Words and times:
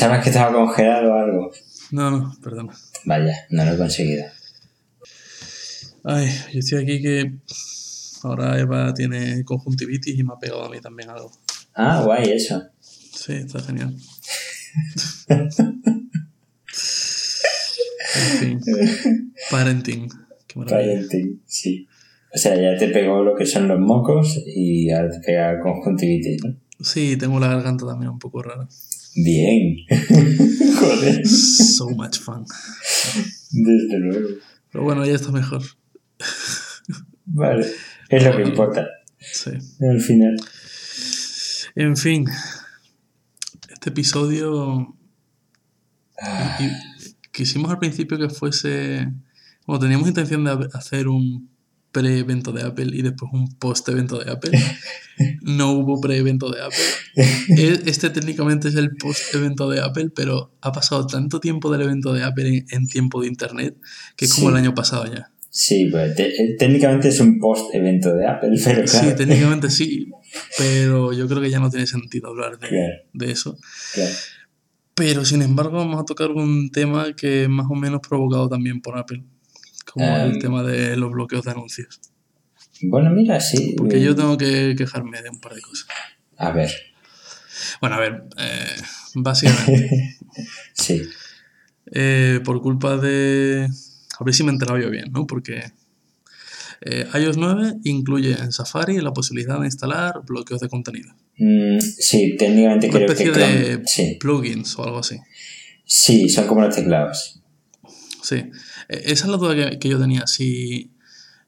¿Pensabas 0.00 0.24
que 0.24 0.30
estaba 0.30 0.50
congelado 0.50 1.12
o 1.12 1.14
algo? 1.14 1.52
No, 1.90 2.10
no, 2.10 2.34
perdona. 2.42 2.72
Vaya, 3.04 3.34
no 3.50 3.66
lo 3.66 3.74
he 3.74 3.76
conseguido. 3.76 4.24
Ay, 6.04 6.26
yo 6.54 6.60
estoy 6.60 6.82
aquí 6.82 7.02
que 7.02 7.34
ahora 8.22 8.58
Eva 8.58 8.94
tiene 8.94 9.44
conjuntivitis 9.44 10.18
y 10.18 10.24
me 10.24 10.32
ha 10.32 10.38
pegado 10.38 10.64
a 10.64 10.70
mí 10.70 10.80
también 10.80 11.10
algo. 11.10 11.30
Ah, 11.74 12.00
guay, 12.02 12.32
eso. 12.32 12.62
Sí, 12.80 13.34
está 13.34 13.60
genial. 13.60 13.94
en 15.28 15.50
fin. 18.38 18.60
Parenting. 19.50 20.08
Qué. 20.46 20.60
Parenting, 20.60 21.42
sí. 21.44 21.86
O 22.34 22.38
sea, 22.38 22.54
ya 22.54 22.74
te 22.78 22.88
pegó 22.88 23.22
lo 23.22 23.34
que 23.34 23.44
son 23.44 23.68
los 23.68 23.78
mocos 23.78 24.42
y 24.46 24.90
ahora 24.92 25.10
te 25.10 25.20
pega 25.20 25.60
conjuntivitis, 25.60 26.42
¿no? 26.42 26.56
Sí, 26.82 27.18
tengo 27.18 27.38
la 27.38 27.48
garganta 27.48 27.84
también 27.84 28.12
un 28.12 28.18
poco 28.18 28.42
rara. 28.42 28.66
Bien. 29.14 29.76
Joder. 30.78 31.26
So 31.26 31.90
much 31.90 32.18
fun. 32.18 32.44
Desde 33.50 33.98
luego. 33.98 34.28
Pero 34.72 34.84
bueno, 34.84 35.04
ya 35.04 35.14
está 35.14 35.32
mejor. 35.32 35.62
Vale. 37.26 37.66
Es 38.08 38.24
lo 38.24 38.36
que 38.36 38.42
importa. 38.42 38.86
Sí. 39.18 39.50
Al 39.80 40.00
final. 40.00 40.36
En 41.74 41.96
fin. 41.96 42.26
Este 43.68 43.90
episodio. 43.90 44.96
Ah, 46.20 46.58
quisimos 47.32 47.70
al 47.70 47.78
principio 47.78 48.18
que 48.18 48.28
fuese. 48.28 49.08
Bueno, 49.66 49.80
teníamos 49.80 50.08
intención 50.08 50.44
de 50.44 50.68
hacer 50.72 51.08
un 51.08 51.50
pre-evento 51.92 52.52
de 52.52 52.62
Apple 52.62 52.88
y 52.92 53.02
después 53.02 53.30
un 53.32 53.54
post-evento 53.56 54.18
de 54.18 54.30
Apple. 54.30 54.52
No 55.42 55.72
hubo 55.72 56.00
pre-evento 56.00 56.50
de 56.50 56.62
Apple. 56.62 56.78
Este 57.86 58.08
técnicamente 58.08 58.68
es 58.68 58.74
el 58.76 58.96
post-evento 58.96 59.68
de 59.68 59.80
Apple, 59.82 60.08
pero 60.14 60.54
ha 60.62 60.72
pasado 60.72 61.06
tanto 61.06 61.40
tiempo 61.40 61.70
del 61.70 61.82
evento 61.82 62.14
de 62.14 62.22
Apple 62.24 62.48
en, 62.48 62.66
en 62.70 62.86
tiempo 62.86 63.20
de 63.20 63.26
Internet 63.28 63.76
que 64.16 64.24
es 64.24 64.32
como 64.34 64.48
Sí. 64.48 64.52
el 64.54 64.56
año 64.62 64.74
pasado 64.74 65.04
ya. 65.12 65.30
Sí, 65.50 65.88
pues 65.90 66.18
eh, 66.18 66.56
técnicamente 66.58 67.08
es 67.08 67.20
un 67.20 67.38
post-evento 67.38 68.14
de 68.14 68.26
Apple, 68.26 68.50
pero 68.64 68.84
claro. 68.84 69.10
Sí, 69.10 69.14
técnicamente 69.16 69.68
sí, 69.68 70.08
pero 70.56 71.12
yo 71.12 71.26
creo 71.28 71.42
que 71.42 71.50
ya 71.50 71.58
no 71.60 71.68
tiene 71.68 71.86
sentido 71.86 72.28
hablar 72.28 72.58
de, 72.58 72.68
Claro. 72.68 72.94
de 73.12 73.30
eso. 73.32 73.58
Claro. 73.92 74.14
Pero 74.94 75.24
sin 75.26 75.42
embargo 75.42 75.76
vamos 75.78 76.00
a 76.00 76.04
tocar 76.04 76.30
un 76.30 76.70
tema 76.70 77.14
que 77.14 77.42
es 77.42 77.48
más 77.50 77.66
o 77.68 77.74
menos 77.74 78.00
provocado 78.06 78.48
también 78.48 78.80
por 78.80 78.96
Apple, 78.98 79.22
como 79.92 80.06
Em. 80.06 80.30
el 80.30 80.38
tema 80.38 80.62
de 80.62 80.96
los 80.96 81.10
bloqueos 81.12 81.44
de 81.44 81.50
anuncios. 81.50 82.00
Bueno, 82.82 83.10
mira, 83.10 83.40
sí. 83.40 83.74
Porque 83.76 83.96
mm, 83.96 84.00
yo 84.00 84.14
tengo 84.16 84.36
que 84.38 84.74
quejarme 84.76 85.20
de 85.22 85.30
un 85.30 85.40
par 85.40 85.54
de 85.54 85.60
cosas. 85.60 85.86
A 86.38 86.50
ver. 86.52 86.70
Bueno, 87.80 87.96
a 87.96 88.00
ver, 88.00 88.24
eh, 88.38 88.66
básicamente, 89.14 90.16
Sí. 90.72 91.02
eh, 91.92 92.40
por 92.44 92.60
culpa 92.62 92.96
de... 92.96 93.68
A 94.18 94.24
ver 94.24 94.34
si 94.34 94.42
me 94.44 94.50
he 94.50 94.52
enterado 94.52 94.78
yo 94.78 94.90
bien, 94.90 95.12
¿no? 95.12 95.26
Porque 95.26 95.62
eh, 96.82 97.06
iOS 97.14 97.36
9 97.36 97.74
incluye 97.84 98.32
en 98.32 98.52
Safari 98.52 99.00
la 99.00 99.12
posibilidad 99.12 99.58
de 99.60 99.66
instalar 99.66 100.22
bloqueos 100.26 100.60
de 100.60 100.68
contenido. 100.68 101.12
Mm, 101.36 101.78
sí, 101.80 102.36
técnicamente 102.38 102.86
Una 102.88 102.94
creo 102.96 103.06
que 103.08 103.12
especie 103.24 103.32
de 103.46 103.82
Sí. 103.86 104.16
plugins 104.20 104.78
o 104.78 104.84
algo 104.84 104.98
así. 104.98 105.18
sí, 105.84 106.28
son 106.28 106.46
como 106.46 106.62
los 106.62 106.74
teclados. 106.74 107.39
Sí, 108.22 108.36
E- 108.36 108.50
esa 109.12 109.24
es 109.24 109.26
la 109.30 109.36
duda 109.36 109.54
que, 109.54 109.78
que 109.78 109.88
yo 109.88 109.98
tenía. 109.98 110.26
Si 110.26 110.92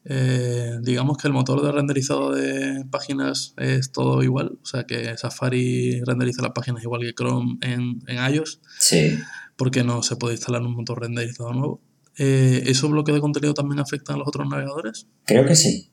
eh, 0.04 0.78
digamos 0.82 1.16
que 1.16 1.28
el 1.28 1.32
motor 1.34 1.62
de 1.62 1.70
renderizado 1.70 2.32
de 2.32 2.84
páginas 2.91 3.54
es 3.56 3.92
todo 3.92 4.22
igual, 4.22 4.58
o 4.62 4.66
sea 4.66 4.84
que 4.84 5.16
Safari 5.16 6.00
renderiza 6.04 6.42
las 6.42 6.52
páginas 6.52 6.82
igual 6.82 7.02
que 7.02 7.14
Chrome 7.14 7.58
en, 7.62 8.02
en 8.08 8.34
iOS, 8.34 8.60
Sí. 8.80 9.16
porque 9.56 9.84
no 9.84 10.02
se 10.02 10.16
puede 10.16 10.34
instalar 10.34 10.62
un 10.62 10.74
motor 10.74 11.00
renderizado 11.02 11.52
nuevo. 11.52 11.80
Eh, 12.19 12.64
¿Esos 12.66 12.91
bloqueos 12.91 13.16
de 13.16 13.20
contenido 13.20 13.54
también 13.54 13.78
afectan 13.80 14.16
a 14.16 14.19
los 14.19 14.28
otros 14.28 14.48
navegadores? 14.48 15.06
Creo 15.25 15.46
que 15.46 15.54
sí. 15.54 15.91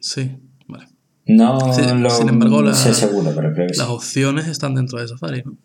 Sí, 0.00 0.36
vale. 0.68 0.86
No 1.26 1.58
Sí, 1.74 1.82
lo 1.98 2.10
sin 2.10 2.28
embargo, 2.28 2.62
la- 2.62 2.74
sé 2.74 2.94
seguro, 2.94 3.32
pero 3.34 3.52
creo 3.52 3.66
que 3.66 3.74
sí. 3.74 3.80
Las 3.80 3.88
opciones 3.88 4.46
están 4.46 4.74
dentro 4.74 5.00
de 5.00 5.08
Safari, 5.08 5.42
¿no? 5.44 5.58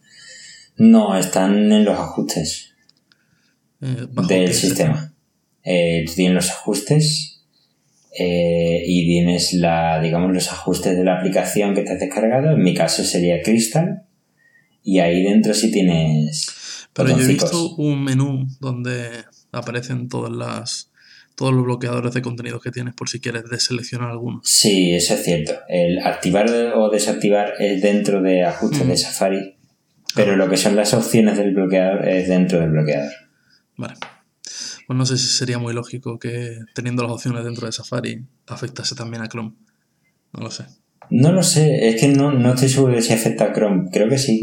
No, 0.77 1.15
están 1.17 1.71
en 1.71 1.85
los 1.85 1.97
ajustes 1.97 2.66
Eh, 3.81 4.07
del 4.27 4.53
sistema. 4.53 5.13
Eh, 5.63 6.03
tú 6.07 6.13
tienes 6.15 6.33
los 6.35 6.49
ajustes 6.49 7.43
eh, 8.17 8.83
y 8.85 9.05
tienes 9.05 9.53
la, 9.53 9.99
digamos, 10.01 10.33
los 10.33 10.51
ajustes 10.51 10.97
de 10.97 11.03
la 11.03 11.17
aplicación 11.19 11.75
que 11.75 11.81
te 11.83 11.93
has 11.93 11.99
descargado. 11.99 12.51
En 12.51 12.63
mi 12.63 12.73
caso 12.73 13.03
sería 13.03 13.41
Crystal. 13.41 14.03
Y 14.83 14.99
ahí 14.99 15.21
dentro 15.23 15.53
sí 15.53 15.69
tienes. 15.71 16.47
Pero 16.93 17.09
yo 17.09 17.23
he 17.23 17.27
visto 17.27 17.75
un 17.75 18.03
menú 18.03 18.47
donde 18.59 19.09
aparecen 19.51 20.07
todas 20.07 20.31
las 20.31 20.91
todos 21.35 21.53
los 21.53 21.65
bloqueadores 21.65 22.15
de 22.15 22.23
contenidos 22.23 22.63
que 22.63 22.71
tienes 22.71 22.95
por 22.95 23.09
si 23.09 23.19
quieres 23.19 23.43
deseleccionar 23.47 24.09
alguno. 24.09 24.41
Sí, 24.43 24.93
eso 24.95 25.13
es 25.13 25.23
cierto. 25.23 25.53
El 25.69 25.99
activar 25.99 26.49
o 26.75 26.89
desactivar 26.89 27.53
es 27.59 27.79
dentro 27.83 28.23
de 28.23 28.43
ajustes 28.43 28.83
Mm. 28.83 28.89
de 28.89 28.97
Safari, 28.97 29.55
pero 30.15 30.35
lo 30.35 30.49
que 30.49 30.57
son 30.57 30.75
las 30.75 30.95
opciones 30.95 31.37
del 31.37 31.53
bloqueador 31.53 32.09
es 32.09 32.27
dentro 32.27 32.59
del 32.59 32.71
bloqueador. 32.71 33.11
Vale. 33.77 33.93
Pues 34.87 34.97
no 34.97 35.05
sé 35.05 35.17
si 35.17 35.27
sería 35.27 35.59
muy 35.59 35.73
lógico 35.73 36.19
que 36.19 36.59
teniendo 36.73 37.03
las 37.03 37.11
opciones 37.11 37.43
dentro 37.43 37.65
de 37.65 37.71
Safari 37.71 38.25
afectase 38.47 38.95
también 38.95 39.23
a 39.23 39.27
Chrome. 39.27 39.53
No 40.33 40.43
lo 40.43 40.51
sé. 40.51 40.65
No 41.09 41.31
lo 41.31 41.43
sé, 41.43 41.89
es 41.89 42.01
que 42.01 42.09
no, 42.09 42.33
no 42.33 42.53
estoy 42.53 42.69
seguro 42.69 42.95
de 42.95 43.01
si 43.01 43.13
afecta 43.13 43.45
a 43.45 43.53
Chrome. 43.53 43.89
Creo 43.91 44.09
que 44.09 44.17
sí, 44.17 44.41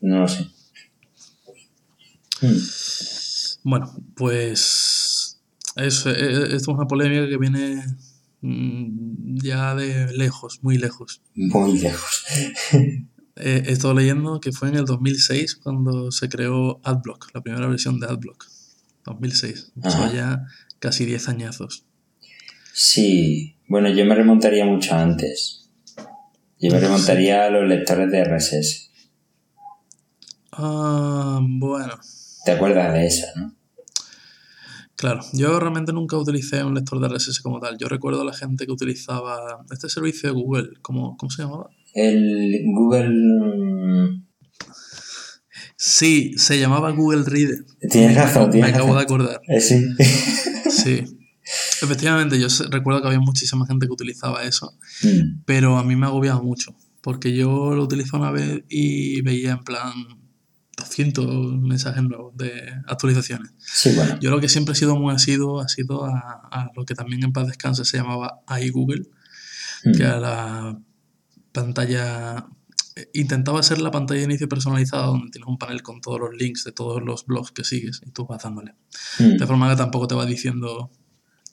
no 0.00 0.20
lo 0.20 0.28
sé. 0.28 0.46
Mm. 2.42 2.56
Bueno, 3.62 3.92
pues 4.14 5.40
es, 5.76 6.06
eh, 6.06 6.42
esto 6.44 6.56
es 6.56 6.68
una 6.68 6.86
polémica 6.86 7.28
que 7.28 7.36
viene 7.36 7.84
mm, 8.40 9.36
ya 9.42 9.74
de 9.74 10.12
lejos, 10.12 10.60
muy 10.62 10.78
lejos. 10.78 11.22
Muy 11.34 11.78
lejos. 11.78 12.24
Eh, 13.42 13.62
he 13.68 13.72
estado 13.72 13.94
leyendo 13.94 14.38
que 14.38 14.52
fue 14.52 14.68
en 14.68 14.74
el 14.74 14.84
2006 14.84 15.56
cuando 15.56 16.10
se 16.10 16.28
creó 16.28 16.78
AdBlock, 16.84 17.28
la 17.32 17.40
primera 17.40 17.68
versión 17.68 17.98
de 17.98 18.06
AdBlock. 18.06 18.49
2006. 19.04 19.72
Ajá. 19.82 19.88
Eso 19.88 20.14
ya 20.14 20.46
casi 20.78 21.04
10 21.04 21.28
añazos. 21.28 21.84
Sí, 22.72 23.56
bueno, 23.68 23.88
yo 23.90 24.04
me 24.04 24.14
remontaría 24.14 24.64
mucho 24.64 24.94
antes. 24.94 25.68
Yo 26.58 26.70
me 26.70 26.80
remontaría 26.80 27.46
a 27.46 27.50
los 27.50 27.66
lectores 27.66 28.10
de 28.10 28.24
RSS. 28.24 28.90
Ah, 30.52 31.40
bueno. 31.42 31.94
¿Te 32.44 32.52
acuerdas 32.52 32.92
de 32.92 33.06
eso, 33.06 33.26
no? 33.36 33.54
Claro, 34.96 35.20
yo 35.32 35.58
realmente 35.58 35.92
nunca 35.94 36.18
utilicé 36.18 36.62
un 36.62 36.74
lector 36.74 37.00
de 37.00 37.08
RSS 37.08 37.40
como 37.40 37.58
tal. 37.58 37.78
Yo 37.78 37.88
recuerdo 37.88 38.20
a 38.20 38.24
la 38.24 38.34
gente 38.34 38.66
que 38.66 38.72
utilizaba 38.72 39.64
este 39.72 39.88
servicio 39.88 40.28
de 40.28 40.34
Google, 40.34 40.68
¿cómo, 40.82 41.16
cómo 41.16 41.30
se 41.30 41.42
llamaba? 41.42 41.70
El 41.94 42.62
Google... 42.74 44.20
Sí, 45.82 46.34
se 46.36 46.58
llamaba 46.60 46.90
Google 46.90 47.24
Reader. 47.24 47.64
Tienes 47.90 48.14
razón, 48.14 48.46
Me 48.48 48.52
tienes 48.52 48.74
acabo 48.74 48.94
de 48.94 49.00
acordar. 49.02 49.40
Eh, 49.48 49.60
sí. 49.60 49.82
Sí. 50.70 51.04
Efectivamente, 51.82 52.38
yo 52.38 52.46
recuerdo 52.70 53.00
que 53.00 53.08
había 53.08 53.18
muchísima 53.20 53.66
gente 53.66 53.86
que 53.86 53.92
utilizaba 53.92 54.42
eso, 54.44 54.76
Mm, 55.02 55.42
pero 55.46 55.78
a 55.78 55.82
mí 55.84 55.96
me 55.96 56.04
agobiaba 56.06 56.40
mucho, 56.42 56.76
porque 57.00 57.34
yo 57.34 57.74
lo 57.74 57.84
utilicé 57.84 58.14
una 58.16 58.30
vez 58.30 58.62
y 58.68 59.22
veía 59.22 59.52
en 59.52 59.64
plan 59.64 59.92
200 60.76 61.26
mensajes 61.62 62.02
nuevos 62.02 62.36
de 62.36 62.52
actualizaciones. 62.86 63.52
Sí, 63.58 63.90
bueno. 63.96 64.18
Yo 64.20 64.30
lo 64.30 64.40
que 64.40 64.48
siempre 64.50 64.72
he 64.74 64.76
sido 64.76 64.96
muy 64.96 65.14
asiduo 65.14 65.60
ha 65.60 65.68
sido 65.68 66.04
a, 66.04 66.18
a 66.52 66.70
lo 66.76 66.84
que 66.84 66.94
también 66.94 67.24
en 67.24 67.32
paz 67.32 67.46
descanse 67.46 67.84
se 67.86 67.96
llamaba 67.96 68.40
iGoogle, 68.62 69.06
Mm, 69.84 69.92
que 69.96 70.02
era 70.02 70.20
la 70.20 70.78
pantalla 71.52 72.46
intentaba 73.12 73.62
ser 73.62 73.80
la 73.80 73.90
pantalla 73.90 74.20
de 74.20 74.24
inicio 74.26 74.48
personalizada 74.48 75.06
donde 75.06 75.30
tienes 75.30 75.48
un 75.48 75.58
panel 75.58 75.82
con 75.82 76.00
todos 76.00 76.20
los 76.20 76.34
links 76.34 76.64
de 76.64 76.72
todos 76.72 77.02
los 77.02 77.24
blogs 77.26 77.52
que 77.52 77.64
sigues 77.64 78.00
y 78.06 78.10
tú 78.10 78.26
vas 78.26 78.42
dándole. 78.42 78.74
mm. 79.18 79.36
De 79.36 79.46
forma 79.46 79.70
que 79.70 79.76
tampoco 79.76 80.06
te 80.08 80.14
va 80.14 80.26
diciendo 80.26 80.90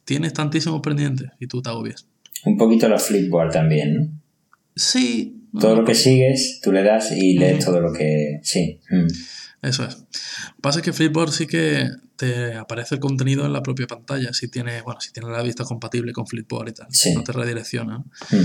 tienes 0.06 0.34
tantísimos 0.34 0.82
pendientes 0.82 1.30
y 1.40 1.48
tú 1.48 1.62
te 1.62 1.70
agobias. 1.70 2.08
Un 2.46 2.58
poquito 2.58 2.88
los 2.88 3.04
Flipboard 3.04 3.52
también, 3.52 3.94
¿no? 3.96 4.22
Sí, 4.76 5.34
Todo 5.60 5.76
lo 5.78 5.86
que 5.86 5.96
sigues, 5.96 6.60
tú 6.64 6.72
le 6.72 6.84
das 6.84 7.12
y 7.12 7.38
lees 7.38 7.66
todo 7.66 7.80
lo 7.82 7.92
que... 7.92 8.40
Sí. 8.44 8.80
mm. 8.90 9.66
eso 9.66 9.84
es. 9.86 10.06
Pasa 10.62 10.82
que 10.82 10.94
Flipboard 10.94 11.32
sí 11.32 11.48
que 11.48 11.90
te 12.16 12.54
aparece 12.56 12.96
el 12.96 13.02
contenido 13.02 13.46
en 13.46 13.54
la 13.54 13.62
propia 13.64 13.86
pantalla 13.88 14.34
si 14.34 14.48
tienes, 14.50 14.84
bueno, 14.84 15.00
si 15.02 15.12
tienes 15.12 15.32
la 15.32 15.42
vista 15.44 15.64
compatible 15.66 16.14
con 16.14 16.26
Flipboard 16.28 16.70
y 16.70 16.74
tal, 16.74 16.88
Sí. 16.90 17.14
no 17.14 17.24
te 17.24 17.32
redirecciona. 17.32 18.00
Mm. 18.00 18.36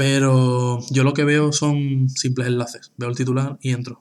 Pero 0.00 0.78
yo 0.88 1.04
lo 1.04 1.12
que 1.12 1.24
veo 1.24 1.52
son 1.52 2.08
simples 2.08 2.48
enlaces. 2.48 2.90
Veo 2.96 3.10
el 3.10 3.16
titular 3.16 3.58
y 3.60 3.72
entro. 3.72 4.00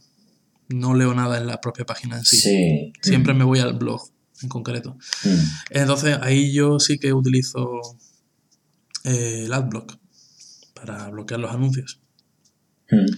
No 0.69 0.93
leo 0.95 1.13
nada 1.13 1.37
en 1.37 1.45
la 1.45 1.59
propia 1.59 1.85
página 1.85 2.17
en 2.17 2.23
sí. 2.23 2.37
Sí. 2.37 2.93
Siempre 3.01 3.33
me 3.33 3.43
voy 3.43 3.59
al 3.59 3.73
blog 3.73 3.99
en 4.41 4.47
concreto. 4.47 4.95
Mm. 5.25 5.29
Entonces 5.71 6.17
ahí 6.21 6.53
yo 6.53 6.79
sí 6.79 6.99
que 6.99 7.11
utilizo 7.11 7.81
eh, 9.03 9.43
el 9.43 9.51
adblock 9.51 9.97
para 10.73 11.09
bloquear 11.09 11.41
los 11.41 11.51
anuncios. 11.51 11.99
Mm. 12.89 13.11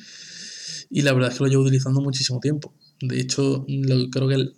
Y 0.90 1.04
la 1.04 1.14
verdad 1.14 1.32
es 1.32 1.38
que 1.38 1.44
lo 1.44 1.50
llevo 1.52 1.62
utilizando 1.62 2.02
muchísimo 2.02 2.40
tiempo. 2.40 2.74
De 3.00 3.20
hecho, 3.20 3.64
lo- 3.68 4.10
creo 4.10 4.28
que 4.28 4.34
el- 4.34 4.56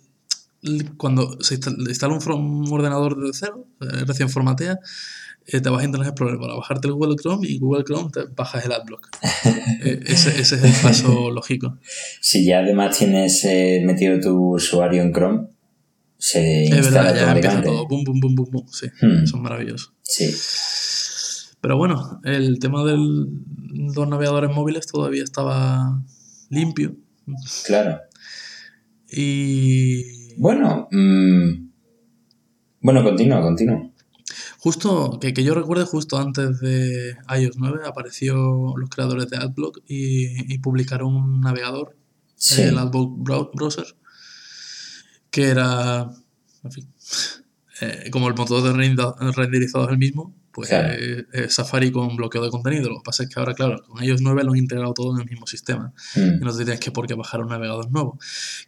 el- 0.62 0.96
cuando 0.96 1.36
se 1.42 1.56
instala, 1.56 1.76
instala 1.90 2.14
un, 2.14 2.72
ordenador 2.72 3.20
desde 3.20 3.38
cero, 3.46 3.68
eh, 3.82 4.04
recién 4.06 4.30
formatea, 4.30 4.78
eh, 5.46 5.60
te 5.60 5.68
vas 5.70 5.82
a 5.82 5.84
Internet 5.84 6.08
Explorer 6.08 6.38
para 6.38 6.54
bajarte 6.54 6.88
el 6.88 6.94
Google 6.94 7.16
Chrome 7.16 7.46
y 7.48 7.58
Google 7.58 7.84
Chrome 7.84 8.10
te 8.12 8.20
bajas 8.34 8.64
el 8.64 8.72
Adblock. 8.72 9.08
Eh, 9.84 10.00
ese, 10.06 10.30
ese 10.40 10.54
es 10.56 10.64
el 10.64 10.72
paso 10.82 11.30
lógico. 11.30 11.78
Si 12.20 12.46
ya 12.46 12.60
además 12.60 12.96
tienes 12.98 13.44
eh, 13.44 13.82
metido 13.84 14.18
tu 14.18 14.54
usuario 14.54 15.02
en 15.02 15.12
Chrome, 15.12 15.48
se 16.16 16.64
Es 16.64 16.70
instala 16.70 17.12
verdad, 17.12 17.26
ya 17.26 17.32
empieza 17.34 17.62
todo. 17.62 17.86
Bum, 17.86 18.02
bum, 18.04 18.18
bum, 18.20 18.34
bum, 18.34 18.46
bum. 18.50 18.66
Sí, 18.68 18.86
Hmm. 19.02 19.24
eso 19.24 19.36
es 19.36 19.42
maravilloso. 19.42 19.92
Sí. 20.02 20.34
Pero 21.60 21.76
bueno, 21.76 22.20
el 22.24 22.58
tema 22.60 22.82
de 22.84 22.96
los 22.96 24.08
navegadores 24.08 24.50
móviles 24.54 24.86
todavía 24.86 25.22
estaba 25.22 26.02
limpio. 26.50 26.96
Claro. 27.66 28.00
Y 29.10 30.34
Bueno, 30.36 30.88
mm, 30.90 31.68
bueno, 32.80 33.02
continúa, 33.04 33.40
continúa. 33.42 33.90
Justo, 34.64 35.18
que, 35.20 35.34
que 35.34 35.44
yo 35.44 35.54
recuerde, 35.54 35.84
justo 35.84 36.16
antes 36.16 36.58
de 36.60 37.16
iOS 37.38 37.56
9 37.58 37.80
apareció 37.86 38.74
los 38.78 38.88
creadores 38.88 39.28
de 39.28 39.36
Adblock 39.36 39.80
y, 39.86 40.52
y 40.54 40.58
publicaron 40.58 41.14
un 41.14 41.40
navegador, 41.42 41.94
Sí. 42.34 42.62
el 42.62 42.78
Adblock 42.78 43.10
Brow- 43.18 43.50
Browser, 43.54 43.86
que 45.30 45.44
era, 45.48 46.10
en 46.62 46.72
fin, 46.72 46.88
eh, 47.82 48.08
como 48.10 48.28
el 48.28 48.34
motor 48.34 48.62
de 48.62 48.72
renderizado 49.32 49.84
es 49.84 49.90
el 49.90 49.98
mismo, 49.98 50.34
pues 50.54 50.68
Claro. 50.68 50.94
eh, 50.94 51.26
eh, 51.32 51.48
Safari 51.50 51.90
con 51.90 52.14
bloqueo 52.16 52.42
de 52.44 52.48
contenido. 52.48 52.88
Lo 52.88 52.98
que 52.98 53.02
pasa 53.04 53.24
es 53.24 53.28
que 53.28 53.40
ahora, 53.40 53.54
claro, 53.54 53.82
con 53.86 54.02
iOS 54.02 54.20
9 54.22 54.44
lo 54.44 54.52
han 54.52 54.58
integrado 54.58 54.94
todo 54.94 55.14
en 55.14 55.22
el 55.22 55.28
mismo 55.28 55.48
sistema. 55.48 55.92
Mm, 56.14 56.20
y 56.40 56.44
no 56.44 56.52
te 56.56 56.64
tienes 56.64 56.78
que 56.78 56.92
por 56.92 57.08
qué 57.08 57.14
bajar 57.14 57.40
un 57.40 57.48
navegador 57.48 57.90
nuevo. 57.90 58.18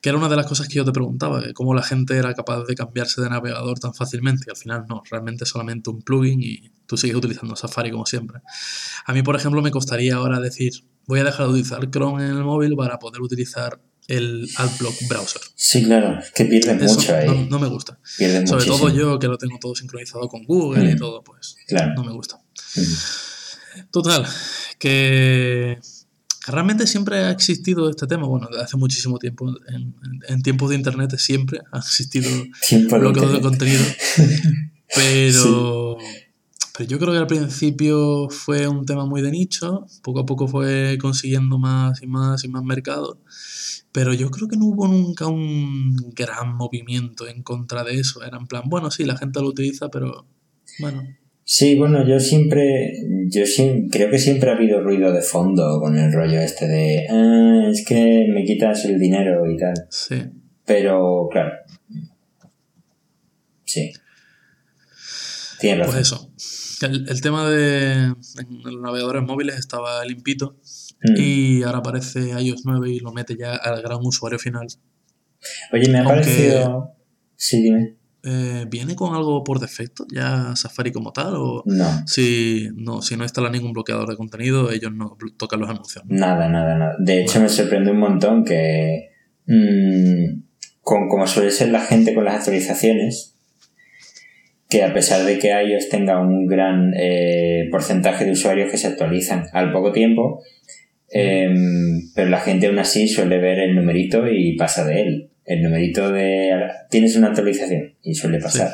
Que 0.03 0.09
era 0.09 0.19
una 0.19 0.29
de 0.29 0.35
las 0.35 0.47
cosas 0.47 0.67
que 0.67 0.75
yo 0.75 0.85
te 0.85 0.91
preguntaba, 0.91 1.43
que 1.43 1.55
cómo 1.55 1.75
la 1.75 1.83
gente 1.85 2.17
era 2.17 2.35
capaz 2.35 2.65
de 2.65 2.75
cambiarse 2.75 3.23
de 3.23 3.31
navegador 3.31 3.79
tan 3.79 3.95
fácilmente. 3.95 4.45
Y 4.49 4.51
al 4.51 4.57
final 4.57 4.85
no, 4.89 5.03
realmente 5.09 5.45
es 5.45 5.51
solamente 5.51 5.89
un 5.91 6.03
plugin 6.03 6.41
y 6.43 6.73
tú 6.87 6.97
sigues 6.97 7.17
utilizando 7.17 7.55
Safari 7.55 7.93
como 7.93 8.05
siempre. 8.05 8.41
A 9.07 9.13
mí, 9.13 9.23
por 9.23 9.37
ejemplo, 9.37 9.63
me 9.63 9.71
costaría 9.71 10.17
ahora 10.17 10.41
decir, 10.41 10.73
voy 11.07 11.21
a 11.21 11.25
dejar 11.25 11.47
de 11.47 11.53
utilizar 11.53 11.89
Chrome 11.89 12.25
en 12.25 12.31
el 12.37 12.43
móvil 12.45 12.75
para 12.75 12.99
poder 12.99 13.23
utilizar 13.23 13.81
el 14.09 14.49
Adblock 14.57 14.95
Browser. 15.09 15.43
Sí, 15.55 15.85
claro, 15.85 16.19
es 16.21 16.31
que 16.33 16.45
pierdes 16.45 16.83
Eso 16.83 16.95
mucho 17.01 17.15
ahí. 17.17 17.27
no, 17.27 17.47
no 17.47 17.59
me 17.59 17.69
gusta. 17.69 17.99
Sobre 18.05 18.41
muchísimo. 18.41 18.79
todo 18.79 18.89
yo, 18.95 19.19
que 19.19 19.27
lo 19.29 19.37
tengo 19.39 19.59
todo 19.59 19.75
sincronizado 19.75 20.29
con 20.29 20.45
Google 20.45 20.91
y 20.91 20.95
Mm. 20.95 20.99
todo, 20.99 21.23
pues 21.25 21.57
Claro. 21.67 21.95
no 21.95 22.05
me 22.05 22.13
gusta. 22.13 22.39
Mm. 22.77 23.81
Total, 23.91 24.27
que 24.79 25.79
realmente 26.47 26.87
siempre 26.87 27.19
ha 27.19 27.31
existido 27.31 27.91
este 27.91 28.07
tema, 28.07 28.27
bueno, 28.27 28.47
desde 28.51 28.63
hace 28.65 28.77
muchísimo 28.77 29.19
tiempo, 29.19 29.53
en, 30.29 30.43
tiempos 30.43 30.71
de 30.71 30.77
internet 30.77 31.15
siempre 31.19 31.61
ha 31.73 31.79
existido 31.79 32.31
bloqueo 33.01 33.29
de 33.33 33.41
contenido, 33.41 33.83
pero, 34.95 35.99
pero 36.77 36.89
yo 36.89 36.99
creo 36.99 37.13
que 37.13 37.19
al 37.19 37.27
principio 37.27 38.29
fue 38.29 38.67
un 38.69 38.85
tema 38.85 39.07
muy 39.07 39.23
de 39.23 39.31
nicho, 39.31 39.87
poco 40.03 40.21
a 40.21 40.27
poco 40.27 40.47
fue 40.49 40.99
consiguiendo 41.01 41.59
más 41.59 42.03
y 42.03 42.07
más 42.07 42.45
y 42.45 42.49
más 42.49 42.63
mercado, 42.65 43.21
pero 43.93 44.13
yo 44.13 44.31
creo 44.31 44.49
que 44.49 44.57
no 44.57 44.67
hubo 44.67 44.87
nunca 44.89 45.27
un 45.27 45.97
gran 46.15 46.55
movimiento 46.57 47.27
en 47.27 47.43
contra 47.43 47.83
de 47.85 47.95
eso, 48.01 48.23
era 48.25 48.37
en 48.39 48.47
plan, 48.47 48.65
bueno, 48.67 48.91
sí, 48.91 49.05
la 49.05 49.17
gente 49.17 49.41
lo 49.41 49.49
utiliza, 49.49 49.89
pero 49.91 50.27
bueno, 50.81 51.03
Sí, 51.49 51.77
bueno, 51.79 52.05
yo 52.05 52.19
siempre, 52.19 52.93
yo 53.29 53.47
sí, 53.47 53.87
creo 53.93 54.11
que 54.11 54.19
siempre 54.19 54.51
ha 54.51 54.57
habido 54.57 54.83
ruido 54.83 55.13
de 55.13 55.23
fondo 55.23 55.79
con 55.81 55.97
el 55.97 56.13
rollo 56.13 56.41
este 56.41 56.67
de, 56.67 57.07
ah, 57.09 57.69
es 57.71 57.85
que 57.87 58.27
me 58.35 58.45
quitas 58.45 58.85
el 58.85 58.99
dinero 58.99 59.49
y 59.49 59.57
tal. 59.57 59.75
sí. 59.89 60.17
Pero, 60.65 61.29
claro. 61.31 61.53
Sí. 63.65 63.93
Tienes 65.61 65.87
Pues 65.87 65.97
razón. 65.99 66.19
eso. 66.19 66.26
El, 66.83 67.09
el 67.09 67.21
tema 67.21 67.49
de 67.49 67.93
en 68.05 68.17
los 68.63 68.81
navegadores 68.83 69.23
móviles 69.23 69.57
estaba 69.57 70.05
limpito 70.05 70.57
Mm. 71.03 71.15
y 71.21 71.63
ahora 71.63 71.79
aparece 71.79 72.31
iOS 72.41 72.63
9 72.65 72.91
y 72.91 73.01
lo 73.01 73.13
mete 73.13 73.37
ya 73.39 73.55
al 73.55 73.83
gran 73.83 73.99
usuario 74.03 74.39
final. 74.39 74.67
Oye, 75.73 75.89
me 75.91 75.99
ha 75.99 76.01
aunque- 76.01 76.15
parecido... 76.23 76.93
Sí, 77.37 77.63
dime. 77.63 77.97
Eh, 78.25 78.65
¿Viene 78.69 78.97
con 78.97 79.15
algo 79.15 79.45
por 79.45 79.61
defecto 79.61 80.07
ya 80.13 80.57
Safari 80.57 80.91
como 80.93 81.13
tal? 81.13 81.35
¿O 81.37 81.63
No, 81.67 81.85
si 82.07 82.71
no, 82.75 83.03
si 83.03 83.15
no 83.17 83.25
instala 83.25 83.51
ningún 83.51 83.73
bloqueador 83.75 84.09
de 84.09 84.17
contenido, 84.17 84.71
ellos 84.73 84.91
no 84.93 85.17
tocan 85.37 85.61
los 85.61 85.69
anuncios? 85.69 86.03
¿no? 86.09 86.17
nada, 86.19 86.49
nada, 86.49 86.77
nada. 86.79 86.97
De 86.99 87.23
hecho, 87.23 87.41
me 87.41 87.49
sorprende 87.51 87.91
un 87.91 87.99
montón 87.99 88.43
que... 88.45 89.11
mm, 89.47 90.41
con, 90.81 91.09
como 91.09 91.27
suele 91.27 91.51
ser 91.51 91.69
la 91.69 91.83
gente 91.83 92.15
con 92.15 92.25
las 92.25 92.37
actualizaciones, 92.37 93.36
que 94.69 94.83
a 94.83 94.93
pesar 94.93 95.25
de 95.25 95.39
que 95.39 95.49
iOS 95.49 95.89
tenga 95.89 96.21
un 96.21 96.47
gran 96.47 96.93
eh, 96.97 97.69
porcentaje 97.71 98.25
de 98.25 98.33
usuarios 98.33 98.71
que 98.71 98.79
se 98.79 98.89
actualizan 98.89 99.45
al 99.53 99.73
poco 99.73 99.93
tiempo, 99.93 100.43
em, 101.11 102.11
pero 102.15 102.31
la 102.31 102.41
gente 102.41 102.67
aún 102.67 102.79
así 102.79 103.07
suele 103.09 103.39
ver 103.39 103.59
el 103.61 103.75
numerito 103.75 104.27
y 104.29 104.57
pasa 104.57 104.85
de 104.85 105.03
él. 105.03 105.31
El 105.45 105.63
numerito 105.63 106.11
de... 106.11 106.51
Tienes 106.91 107.17
una 107.17 107.29
actualización 107.29 107.95
y 108.03 108.15
suele 108.15 108.39
pasar. 108.39 108.71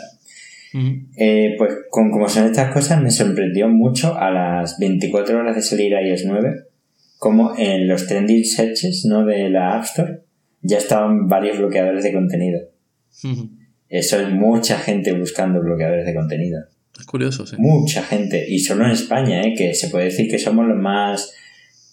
Eh, 1.19 1.55
pues 1.59 1.75
con 1.91 2.11
como 2.11 2.27
son 2.31 2.47
estas 2.47 2.73
cosas 2.73 3.03
me 3.03 3.11
sorprendió 3.11 3.69
mucho 3.69 4.17
a 4.17 4.31
las 4.31 4.79
24 4.79 5.39
horas 5.39 5.55
de 5.55 5.61
salir 5.61 5.93
iOS 5.93 6.25
9 6.25 6.65
como 7.19 7.53
en 7.59 7.87
los 7.87 8.06
trending 8.06 8.43
searches 8.43 9.05
¿no? 9.05 9.27
de 9.27 9.50
la 9.50 9.77
App 9.77 9.85
Store 9.85 10.23
ya 10.62 10.79
estaban 10.79 11.29
varios 11.29 11.59
bloqueadores 11.59 12.05
de 12.05 12.12
contenido. 12.12 12.61
Eso 13.93 14.19
es 14.19 14.31
mucha 14.31 14.79
gente 14.79 15.12
buscando 15.12 15.61
bloqueadores 15.61 16.06
de 16.06 16.15
contenido. 16.15 16.65
Es 16.99 17.05
curioso, 17.05 17.47
sí. 17.47 17.56
Mucha 17.59 18.03
gente. 18.03 18.43
Y 18.49 18.59
solo 18.59 18.87
en 18.87 18.93
España, 18.93 19.43
¿eh? 19.43 19.53
que 19.55 19.75
se 19.75 19.89
puede 19.89 20.06
decir 20.06 20.31
que 20.31 20.39
somos 20.39 20.67
los 20.67 20.79
más 20.79 21.35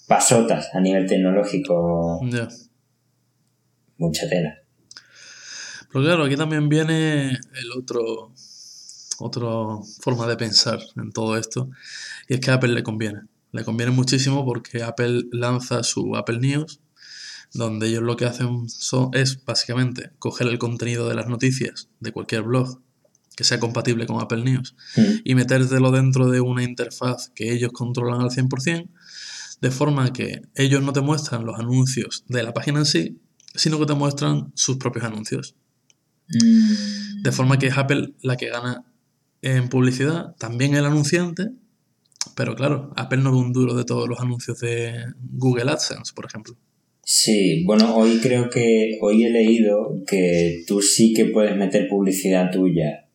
pasotas 0.08 0.70
a 0.74 0.80
nivel 0.80 1.08
tecnológico. 1.08 2.22
Ya. 2.32 2.48
Mucha 3.98 4.30
tela. 4.30 4.60
Pero 5.92 6.06
claro, 6.06 6.24
aquí 6.24 6.38
también 6.38 6.70
viene 6.70 7.32
el 7.32 7.72
otro, 7.78 8.32
otra 9.20 9.50
forma 10.00 10.26
de 10.26 10.38
pensar 10.38 10.80
en 10.96 11.12
todo 11.12 11.36
esto, 11.36 11.70
y 12.30 12.36
es 12.36 12.40
que 12.40 12.52
a 12.52 12.54
Apple 12.54 12.70
le 12.70 12.84
conviene. 12.84 13.24
Le 13.52 13.66
conviene 13.66 13.92
muchísimo 13.92 14.46
porque 14.46 14.84
Apple 14.84 15.24
lanza 15.34 15.84
su 15.84 16.16
Apple 16.16 16.40
News, 16.40 16.80
donde 17.54 17.88
ellos 17.88 18.04
lo 18.04 18.16
que 18.16 18.26
hacen 18.26 18.70
son- 18.70 19.10
es 19.14 19.44
básicamente 19.44 20.12
coger 20.20 20.48
el 20.48 20.60
contenido 20.60 21.08
de 21.10 21.16
las 21.16 21.28
noticias 21.28 21.90
de 22.00 22.12
cualquier 22.12 22.44
blog 22.44 22.82
que 23.36 23.44
sea 23.44 23.60
compatible 23.60 24.06
con 24.06 24.22
Apple 24.22 24.44
News 24.44 24.76
Mm. 24.98 25.02
y 25.24 25.36
metértelo 25.36 25.92
dentro 25.92 26.30
de 26.30 26.42
una 26.42 26.62
interfaz 26.64 27.32
que 27.34 27.54
ellos 27.54 27.72
controlan 27.72 28.22
al 28.22 28.32
100%, 28.32 28.90
de 29.62 29.72
forma 29.72 30.12
que 30.14 30.42
ellos 30.56 30.82
no 30.84 30.92
te 30.94 31.02
muestran 31.02 31.46
los 31.46 31.58
anuncios 31.60 32.24
de 32.28 32.44
la 32.44 32.54
página 32.54 32.80
en 32.80 32.86
sí, 32.86 33.20
sino 33.56 33.80
que 33.80 33.86
te 33.86 33.94
muestran 33.94 34.52
sus 34.56 34.78
propios 34.78 35.06
anuncios. 35.06 35.56
Mm. 36.28 37.22
De 37.24 37.32
forma 37.32 37.58
que 37.58 37.68
es 37.68 37.78
Apple 37.78 38.14
la 38.22 38.38
que 38.38 38.50
gana 38.50 38.84
en 39.42 39.70
publicidad, 39.70 40.36
también 40.38 40.76
el 40.76 40.86
anunciante, 40.86 41.50
pero 42.36 42.56
claro, 42.56 42.92
Apple 42.96 43.20
no 43.22 43.32
ve 43.32 43.38
un 43.38 43.54
duro 43.54 43.74
de 43.74 43.86
todos 43.86 44.08
los 44.08 44.20
anuncios 44.20 44.60
de 44.60 45.06
Google 45.22 45.72
AdSense, 45.72 46.14
por 46.14 46.26
ejemplo. 46.26 46.56
Sí, 47.12 47.64
bueno, 47.66 47.96
hoy 47.96 48.20
creo 48.22 48.52
que, 48.52 49.00
hoy 49.02 49.24
he 49.24 49.32
leído 49.32 50.04
que 50.06 50.64
tú 50.68 50.80
sí 50.80 51.12
que 51.12 51.26
puedes 51.26 51.56
meter 51.56 51.88
publicidad 51.88 52.52
tuya 52.52 53.08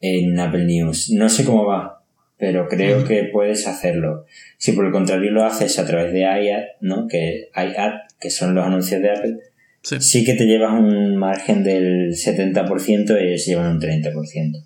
en 0.00 0.40
Apple 0.40 0.64
News. 0.64 1.10
No 1.10 1.28
sé 1.28 1.44
cómo 1.44 1.66
va, 1.66 2.02
pero 2.38 2.66
creo 2.68 3.04
que 3.04 3.24
puedes 3.24 3.66
hacerlo. 3.66 4.24
Si 4.56 4.72
por 4.72 4.86
el 4.86 4.92
contrario 4.92 5.30
lo 5.30 5.44
haces 5.44 5.78
a 5.78 5.86
través 5.86 6.10
de 6.14 6.20
iAd, 6.20 6.62
¿no? 6.80 7.06
Que 7.06 7.50
iAd, 7.54 7.92
que 8.18 8.30
son 8.30 8.54
los 8.54 8.64
anuncios 8.64 9.02
de 9.02 9.10
Apple, 9.10 9.40
Sí, 9.82 10.00
sí 10.00 10.24
que 10.24 10.32
te 10.32 10.46
llevas 10.46 10.72
un 10.72 11.16
margen 11.16 11.64
del 11.64 12.14
70% 12.14 13.20
y 13.20 13.26
ellos 13.26 13.44
se 13.44 13.50
llevan 13.50 13.72
un 13.72 13.78
30%. 13.78 14.64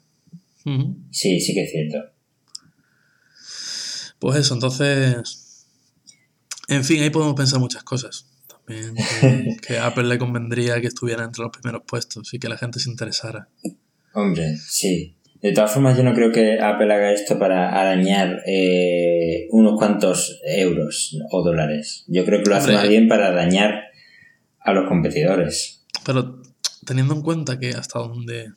Ujú. 0.67 0.97
Sí, 1.11 1.41
sí 1.41 1.53
que 1.53 1.65
es 1.65 1.73
cierto. 1.73 1.99
Pues 4.21 4.37
eso, 4.37 4.55
entonces. 4.55 5.50
En 6.71 6.85
fin, 6.85 7.03
ahí 7.03 7.11
podemos 7.11 7.35
pensar 7.35 7.59
muchas 7.59 7.83
cosas. 7.83 8.27
También 8.47 8.95
que, 8.95 9.57
que 9.67 9.79
a 9.79 9.87
Apple 9.87 10.05
le 10.05 10.19
convendría 10.19 10.81
que 10.81 10.87
estuviera 10.87 11.25
entre 11.25 11.43
los 11.43 11.53
primeros 11.53 11.83
puestos 11.87 12.33
y 12.33 12.39
que 12.39 12.49
la 12.49 12.57
gente 12.57 12.79
se 12.79 12.89
interesara. 12.89 13.49
Hombre, 14.15 14.57
sí. 14.57 15.17
De 15.43 15.53
todas 15.53 15.73
formas, 15.73 15.97
yo 15.97 16.05
no 16.05 16.15
creo 16.15 16.31
que 16.31 16.61
Apple 16.61 16.93
haga 16.93 17.13
esto 17.13 17.39
para 17.39 17.71
arañar 17.71 18.43
eh, 18.47 19.49
unos 19.51 19.79
cuantos 19.79 20.39
euros 20.45 21.19
o 21.31 21.43
dólares. 21.43 22.05
Yo 22.07 22.25
creo 22.25 22.43
que 22.43 22.51
lo 22.51 22.57
hace 22.57 22.73
más 22.73 22.89
bien 22.89 23.09
para 23.09 23.33
dañar 23.33 23.85
a 24.61 24.73
los 24.73 24.87
competidores. 24.87 25.87
Pero 26.05 26.43
teniendo 26.85 27.15
en 27.15 27.23
cuenta 27.23 27.59
que 27.59 27.71
hasta 27.71 27.99
donde 27.99 28.53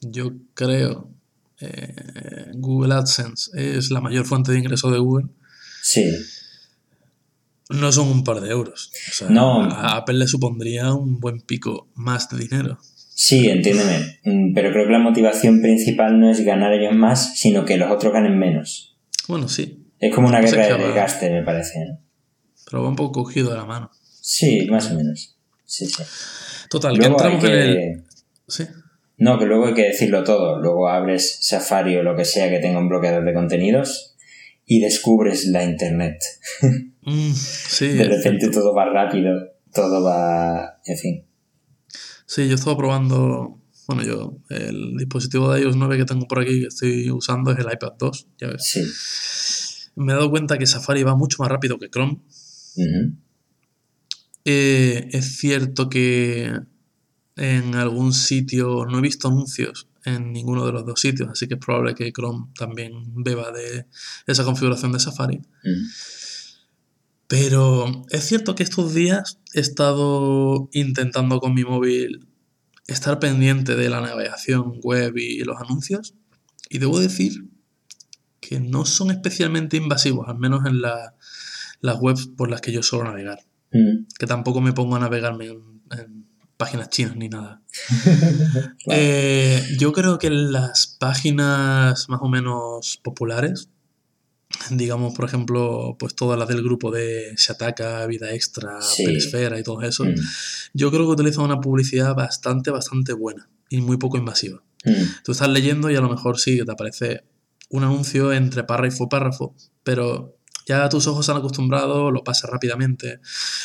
yo 0.00 0.32
creo 0.54 1.10
eh, 1.60 2.52
Google 2.54 2.94
AdSense 2.94 3.50
es 3.54 3.90
la 3.90 4.00
mayor 4.00 4.24
fuente 4.24 4.52
de 4.52 4.58
ingreso 4.58 4.90
de 4.90 4.98
Google, 4.98 5.26
Sí, 5.82 6.04
No 7.68 7.92
son 7.92 8.08
un 8.08 8.24
par 8.24 8.40
de 8.40 8.50
euros. 8.50 8.90
O 9.10 9.12
sea, 9.12 9.28
No. 9.28 9.62
A 9.62 9.96
Apple 9.96 10.16
le 10.18 10.26
supondría 10.26 10.92
un 10.94 11.20
buen 11.20 11.40
pico 11.40 11.88
más 11.94 12.28
de 12.30 12.38
dinero. 12.38 12.78
Sí, 13.14 13.48
entiéndeme. 13.48 14.20
Mm, 14.24 14.54
Pero 14.54 14.72
creo 14.72 14.86
que 14.86 14.92
la 14.92 15.00
motivación 15.00 15.60
principal 15.60 16.18
no 16.20 16.30
es 16.30 16.40
ganar 16.44 16.72
ellos 16.72 16.94
más, 16.94 17.38
sino 17.38 17.64
que 17.64 17.76
los 17.76 17.90
otros 17.90 18.12
ganen 18.12 18.38
menos. 18.38 18.96
Bueno, 19.26 19.48
sí, 19.48 19.84
Es 19.98 20.14
como 20.14 20.28
una 20.28 20.40
guerra 20.40 20.68
que 20.68 20.74
de 20.74 20.86
desgaste, 20.86 21.30
me 21.30 21.42
parece. 21.42 21.80
¿no? 21.80 21.98
pero 22.70 22.82
va 22.82 22.88
un 22.90 22.96
poco 22.96 23.24
cogido 23.24 23.50
de 23.50 23.56
la 23.56 23.64
mano. 23.64 23.90
Sí, 24.20 24.66
más 24.70 24.90
o 24.90 24.94
menos. 24.94 25.36
Sí, 25.64 25.86
sí. 25.86 26.02
Total, 26.68 26.92
que 26.92 26.98
Luego 27.08 27.20
hay 27.22 27.32
entramos 27.32 27.44
en 27.44 27.58
el... 27.58 27.74
que... 27.74 28.02
Sí. 28.46 28.64
No, 29.16 29.38
que 29.38 29.46
luego 29.46 29.66
hay 29.66 29.74
que 29.74 29.84
decirlo 29.88 30.22
todo. 30.22 30.60
Luego 30.60 30.88
abres 30.88 31.38
Safari 31.40 31.96
o 31.96 32.02
lo 32.02 32.14
que 32.14 32.24
sea 32.24 32.48
que 32.50 32.58
tenga 32.60 32.78
un 32.78 32.88
bloqueador 32.88 33.24
de 33.24 33.34
contenidos 33.34 34.14
y 34.68 34.80
descubres 34.80 35.46
la 35.46 35.64
Internet. 35.64 36.22
Mm, 37.00 37.32
sí, 37.32 37.86
De 37.86 38.04
repente 38.04 38.50
todo 38.50 38.74
va 38.74 38.84
rápido, 38.84 39.32
todo 39.72 40.04
va... 40.04 40.78
En 40.84 40.98
fin. 40.98 41.24
Sí, 42.26 42.46
yo 42.46 42.56
estaba 42.56 42.76
probando... 42.76 43.62
Bueno, 43.86 44.02
yo, 44.02 44.36
el 44.50 44.94
dispositivo 44.98 45.50
de 45.50 45.62
iOS 45.62 45.76
9 45.76 45.96
que 45.96 46.04
tengo 46.04 46.28
por 46.28 46.40
aquí 46.40 46.60
que 46.60 46.66
estoy 46.66 47.10
usando 47.10 47.52
es 47.52 47.58
el 47.58 47.72
iPad 47.72 47.94
2, 47.98 48.26
ya 48.36 48.48
ves. 48.48 48.62
Sí. 48.62 48.82
Me 49.96 50.12
he 50.12 50.16
dado 50.16 50.28
cuenta 50.28 50.58
que 50.58 50.66
Safari 50.66 51.02
va 51.02 51.16
mucho 51.16 51.38
más 51.38 51.50
rápido 51.50 51.78
que 51.78 51.88
Chrome. 51.88 52.18
Eh, 54.44 55.08
es 55.10 55.38
cierto 55.38 55.88
que 55.88 56.52
en 57.36 57.74
algún 57.74 58.12
sitio 58.12 58.84
no 58.84 58.98
he 58.98 59.02
visto 59.02 59.28
anuncios 59.28 59.87
en 60.08 60.32
ninguno 60.32 60.66
de 60.66 60.72
los 60.72 60.84
dos 60.84 61.00
sitios, 61.00 61.28
así 61.30 61.46
que 61.48 61.54
es 61.54 61.60
probable 61.60 61.94
que 61.94 62.12
Chrome 62.12 62.46
también 62.58 62.92
beba 63.22 63.50
de 63.52 63.86
esa 64.26 64.44
configuración 64.44 64.92
de 64.92 65.00
Safari. 65.00 65.36
Ujú. 65.38 65.72
Pero 67.26 68.04
es 68.10 68.24
cierto 68.24 68.54
que 68.54 68.62
estos 68.62 68.94
días 68.94 69.38
he 69.52 69.60
estado 69.60 70.68
intentando 70.72 71.40
con 71.40 71.52
mi 71.54 71.62
móvil 71.62 72.26
estar 72.86 73.18
pendiente 73.18 73.76
de 73.76 73.90
la 73.90 74.00
navegación 74.00 74.80
web 74.82 75.14
y 75.18 75.40
los 75.44 75.60
anuncios 75.60 76.14
y 76.70 76.78
debo 76.78 76.98
decir 76.98 77.44
que 78.40 78.60
no 78.60 78.86
son 78.86 79.10
especialmente 79.10 79.76
invasivos, 79.76 80.26
al 80.28 80.38
menos 80.38 80.64
en 80.64 80.80
la- 80.80 81.14
las 81.80 81.98
webs 82.00 82.28
por 82.28 82.50
las 82.50 82.60
que 82.62 82.72
yo 82.72 82.82
suelo 82.82 83.04
navegar 83.04 83.40
Ujú. 83.72 84.06
que 84.18 84.26
tampoco 84.26 84.62
me 84.62 84.72
pongo 84.72 84.96
a 84.96 85.00
navegarme 85.00 85.48
en, 85.48 85.82
en 85.98 86.17
páginas 86.58 86.90
chinas 86.90 87.16
ni 87.16 87.30
nada. 87.30 87.62
Claro. 88.84 89.00
Eh, 89.02 89.76
yo 89.78 89.92
creo 89.92 90.18
que 90.18 90.28
las 90.30 90.96
páginas 91.00 92.08
más 92.08 92.20
o 92.22 92.28
menos 92.28 92.98
populares, 93.02 93.68
digamos, 94.70 95.14
por 95.14 95.24
ejemplo, 95.24 95.96
pues 95.98 96.14
todas 96.14 96.38
las 96.38 96.48
del 96.48 96.62
grupo 96.62 96.90
de 96.90 97.34
Shataka, 97.36 98.04
Vida 98.06 98.32
Extra, 98.34 98.80
Sí. 98.82 99.04
Peresfera 99.04 99.58
y 99.58 99.62
todo 99.62 99.82
eso, 99.82 100.04
Ujú. 100.04 100.12
yo 100.74 100.90
creo 100.90 101.04
que 101.06 101.12
utilizan 101.12 101.44
una 101.44 101.60
publicidad 101.60 102.14
bastante, 102.14 102.70
bastante 102.70 103.12
buena 103.12 103.48
y 103.70 103.80
muy 103.80 103.96
poco 103.96 104.16
invasiva. 104.18 104.62
Ujú. 104.84 105.04
Tú 105.24 105.32
estás 105.32 105.48
leyendo 105.48 105.90
y 105.90 105.96
a 105.96 106.00
lo 106.00 106.08
mejor 106.08 106.38
sí 106.38 106.64
te 106.64 106.72
aparece 106.72 107.24
un 107.70 107.84
anuncio 107.84 108.32
entre 108.32 108.64
párrafo 108.64 109.04
y 109.04 109.08
párrafo, 109.08 109.54
pero 109.82 110.36
ya 110.66 110.88
tus 110.88 111.06
ojos 111.06 111.24
se 111.26 111.32
han 111.32 111.38
acostumbrado, 111.38 112.10
lo 112.10 112.24
pasas 112.24 112.50
rápidamente. 112.50 113.20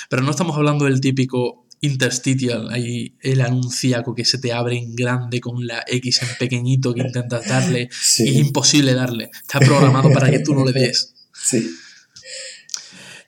Pero 0.10 0.22
no 0.24 0.32
estamos 0.32 0.56
hablando 0.58 0.86
del 0.86 1.00
típico 1.02 1.63
interstitial, 1.84 2.70
ahí 2.72 3.18
el 3.22 3.42
anunciaco 3.42 4.16
que 4.16 4.24
se 4.24 4.38
te 4.38 4.54
abre 4.54 4.78
en 4.78 4.96
grande 4.96 5.42
con 5.42 5.68
la 5.68 5.84
X 5.86 6.22
en 6.22 6.30
pequeñito 6.40 6.94
que 6.94 7.02
intentas 7.02 7.46
darle. 7.46 7.90
Sí. 8.02 8.24
y 8.26 8.30
Es 8.30 8.36
imposible 8.48 8.94
darle. 8.94 9.30
Está 9.42 9.60
programado 9.60 10.10
para 10.12 10.32
que 10.32 10.40
tú 10.40 10.56
no 10.56 10.66
le 10.66 10.72
des. 10.72 11.14
Sí. 11.34 11.70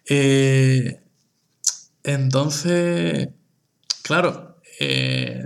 Eh, 0.07 1.01
entonces, 2.03 3.29
claro, 4.03 4.61
eh, 4.79 5.43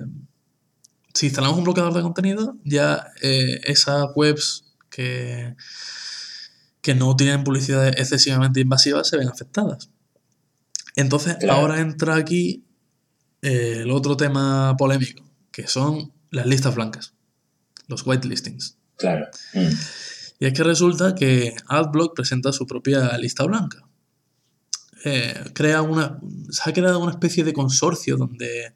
si 1.13 1.27
instalamos 1.27 1.57
un 1.57 1.63
bloqueador 1.63 1.93
de 1.93 2.01
contenido, 2.01 2.57
ya 2.63 3.07
eh, 3.21 3.59
esas 3.63 4.05
webs 4.15 4.65
que, 4.91 5.55
que 6.81 6.93
no 6.93 7.15
tienen 7.15 7.43
publicidad 7.43 7.87
excesivamente 7.87 8.59
invasiva 8.59 9.03
se 9.03 9.17
ven 9.17 9.29
afectadas. 9.29 9.89
Entonces, 10.95 11.37
Claro. 11.39 11.59
ahora 11.61 11.79
entra 11.79 12.15
aquí 12.15 12.65
eh, 13.41 13.79
el 13.84 13.91
otro 13.91 14.17
tema 14.17 14.75
polémico, 14.77 15.24
que 15.51 15.67
son 15.67 16.12
las 16.31 16.46
listas 16.46 16.75
blancas, 16.75 17.13
los 17.88 18.05
whitelistings. 18.05 18.77
Claro. 18.98 19.27
Y 20.39 20.46
es 20.46 20.53
que 20.53 20.63
resulta 20.63 21.15
que 21.15 21.55
AdBlock 21.67 22.15
presenta 22.15 22.51
su 22.51 22.65
propia 22.65 23.17
lista 23.17 23.43
blanca. 23.46 23.84
Eh, 25.05 25.34
crea 25.53 25.81
una, 25.81 26.19
se 26.50 26.69
ha 26.69 26.74
creado 26.74 27.00
una 27.00 27.12
especie 27.12 27.43
de 27.46 27.53
consorcio 27.53 28.17
donde 28.17 28.74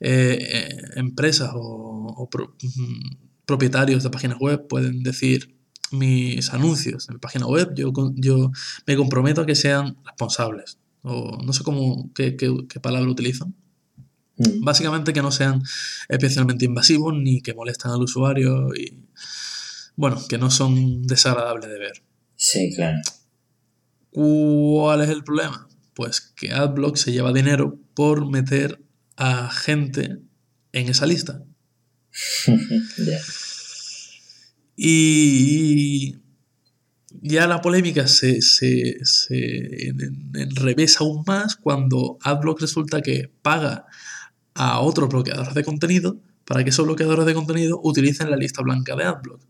eh, 0.00 0.78
empresas 0.94 1.50
o, 1.54 2.14
o 2.16 2.30
pro- 2.30 2.54
mm, 2.62 3.16
propietarios 3.44 4.02
de 4.04 4.10
páginas 4.10 4.38
web 4.38 4.66
pueden 4.68 5.02
decir 5.02 5.56
mis 5.90 6.52
anuncios 6.52 7.08
en 7.08 7.14
mi 7.14 7.18
página 7.20 7.46
web, 7.46 7.72
yo, 7.76 7.92
yo 8.16 8.50
me 8.86 8.96
comprometo 8.96 9.40
a 9.40 9.46
que 9.46 9.54
sean 9.54 9.96
responsables. 10.04 10.78
O 11.02 11.40
no 11.44 11.52
sé 11.52 11.62
cómo, 11.64 12.10
qué, 12.14 12.36
qué- 12.36 12.66
qué 12.68 12.80
palabra 12.80 13.08
utilizan. 13.10 13.54
Ujú. 14.38 14.60
Básicamente 14.62 15.12
que 15.12 15.22
no 15.22 15.30
sean 15.30 15.62
especialmente 16.08 16.64
invasivos 16.66 17.14
ni 17.14 17.40
que 17.40 17.54
molestan 17.54 17.92
al 17.92 18.02
usuario 18.02 18.74
y, 18.74 18.98
bueno, 19.96 20.20
que 20.28 20.38
no 20.38 20.50
son 20.50 21.02
desagradables 21.06 21.68
de 21.70 21.78
ver. 21.78 22.02
Sí, 22.36 22.72
claro. 22.74 22.98
¿Cuál 24.10 25.02
es 25.02 25.08
el 25.10 25.24
problema? 25.24 25.68
Pues 25.94 26.20
que 26.20 26.52
AdBlock 26.52 26.96
se 26.96 27.12
lleva 27.12 27.32
dinero 27.32 27.78
por 27.94 28.30
meter 28.30 28.82
a 29.16 29.50
gente 29.50 30.18
en 30.72 30.88
esa 30.88 31.06
lista. 31.06 31.42
Y 34.78 36.16
ya 37.22 37.46
la 37.46 37.62
polémica 37.62 38.06
se, 38.06 38.42
se, 38.42 38.98
se 39.04 39.88
en- 39.88 40.30
enrevesa 40.34 40.98
aún 41.00 41.24
más 41.26 41.56
cuando 41.56 42.18
AdBlock 42.22 42.60
resulta 42.60 43.00
que 43.00 43.30
paga 43.42 43.86
a 44.56 44.80
otros 44.80 45.08
bloqueadores 45.08 45.54
de 45.54 45.64
contenido 45.64 46.16
para 46.44 46.62
que 46.62 46.70
esos 46.70 46.86
bloqueadores 46.86 47.26
de 47.26 47.34
contenido 47.34 47.80
utilicen 47.82 48.30
la 48.30 48.36
lista 48.36 48.62
blanca 48.62 48.94
de 48.94 49.04
AdBlock. 49.04 49.40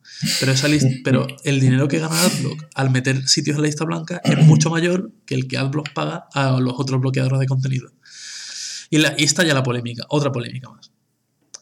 Pero, 0.41 0.53
esa 0.53 0.67
lista, 0.67 0.89
pero 1.05 1.27
el 1.45 1.61
dinero 1.61 1.89
que 1.89 1.99
gana 1.99 2.19
AdBlock 2.19 2.65
al 2.75 2.91
meter 2.91 3.29
sitios 3.29 3.57
en 3.57 3.63
la 3.63 3.69
lista 3.69 3.85
blanca 3.85 4.21
es 4.25 4.39
mucho 4.39 4.71
mayor 4.71 5.13
que 5.27 5.35
el 5.35 5.47
que 5.47 5.59
AdBlock 5.59 5.93
paga 5.93 6.27
a 6.33 6.59
los 6.59 6.75
otros 6.79 7.01
bloqueadores 7.01 7.39
de 7.39 7.47
contenido. 7.47 7.91
Y, 8.89 8.99
la, 8.99 9.15
y 9.19 9.25
está 9.25 9.45
ya 9.45 9.53
la 9.53 9.63
polémica, 9.63 10.05
otra 10.09 10.33
polémica 10.33 10.71
más. 10.71 10.91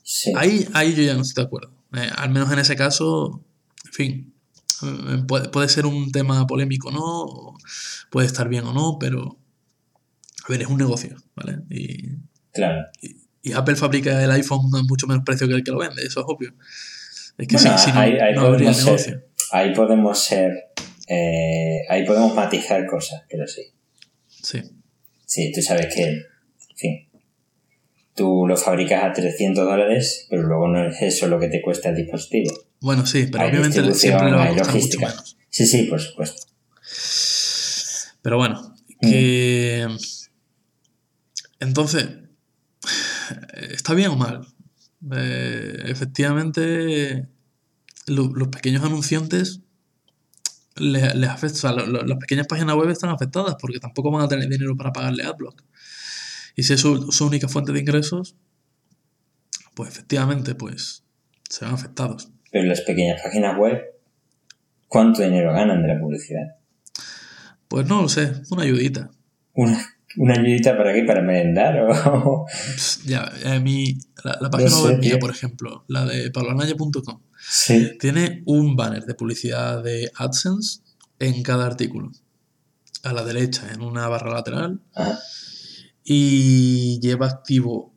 Sí. 0.02 0.32
Ahí, 0.36 0.68
ahí 0.72 0.94
yo 0.94 1.02
ya 1.02 1.14
no 1.14 1.22
estoy 1.22 1.42
de 1.42 1.46
acuerdo. 1.46 1.72
Eh, 1.94 2.10
al 2.16 2.30
menos 2.30 2.52
en 2.52 2.58
ese 2.60 2.76
caso, 2.76 3.42
en 3.86 3.92
fin, 3.92 4.34
eh, 4.82 5.22
puede, 5.26 5.48
puede 5.48 5.68
ser 5.68 5.86
un 5.86 6.12
tema 6.12 6.46
polémico 6.46 6.88
o 6.88 6.92
no, 6.92 7.58
puede 8.10 8.26
estar 8.26 8.48
bien 8.48 8.64
o 8.64 8.72
no, 8.72 8.98
pero 9.00 9.38
a 10.46 10.52
ver, 10.52 10.62
es 10.62 10.68
un 10.68 10.78
negocio, 10.78 11.16
¿vale? 11.34 11.60
Y, 11.70 12.10
Claro. 12.52 12.86
y 13.02 13.16
Apple 13.52 13.76
fabrica 13.76 14.22
el 14.24 14.30
iPhone 14.30 14.70
a 14.74 14.82
mucho 14.82 15.06
menos 15.06 15.22
precio 15.24 15.46
que 15.46 15.54
el 15.54 15.64
que 15.64 15.70
lo 15.72 15.78
vende, 15.78 16.02
eso 16.04 16.20
es 16.20 16.26
obvio. 16.28 16.54
Es 17.36 17.46
que 17.48 17.56
Bueno, 17.56 17.78
si, 17.78 17.84
si 17.86 17.92
no, 17.92 18.00
ahí, 18.00 18.12
ahí 18.18 18.34
no 18.34 18.40
habría 18.42 18.70
podemos 18.70 18.84
negocio. 18.84 19.12
ser, 19.12 19.28
ahí 19.52 19.74
podemos 19.74 20.18
ser, 20.24 20.52
eh, 21.08 21.80
ahí 21.88 22.04
podemos 22.06 22.34
matizar 22.34 22.86
cosas, 22.86 23.22
pero 23.28 23.46
sí. 23.46 23.62
Sí, 24.28 24.62
Sí, 25.26 25.50
tú 25.52 25.60
sabes 25.62 25.92
que, 25.94 26.02
en 26.04 26.76
fin, 26.76 27.08
tú 28.14 28.46
lo 28.46 28.56
fabricas 28.56 29.02
a 29.02 29.12
300 29.12 29.64
dólares, 29.64 30.26
pero 30.30 30.42
luego 30.44 30.68
no 30.68 30.86
es 30.86 31.02
eso 31.02 31.26
lo 31.26 31.40
que 31.40 31.48
te 31.48 31.60
cuesta 31.60 31.88
el 31.88 31.96
dispositivo. 31.96 32.52
bueno, 32.80 33.04
sí, 33.04 33.26
pero 33.30 33.44
Hay 33.44 33.50
obviamente 33.50 33.94
siempre 33.94 34.30
le 34.30 34.36
va 34.36 34.44
a 34.44 34.48
costar 34.54 34.74
mucho 34.76 34.98
menos. 35.00 35.36
Sí, 35.50 35.66
sí, 35.66 35.82
por 35.84 36.00
supuesto. 36.00 36.42
Pero 38.22 38.36
bueno, 38.38 38.74
Mm. 39.00 39.10
que. 39.10 39.86
Entonces, 41.60 42.06
¿está 43.56 43.94
bien 43.94 44.10
o 44.10 44.16
mal? 44.16 44.46
Eh, 45.12 45.82
efectivamente, 45.86 47.28
lo- 48.06 48.32
los 48.34 48.48
pequeños 48.48 48.84
anunciantes 48.84 49.60
les, 50.76 51.14
les 51.14 51.28
afecta, 51.30 51.56
o 51.56 51.60
sea, 51.60 51.72
lo- 51.72 51.86
lo- 51.86 52.02
las 52.04 52.18
pequeñas 52.18 52.46
páginas 52.46 52.74
web 52.76 52.90
están 52.90 53.10
afectadas 53.10 53.56
porque 53.60 53.78
tampoco 53.78 54.10
van 54.10 54.22
a 54.24 54.28
tener 54.28 54.48
dinero 54.48 54.76
para 54.76 54.92
pagarle 54.92 55.24
AdBlock. 55.24 55.62
Y 56.56 56.62
si 56.64 56.72
es 56.74 56.80
su, 56.80 57.10
su 57.12 57.26
única 57.26 57.48
fuente 57.48 57.72
de 57.72 57.80
ingresos, 57.80 58.36
pues 59.74 59.90
efectivamente, 59.90 60.54
pues 60.54 61.04
se 61.48 61.64
ven 61.64 61.74
afectados. 61.74 62.30
Pero 62.50 62.64
las 62.66 62.80
pequeñas 62.82 63.20
páginas 63.22 63.56
web, 63.58 63.80
¿cuánto 64.88 65.22
dinero 65.22 65.52
ganan 65.52 65.82
de 65.82 65.88
la 65.94 66.00
publicidad? 66.00 66.56
Pues 67.68 67.86
no 67.88 68.02
lo 68.02 68.08
sé, 68.08 68.32
una 68.50 68.62
ayudita. 68.62 69.10
¿Una, 69.52 69.93
una 70.16 70.34
ayudita 70.34 70.76
para 70.76 70.92
qué? 70.92 71.04
¿Para 71.04 71.22
merendar? 71.22 71.86
O... 72.06 72.46
Ya, 73.04 73.30
a 73.46 73.58
mí, 73.60 73.98
la, 74.22 74.38
la 74.40 74.50
página 74.50 74.78
web 74.82 74.98
mía, 74.98 75.18
por 75.18 75.30
ejemplo, 75.30 75.84
la 75.88 76.04
de 76.04 76.30
pablanaya.com, 76.30 77.20
sí. 77.48 77.96
tiene 77.98 78.42
un 78.46 78.76
banner 78.76 79.04
de 79.04 79.14
publicidad 79.14 79.82
de 79.82 80.10
AdSense 80.16 80.80
en 81.18 81.42
cada 81.42 81.66
artículo. 81.66 82.12
a 83.02 83.12
la 83.12 83.24
derecha 83.24 83.70
en 83.72 83.82
una 83.82 84.08
barra 84.08 84.32
lateral. 84.32 84.80
Y 86.04 87.00
lleva 87.00 87.26
activo, 87.26 87.94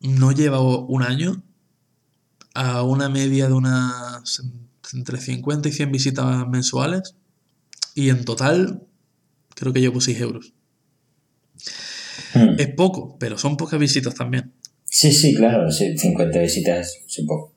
no 0.00 0.32
lleva 0.32 0.60
un 0.60 1.02
año, 1.02 1.42
a 2.54 2.82
una 2.82 3.08
media 3.08 3.46
de 3.46 3.54
unas 3.54 4.42
entre 4.92 5.18
50 5.20 5.68
y 5.68 5.72
100 5.72 5.92
visitas 5.92 6.48
mensuales. 6.48 7.14
Y 7.94 8.10
en 8.10 8.24
total, 8.24 8.86
creo 9.54 9.72
que 9.72 9.80
llevo 9.80 10.00
6 10.00 10.20
euros. 10.20 10.54
Hmm. 12.34 12.54
Es 12.58 12.68
poco, 12.74 13.16
pero 13.18 13.38
son 13.38 13.56
pocas 13.56 13.78
visitas 13.80 14.14
también. 14.14 14.52
Sí, 14.84 15.12
sí, 15.12 15.34
claro, 15.34 15.70
sí, 15.70 15.96
50 15.96 16.38
visitas 16.40 16.96
es 17.06 17.18
un 17.18 17.26
poco. 17.26 17.54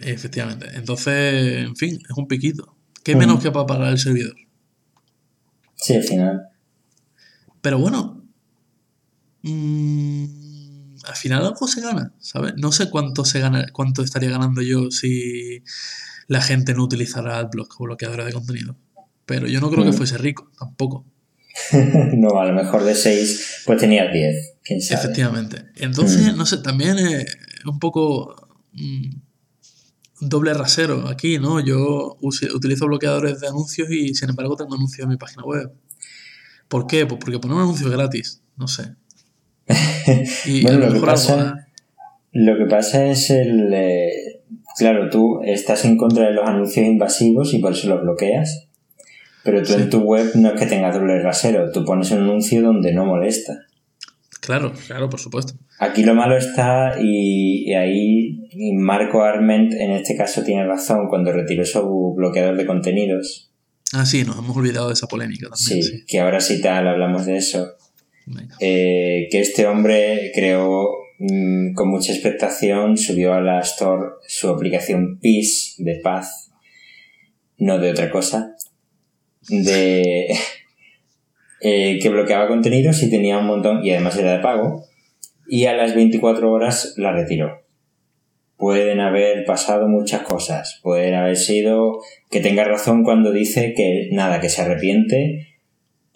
Efectivamente. 0.00 0.66
Entonces, 0.74 1.64
en 1.64 1.76
fin, 1.76 1.98
es 2.08 2.16
un 2.16 2.26
piquito. 2.28 2.76
¿Qué 3.02 3.16
menos 3.16 3.42
que 3.42 3.50
para 3.50 3.66
pagar 3.66 3.92
el 3.92 3.98
servidor? 3.98 4.34
Sí, 5.76 5.94
al 5.94 6.02
final. 6.02 6.48
Pero 7.60 7.78
bueno, 7.78 8.24
mm, 9.42 10.96
al 11.04 11.16
final 11.16 11.44
algo 11.44 11.66
se 11.66 11.80
gana, 11.80 12.12
¿sabes? 12.20 12.54
No 12.56 12.72
sé 12.72 12.90
cuánto 12.90 13.24
se 13.24 13.40
gana, 13.40 13.66
cuánto 13.72 14.02
estaría 14.02 14.30
ganando 14.30 14.62
yo 14.62 14.90
si 14.90 15.62
la 16.26 16.40
gente 16.42 16.74
no 16.74 16.84
utilizara 16.84 17.38
AdBlock 17.38 17.68
como 17.68 17.86
bloqueadora 17.86 18.24
de 18.24 18.32
contenido. 18.32 18.76
Pero 19.26 19.46
yo 19.46 19.60
no 19.60 19.70
creo 19.70 19.84
que 19.84 19.90
Mm. 19.90 19.94
fuese 19.94 20.18
rico, 20.18 20.50
tampoco. 20.58 21.04
no, 22.16 22.38
a 22.40 22.46
lo 22.46 22.52
mejor 22.54 22.84
de 22.84 22.94
6, 22.94 23.62
pues 23.66 23.78
tenías 23.78 24.12
10, 24.12 24.54
quién 24.64 24.80
sabe. 24.80 25.00
Efectivamente. 25.00 25.64
Entonces, 25.76 26.32
Mm. 26.34 26.36
no 26.36 26.46
sé, 26.46 26.58
también 26.58 26.98
es 26.98 27.26
un 27.66 27.78
poco 27.78 28.34
mm, 28.72 29.10
doble 30.20 30.54
rasero 30.54 31.08
aquí, 31.08 31.38
¿no? 31.38 31.60
Yo 31.60 32.16
utilizo 32.20 32.86
bloqueadores 32.86 33.40
de 33.40 33.48
anuncios 33.48 33.90
y 33.90 34.14
sin 34.14 34.30
embargo 34.30 34.56
tengo 34.56 34.74
anuncios 34.74 35.04
en 35.04 35.10
mi 35.10 35.16
página 35.16 35.44
web. 35.44 35.72
¿Por 36.68 36.86
qué? 36.86 37.06
Pues 37.06 37.20
porque 37.20 37.38
poner 37.38 37.56
un 37.56 37.62
anuncio 37.62 37.90
gratis, 37.90 38.42
no 38.56 38.68
sé. 38.68 38.94
Y 40.46 40.62
Bueno, 40.62 40.78
lo 40.80 40.86
lo 40.88 40.92
que 40.94 41.00
pasa- 41.00 41.66
Lo 42.32 42.56
que 42.58 42.64
pasa 42.66 43.06
es 43.06 43.30
el... 43.30 43.72
eh, 43.72 44.42
claro, 44.76 45.08
tú 45.10 45.40
estás 45.44 45.84
en 45.84 45.96
contra 45.96 46.26
de 46.26 46.32
los 46.34 46.46
anuncios 46.48 46.86
invasivos 46.86 47.52
y 47.54 47.58
por 47.58 47.72
eso 47.72 47.88
los 47.88 48.02
bloqueas. 48.02 48.67
Pero 49.50 49.62
tú 49.62 49.72
Sí. 49.74 49.80
en 49.82 49.90
tu 49.90 49.98
web 50.00 50.30
no 50.34 50.52
es 50.54 50.60
que 50.60 50.66
tengas 50.66 50.94
doble 50.94 51.20
rasero, 51.20 51.70
tú 51.72 51.84
pones 51.84 52.10
un 52.10 52.18
anuncio 52.22 52.60
donde 52.62 52.92
no 52.92 53.04
molesta. 53.06 53.54
Claro, 54.40 54.72
claro, 54.86 55.10
por 55.10 55.20
supuesto. 55.20 55.54
Aquí 55.78 56.02
lo 56.02 56.14
malo 56.14 56.36
está 56.36 56.96
y, 57.00 57.68
y 57.70 57.74
ahí 57.74 58.48
y 58.50 58.72
Marco 58.74 59.22
Arment 59.22 59.72
en 59.74 59.90
este 59.92 60.16
caso 60.16 60.42
tiene 60.42 60.64
razón 60.66 61.08
cuando 61.08 61.32
retiró 61.32 61.64
su 61.64 62.14
bloqueador 62.16 62.56
de 62.56 62.66
contenidos. 62.66 63.52
Ah, 63.92 64.04
sí, 64.06 64.24
nos 64.24 64.38
hemos 64.38 64.56
olvidado 64.56 64.88
de 64.88 64.94
esa 64.94 65.06
polémica 65.06 65.48
Sí, 65.54 65.70
también. 65.80 65.82
Sí. 65.82 66.04
que 66.06 66.20
ahora 66.20 66.40
sí 66.40 66.60
tal 66.60 66.88
hablamos 66.88 67.26
de 67.26 67.36
eso. 67.36 67.74
Eh, 68.60 69.28
que 69.30 69.40
este 69.40 69.66
hombre 69.66 70.30
creó 70.34 70.86
mm, 71.18 71.72
con 71.74 71.88
mucha 71.88 72.12
expectación, 72.12 72.96
subió 72.98 73.32
a 73.34 73.40
la 73.40 73.60
Store 73.60 74.02
su 74.26 74.48
aplicación 74.50 75.18
Peace 75.20 75.74
de 75.78 76.00
paz, 76.02 76.50
no 77.56 77.78
de 77.78 77.90
otra 77.90 78.10
cosa, 78.10 78.54
de 79.48 80.28
eh, 81.60 81.98
que 82.00 82.08
bloqueaba 82.08 82.48
contenidos 82.48 83.02
y 83.02 83.10
tenía 83.10 83.38
un 83.38 83.46
montón, 83.46 83.84
y 83.84 83.90
además 83.90 84.16
era 84.16 84.32
de 84.32 84.38
pago, 84.38 84.84
y 85.48 85.66
a 85.66 85.74
las 85.74 85.94
24 85.94 86.52
horas 86.52 86.94
la 86.96 87.12
retiró. 87.12 87.62
Pueden 88.56 89.00
haber 89.00 89.44
pasado 89.44 89.88
muchas 89.88 90.22
cosas, 90.22 90.80
pueden 90.82 91.14
haber 91.14 91.36
sido 91.36 92.00
que 92.30 92.40
tenga 92.40 92.64
razón 92.64 93.04
cuando 93.04 93.32
dice 93.32 93.72
que 93.76 94.08
nada, 94.12 94.40
que 94.40 94.48
se 94.48 94.62
arrepiente 94.62 95.48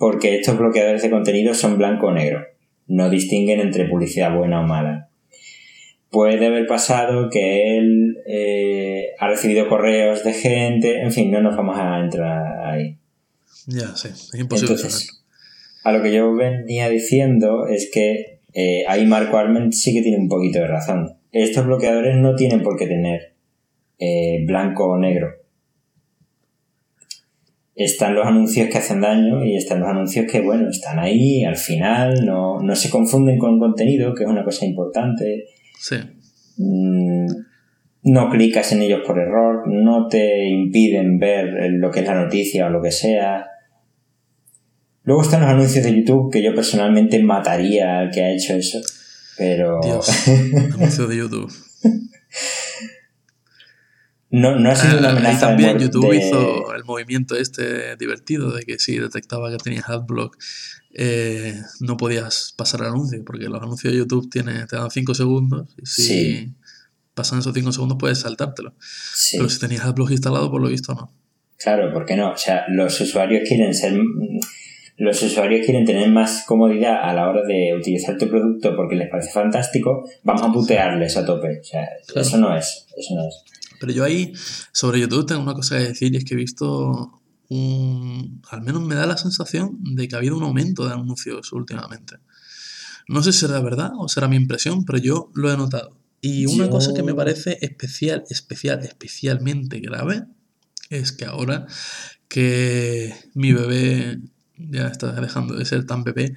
porque 0.03 0.35
estos 0.35 0.59
bloqueadores 0.59 1.01
de 1.03 1.11
contenido 1.11 1.55
son 1.55 1.79
blanco 1.79 2.09
o 2.09 2.13
negro, 2.13 2.45
no 2.89 3.09
distinguen 3.09 3.61
entre 3.61 3.85
publicidad 3.85 4.37
buena 4.37 4.61
o 4.61 4.65
mala. 4.65 5.11
Puede 6.11 6.45
haber 6.45 6.67
pasado 6.67 7.31
que 7.31 7.79
él 7.79 8.19
eh, 8.27 9.11
ha 9.21 9.29
recibido 9.29 9.69
correos 9.69 10.25
de 10.25 10.33
gente, 10.33 11.03
en 11.03 11.13
fin, 11.13 11.31
no 11.31 11.41
nos 11.41 11.57
vamos 11.57 11.79
a 11.79 12.01
entrar 12.01 12.67
ahí. 12.67 12.97
Ya, 13.67 13.95
sí, 13.97 14.09
es 14.09 14.35
imposible. 14.35 14.75
Entonces, 14.75 15.25
a 15.85 15.93
lo 15.93 16.03
que 16.03 16.13
yo 16.13 16.35
venía 16.35 16.89
diciendo 16.89 17.67
es 17.67 17.91
que 17.93 18.41
eh, 18.53 18.85
ahí 18.89 19.07
Marco 19.07 19.37
Arment 19.37 19.73
sí 19.73 19.93
que 19.93 20.03
tiene 20.03 20.19
un 20.19 20.29
poquito 20.29 20.59
de 20.59 20.67
razón. 20.67 21.17
Estos 21.33 21.67
bloqueadores 21.67 22.17
no 22.17 22.35
tienen 22.35 22.63
por 22.63 22.77
qué 22.77 22.87
tener 22.87 23.35
eh, 23.99 24.45
blanco 24.47 24.89
o 24.89 24.99
negro. 24.99 25.29
Están 27.75 28.15
los 28.15 28.27
anuncios 28.27 28.69
que 28.69 28.79
hacen 28.79 29.01
daño 29.01 29.45
y 29.45 29.57
están 29.57 29.81
los 29.81 29.89
anuncios 29.89 30.31
que, 30.31 30.41
bueno, 30.43 30.69
están 30.69 30.99
ahí, 30.99 31.43
al 31.43 31.57
final, 31.57 32.27
no, 32.27 32.61
no 32.61 32.77
se 32.77 32.91
confunden 32.91 33.39
con 33.39 33.59
contenido, 33.59 34.15
que 34.15 34.25
es 34.25 34.29
una 34.29 34.45
cosa 34.45 34.67
importante. 34.67 35.47
Sí, 35.79 35.97
Mm, 36.57 37.27
no 38.05 38.31
clicas 38.31 38.73
en 38.73 38.83
ellos 38.83 39.03
por 39.07 39.19
error, 39.19 39.63
no 39.67 40.09
te 40.09 40.49
impiden 40.49 41.19
ver 41.19 41.71
lo 41.73 41.91
que 41.91 42.01
es 42.01 42.07
la 42.07 42.23
noticia 42.23 42.67
o 42.67 42.71
lo 42.71 42.83
que 42.83 42.91
sea. 42.91 43.47
Luego 45.05 45.23
están 45.23 45.41
los 45.41 45.51
anuncios 45.51 45.85
de 45.85 45.97
YouTube 45.97 46.33
que 46.33 46.43
yo 46.45 46.55
personalmente 46.55 47.23
mataría 47.23 47.99
al 47.99 48.11
que 48.11 48.23
ha 48.23 48.33
hecho 48.33 48.55
eso, 48.55 48.81
pero 49.37 49.81
Dios, 49.83 50.09
anuncio 50.75 51.07
de 51.09 51.17
YouTube. 51.17 51.53
no, 54.31 54.57
no 54.59 54.71
ha 54.71 54.77
sido 54.77 54.99
una 54.99 55.09
Ah, 55.09 55.11
ahí 55.13 55.17
amenaza 55.19 55.47
también. 55.49 55.79
YouTube 55.79 56.13
hizo 56.15 56.75
el 56.75 56.85
movimiento 56.85 57.37
este 57.37 57.97
divertido 57.97 58.51
de 58.53 58.63
que 58.63 58.79
si 58.79 58.99
detectaba 58.99 59.51
que 59.51 59.59
tenías 59.59 59.89
adblock 59.89 60.37
eh, 60.95 61.55
no 61.81 61.97
podías 61.97 62.55
pasar 62.57 62.81
el 62.83 62.87
anuncio, 62.89 63.23
porque 63.25 63.45
los 63.47 63.61
anuncios 63.63 63.93
de 63.93 63.99
YouTube 63.99 64.31
te 64.31 64.43
dan 64.77 64.91
5 64.91 65.15
segundos 65.15 65.75
y 65.83 65.87
si 65.87 66.03
Sí. 66.03 66.55
pasan 67.15 67.41
esos 67.41 67.53
5 67.55 67.73
segundos 67.73 67.97
puedes 67.99 68.19
saltártelo. 68.21 68.75
Sí, 69.15 69.37
Pero 69.39 69.49
si 69.49 69.59
tenías 69.59 69.85
adblock 69.85 70.11
instalado, 70.13 70.51
por 70.51 70.61
lo 70.63 70.69
visto 70.69 70.95
no. 70.95 71.13
claro, 71.59 71.93
¿por 71.93 72.05
qué 72.07 72.17
no? 72.17 72.33
O 72.33 72.37
sea, 72.37 72.65
los 72.69 72.99
usuarios 73.01 73.43
quieren 73.49 73.73
ser 73.75 73.95
los 75.03 75.21
usuarios 75.23 75.65
quieren 75.67 75.85
tener 75.85 76.09
más 76.11 76.45
comodidad 76.47 77.03
a 77.03 77.13
la 77.13 77.29
hora 77.29 77.43
de 77.47 77.75
utilizar 77.77 78.17
tu 78.19 78.29
producto 78.29 78.75
porque 78.77 78.95
les 78.97 79.09
parece 79.11 79.31
fantástico, 79.33 80.09
vamos 80.23 80.43
a 80.43 80.53
putearles 80.53 81.17
a 81.17 81.27
tope. 81.27 81.61
O 81.61 81.65
sea, 81.65 81.89
Claro. 82.07 82.21
eso 82.27 82.39
no 82.39 82.57
es, 82.57 82.87
eso 82.97 83.15
no 83.15 83.27
es. 83.29 83.43
Pero 83.81 83.93
yo 83.93 84.05
ahí, 84.05 84.33
sobre 84.73 85.01
YouTube, 85.01 85.27
tengo 85.27 85.43
una 85.43 85.55
cosa 85.55 85.77
que 85.79 85.85
decir 85.89 86.15
y 86.15 86.19
es 86.19 86.25
que 86.25 86.35
he 86.35 86.37
visto 86.37 87.21
un... 87.49 88.41
Al 88.51 88.63
menos 88.63 88.83
me 88.83 88.95
da 88.95 89.07
la 89.07 89.17
sensación 89.17 89.79
de 89.83 90.07
que 90.07 90.15
ha 90.15 90.19
habido 90.19 90.37
un 90.37 90.45
aumento 90.45 90.87
de 90.87 90.95
anuncios 90.95 91.53
últimamente. 91.53 92.17
No 93.09 93.23
sé 93.25 93.33
si 93.33 93.41
será 93.41 93.61
verdad 93.61 93.91
o 93.99 94.09
será 94.09 94.29
mi 94.29 94.37
impresión, 94.37 94.85
pero 94.85 94.99
yo 94.99 95.31
lo 95.35 95.53
he 95.53 95.57
notado. 95.57 95.99
Y 96.21 96.47
una 96.47 96.67
Yo- 96.67 96.71
cosa 96.71 96.95
que 96.95 97.03
me 97.03 97.13
parece 97.15 97.59
especial, 97.61 98.23
especial, 98.31 98.85
especialmente 98.85 99.81
grave 99.81 100.23
es 100.91 101.11
que 101.11 101.25
ahora 101.25 101.67
que 102.29 103.13
mi 103.35 103.53
bebé 103.53 104.19
ya 104.71 104.89
está 104.89 105.13
dejando 105.21 105.55
de 105.55 105.65
ser 105.65 105.85
tan 105.87 106.05
bebé 106.05 106.35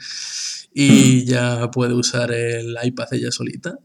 y 0.74 1.26
ya 1.26 1.70
puede 1.72 1.94
usar 1.94 2.32
el 2.32 2.76
iPad 2.84 3.08
ella 3.14 3.32
solita, 3.32 3.80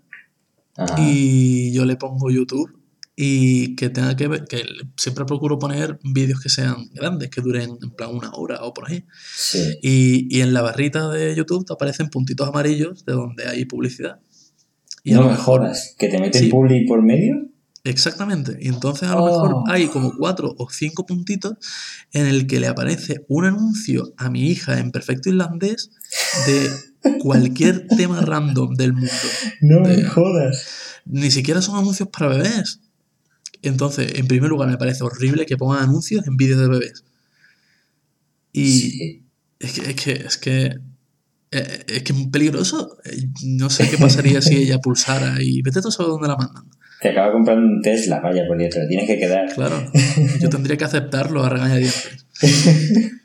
Ajá. 0.77 0.97
y 0.99 1.73
yo 1.73 1.85
le 1.85 1.97
pongo 1.97 2.31
YouTube 2.31 2.77
y 3.17 3.77
que 3.77 3.91
tenga 3.91 4.17
que 4.17 4.29
ver, 4.29 4.45
que 4.47 4.65
siempre 4.97 5.27
procuro 5.27 5.59
poner 5.59 5.99
vídeos 6.03 6.41
que 6.41 6.49
sean 6.49 6.89
grandes, 6.95 7.29
que 7.29 7.43
duren 7.43 7.77
en 7.83 7.91
plan 7.91 8.15
una 8.15 8.31
hora 8.33 8.63
o 8.65 8.73
por 8.73 8.89
ahí. 8.91 9.05
Sí. 9.37 9.79
Y, 9.83 10.35
y 10.35 10.41
en 10.41 10.55
la 10.55 10.63
barrita 10.63 11.11
de 11.11 11.35
YouTube 11.37 11.67
te 11.67 11.73
aparecen 11.75 12.09
puntitos 12.09 12.49
amarillos 12.49 13.05
de 13.05 13.13
donde 13.13 13.47
hay 13.47 13.67
publicidad. 13.67 14.21
Y 15.05 15.13
a 15.13 15.17
no 15.17 15.23
lo 15.23 15.27
me 15.29 15.33
mejor- 15.35 15.61
jodas, 15.61 15.95
que 15.99 16.09
te 16.09 16.19
meten 16.19 16.45
Sí. 16.45 16.49
publi 16.49 16.87
por 16.87 17.03
medio. 17.03 17.50
Exactamente. 17.85 18.59
Y 18.61 18.69
entonces 18.69 19.09
a 19.09 19.15
lo 19.15 19.25
Oh. 19.25 19.43
mejor 19.49 19.65
hay 19.75 19.87
como 19.89 20.13
cuatro 20.17 20.55
o 20.59 20.69
cinco 20.71 21.07
puntitos 21.07 21.55
en 22.13 22.27
el 22.27 22.47
que 22.47 22.61
le 22.61 22.67
aparece 22.67 23.25
un 23.29 23.47
anuncio 23.47 24.13
a 24.19 24.29
mi 24.29 24.49
hija 24.51 24.79
en 24.79 24.91
perfecto 24.91 25.31
irlandés 25.31 25.91
de 26.47 26.71
cualquier 27.21 27.87
tema 27.97 28.21
random 28.21 28.75
del 28.75 28.93
mundo. 28.93 29.11
No 29.63 29.81
me 29.81 30.03
jodas. 30.05 30.67
Ni 31.07 31.31
siquiera 31.31 31.63
son 31.63 31.79
anuncios 31.79 32.09
para 32.11 32.29
bebés. 32.29 32.81
Entonces, 33.63 34.13
en 34.19 34.27
primer 34.27 34.51
lugar, 34.51 34.69
me 34.69 34.77
parece 34.79 35.03
horrible 35.05 35.47
que 35.47 35.57
pongan 35.57 35.83
anuncios 35.85 36.27
en 36.27 36.37
vídeos 36.37 36.61
de 36.61 36.69
bebés. 36.69 37.05
Y 38.53 38.73
Sí. 38.81 39.23
es 39.59 39.73
que 39.73 39.91
es 39.91 39.97
que 39.97 40.13
es 40.13 40.37
que 40.39 40.79
eh, 41.53 41.85
es 41.89 42.03
que 42.05 42.13
es 42.13 42.27
peligroso. 42.29 42.99
Eh, 43.05 43.27
No 43.45 43.71
sé 43.71 43.89
qué 43.91 43.99
pasaría 43.99 44.41
si 44.43 44.57
ella 44.57 44.79
pulsara 44.79 45.43
y 45.43 45.63
vete 45.63 45.81
tú 45.81 45.89
a 45.89 45.93
saber 45.93 46.11
dónde 46.13 46.29
la 46.29 46.37
mandan. 46.37 46.65
Te 47.01 47.09
acaba 47.11 47.33
comprando 47.33 47.67
un 47.67 47.81
Tesla, 47.83 48.21
vaya 48.21 48.47
por 48.47 48.59
Dios, 48.59 48.71
te 48.75 48.83
lo 48.83 48.89
tienes 48.89 49.07
que 49.07 49.19
quedar. 49.19 49.53
Claro, 49.55 49.91
yo 50.41 50.49
tendría 50.51 50.77
que 50.77 50.85
aceptarlo 50.85 51.43
a 51.43 51.49
regañadientes. 51.49 52.27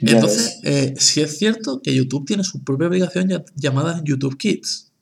Entonces, 0.00 0.60
eh, 0.64 0.94
sí 0.96 1.20
es 1.20 1.38
cierto 1.38 1.80
que 1.82 1.94
YouTube 1.94 2.26
tiene 2.26 2.42
su 2.42 2.64
propia 2.64 2.86
aplicación 2.86 3.28
ya- 3.28 3.44
llamada 3.54 4.00
YouTube 4.04 4.36
Kids. 4.38 4.92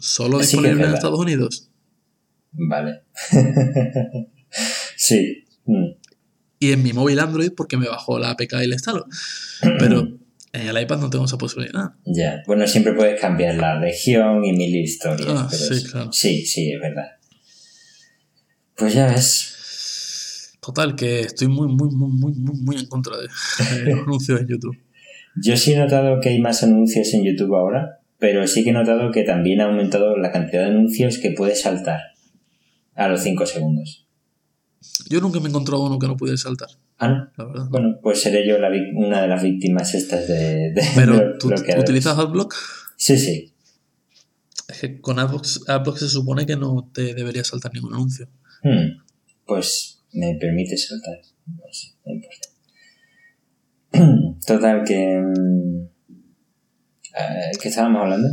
Solo 0.00 0.38
Sí 0.38 0.40
que 0.40 0.44
es 0.44 0.50
disponible 0.52 0.84
en. 0.88 0.94
Estados 0.94 1.18
Unidos. 1.18 1.70
Vale. 2.52 3.02
sí. 4.96 5.44
Mm. 5.64 5.90
y 6.60 6.72
en 6.72 6.82
mi 6.82 6.94
móvil 6.94 7.18
Android 7.20 7.52
porque 7.54 7.76
me 7.76 7.88
bajó 7.88 8.18
la 8.18 8.30
APK 8.30 8.54
y 8.64 8.66
la 8.68 8.74
instalo. 8.74 9.06
Pero 9.78 10.08
en 10.52 10.66
el 10.66 10.80
iPad 10.82 10.98
no 10.98 11.10
tengo 11.10 11.26
esa 11.26 11.36
posibilidad. 11.38 11.90
Ya. 12.04 12.42
Bueno, 12.46 12.66
siempre 12.66 12.94
puedes 12.94 13.20
cambiar 13.20 13.56
la 13.56 13.78
región 13.78 14.44
y 14.44 14.52
mil 14.54 14.74
historias. 14.74 15.28
Ah, 15.30 15.46
pero 15.50 15.62
sí, 15.62 15.84
claro. 15.84 16.12
Sí, 16.12 16.44
sí, 16.46 16.72
es 16.72 16.80
verdad. 16.80 17.17
Pues 18.78 18.94
ya 18.94 19.06
ves. 19.06 20.56
Total, 20.60 20.94
que 20.94 21.20
estoy 21.20 21.48
muy, 21.48 21.66
muy, 21.66 21.90
muy, 21.90 22.10
muy, 22.10 22.32
muy, 22.32 22.60
muy 22.60 22.76
en 22.76 22.86
contra 22.86 23.16
de, 23.16 23.26
los 23.84 24.00
anuncios 24.06 24.40
en 24.40 24.46
YouTube. 24.46 24.78
Yo 25.42 25.56
sí 25.56 25.72
he 25.72 25.76
notado 25.76 26.20
que 26.20 26.28
hay 26.28 26.40
más 26.40 26.62
anuncios 26.62 27.12
en 27.14 27.24
YouTube 27.24 27.56
ahora, 27.56 28.00
pero 28.18 28.46
sí 28.46 28.62
que 28.62 28.70
he 28.70 28.72
notado 28.72 29.10
que 29.10 29.24
también 29.24 29.60
ha 29.60 29.64
aumentado 29.64 30.16
la 30.16 30.30
cantidad 30.30 30.62
de 30.62 30.70
anuncios 30.70 31.18
que 31.18 31.32
puedes 31.32 31.62
saltar 31.62 32.00
a 32.94 33.08
los 33.08 33.22
5 33.22 33.46
segundos. 33.46 34.06
Yo 35.08 35.20
nunca 35.20 35.40
me 35.40 35.46
he 35.46 35.48
encontrado 35.48 35.84
uno 35.84 35.98
que 35.98 36.06
no 36.06 36.16
pudiera 36.16 36.36
saltar, 36.36 36.68
Ah, 36.98 37.08
no. 37.08 37.30
la 37.36 37.44
verdad. 37.44 37.66
Bueno, 37.70 37.98
pues 38.02 38.20
seré 38.20 38.46
yo 38.46 38.58
la 38.58 38.70
una 38.94 39.22
de 39.22 39.28
las 39.28 39.42
víctimas 39.42 39.94
estas 39.94 40.26
de, 40.28 40.72
Pero 40.94 41.38
tú 41.38 41.50
utilizas 41.78 42.18
AdBlock. 42.18 42.54
Sí, 42.96 43.16
sí. 43.16 43.52
Es 44.68 44.80
que 44.80 45.00
con 45.00 45.18
AdBlock, 45.18 45.46
AdBlock 45.66 45.98
se 45.98 46.08
supone 46.08 46.46
que 46.46 46.56
no 46.56 46.90
te 46.92 47.14
debería 47.14 47.42
saltar 47.44 47.72
ningún 47.72 47.94
anuncio. 47.94 48.28
Hmm, 48.62 49.02
Pues 49.46 50.02
me 50.12 50.34
permite 50.40 50.76
saltar. 50.76 51.18
No 51.46 51.62
sé, 51.72 51.94
no 52.04 52.12
importa. 52.14 52.48
Total, 54.46 54.84
que... 54.84 55.18
mm, 55.20 55.88
eh, 57.18 57.50
¿Qué 57.60 57.68
estábamos 57.68 58.02
hablando? 58.02 58.28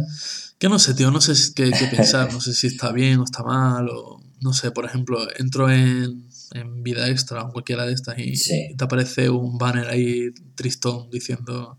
Que 0.57 0.69
no 0.69 0.79
sé, 0.79 0.93
tío, 0.93 1.11
no 1.11 1.21
sé 1.21 1.33
qué, 1.55 1.71
qué 1.71 1.85
pensar, 1.87 2.31
no 2.31 2.39
sé 2.41 2.53
si 2.53 2.67
está 2.67 2.91
bien 2.91 3.19
o 3.19 3.23
está 3.25 3.43
mal, 3.43 3.87
o 3.89 4.21
no 4.41 4.53
sé, 4.53 4.71
por 4.71 4.85
ejemplo, 4.85 5.19
entro 5.37 5.69
en, 5.69 6.27
en 6.53 6.83
Vida 6.83 7.09
Extra 7.09 7.43
o 7.43 7.51
cualquiera 7.51 7.85
de 7.85 7.93
estas 7.93 8.17
y, 8.19 8.35
Sí. 8.37 8.67
y 8.71 8.75
te 8.75 8.83
aparece 8.85 9.29
un 9.29 9.57
banner 9.57 9.87
ahí 9.89 10.29
tristón 10.55 11.09
diciendo, 11.09 11.77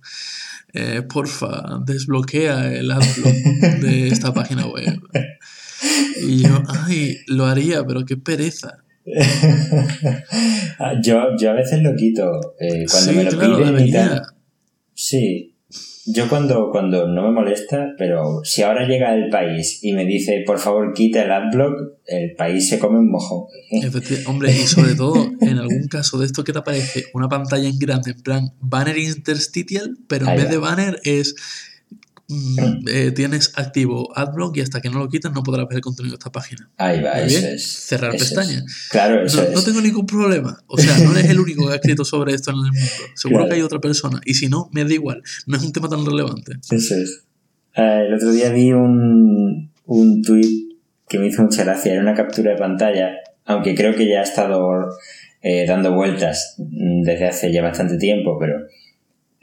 eh, 0.74 1.02
porfa, 1.02 1.80
desbloquea 1.86 2.72
el 2.72 2.90
adblock 2.90 3.34
de 3.80 4.08
esta 4.08 4.32
página 4.34 4.66
web. 4.66 5.00
Y 6.22 6.42
yo, 6.42 6.62
ay, 6.68 7.18
lo 7.26 7.46
haría, 7.46 7.84
pero 7.86 8.04
qué 8.04 8.16
pereza. 8.16 8.78
Ah, 10.78 10.92
yo, 11.02 11.28
yo 11.40 11.50
a 11.50 11.54
veces 11.54 11.80
lo 11.82 11.94
quito 11.96 12.54
eh, 12.60 12.84
cuando 12.90 13.10
sí, 13.12 13.16
me 13.16 13.24
lo 13.24 13.30
claro, 13.30 13.56
piden 13.56 13.86
y 13.86 13.92
tal. 13.92 14.22
Sí. 14.94 15.54
Yo 16.04 16.28
cuando, 16.28 16.70
cuando 16.70 17.08
no 17.08 17.22
me 17.22 17.30
molesta, 17.32 17.94
pero 17.98 18.40
si 18.44 18.62
ahora 18.62 18.86
llega 18.86 19.14
el 19.14 19.28
país 19.30 19.80
y 19.82 19.92
me 19.92 20.04
dice, 20.04 20.44
por 20.46 20.58
favor, 20.58 20.92
quita 20.92 21.24
el 21.24 21.32
adblock, 21.32 21.74
el 22.06 22.34
país 22.36 22.68
se 22.68 22.78
come 22.78 22.98
un 22.98 23.10
mojón. 23.10 23.46
Hombre, 24.26 24.52
y 24.52 24.66
sobre 24.66 24.94
todo, 24.94 25.16
en 25.40 25.58
algún 25.58 25.88
caso 25.88 26.18
de 26.18 26.26
esto 26.26 26.44
que 26.44 26.52
te 26.52 26.58
aparece 26.58 27.06
una 27.14 27.28
pantalla 27.28 27.68
en 27.68 27.78
grande, 27.78 28.12
en 28.12 28.20
plan 28.20 28.52
banner 28.60 28.98
interstitial, 28.98 29.96
pero 30.08 30.26
en 30.26 30.32
Ahí 30.32 30.36
vez 30.36 30.46
va. 30.46 30.50
de 30.50 30.58
banner 30.58 31.00
es. 31.04 31.34
Eh, 32.88 33.12
tienes 33.12 33.52
activo 33.56 34.08
AdBlock 34.16 34.56
y 34.56 34.60
hasta 34.60 34.80
que 34.80 34.90
no 34.90 34.98
lo 34.98 35.08
quitas 35.08 35.32
no 35.32 35.42
podrás 35.42 35.68
ver 35.68 35.76
el 35.76 35.80
contenido 35.82 36.14
de 36.14 36.18
esta 36.18 36.32
página. 36.32 36.68
Ahí 36.76 37.00
va, 37.00 37.14
Muy 37.14 37.24
eso 37.24 37.40
bien, 37.40 37.54
es. 37.54 37.66
cerrar 37.66 38.14
eso 38.14 38.24
es. 38.24 38.30
pestaña. 38.34 38.64
Claro, 38.90 39.24
eso 39.24 39.42
No, 39.42 39.48
es. 39.48 39.54
no 39.54 39.62
tengo 39.62 39.80
ningún 39.80 40.06
problema. 40.06 40.58
O 40.66 40.76
sea, 40.78 40.98
no 40.98 41.12
eres 41.16 41.30
el 41.30 41.38
único 41.40 41.66
que 41.66 41.72
ha 41.72 41.76
escrito 41.76 42.04
sobre 42.04 42.34
esto 42.34 42.50
en 42.50 42.56
el 42.56 42.62
mundo. 42.64 42.80
Seguro 43.14 43.38
Claro. 43.40 43.48
que 43.50 43.54
hay 43.56 43.62
otra 43.62 43.78
persona. 43.80 44.20
Y 44.24 44.34
si 44.34 44.48
no, 44.48 44.68
me 44.72 44.84
da 44.84 44.92
igual. 44.92 45.22
No 45.46 45.56
es 45.56 45.62
un 45.62 45.72
tema 45.72 45.88
tan 45.88 46.04
relevante. 46.04 46.52
Eso 46.70 46.94
es. 46.96 47.22
Eh, 47.76 48.04
el 48.08 48.14
otro 48.14 48.32
día 48.32 48.50
vi 48.50 48.72
un, 48.72 49.70
un 49.84 50.22
tweet 50.22 50.66
que 51.08 51.18
me 51.18 51.28
hizo 51.28 51.42
mucha 51.42 51.62
gracia. 51.64 51.92
Era 51.92 52.02
una 52.02 52.14
captura 52.14 52.52
de 52.52 52.58
pantalla, 52.58 53.10
aunque 53.44 53.74
creo 53.74 53.94
que 53.94 54.08
ya 54.08 54.20
ha 54.20 54.24
estado 54.24 54.88
eh, 55.42 55.64
dando 55.68 55.92
vueltas 55.94 56.56
desde 56.58 57.26
hace 57.28 57.52
ya 57.52 57.62
bastante 57.62 57.98
tiempo, 57.98 58.36
pero 58.40 58.56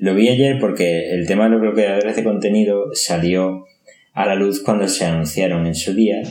lo 0.04 0.16
vi 0.16 0.28
ayer 0.28 0.58
porque 0.60 1.12
el 1.12 1.26
tema 1.26 1.46
de 1.46 1.52
los 1.52 1.62
bloqueadores 1.62 2.16
de 2.16 2.24
contenido 2.24 2.89
salió 2.94 3.66
a 4.13 4.26
la 4.26 4.36
luz 4.36 4.62
cuando 4.62 4.88
se 4.88 5.06
anunciaron 5.06 5.66
en 5.66 5.76
su 5.76 5.94
día 5.94 6.22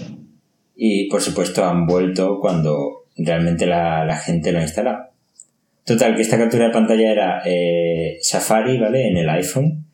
y 0.76 1.08
por 1.08 1.20
supuesto 1.22 1.64
han 1.64 1.86
vuelto 1.86 2.38
cuando 2.40 3.06
realmente 3.16 3.66
la, 3.66 4.04
la 4.04 4.16
gente 4.16 4.52
lo 4.52 4.58
ha 4.58 4.62
instalado. 4.62 5.04
Total, 5.84 6.14
que 6.14 6.22
esta 6.22 6.38
captura 6.38 6.66
de 6.66 6.72
pantalla 6.72 7.10
era 7.10 7.42
eh, 7.44 8.18
Safari, 8.20 8.78
¿vale? 8.78 9.08
En 9.08 9.16
el 9.16 9.28
iPhone 9.30 9.84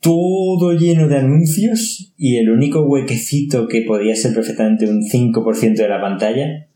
todo 0.00 0.72
lleno 0.72 1.08
de 1.08 1.16
anuncios 1.18 2.12
y 2.16 2.36
el 2.36 2.50
único 2.50 2.82
huequecito 2.82 3.66
que 3.66 3.82
podía 3.82 4.14
ser 4.14 4.34
perfectamente 4.34 4.88
un 4.88 5.02
5% 5.02 5.74
de 5.82 5.88
la 5.88 6.00
pantalla 6.00 6.68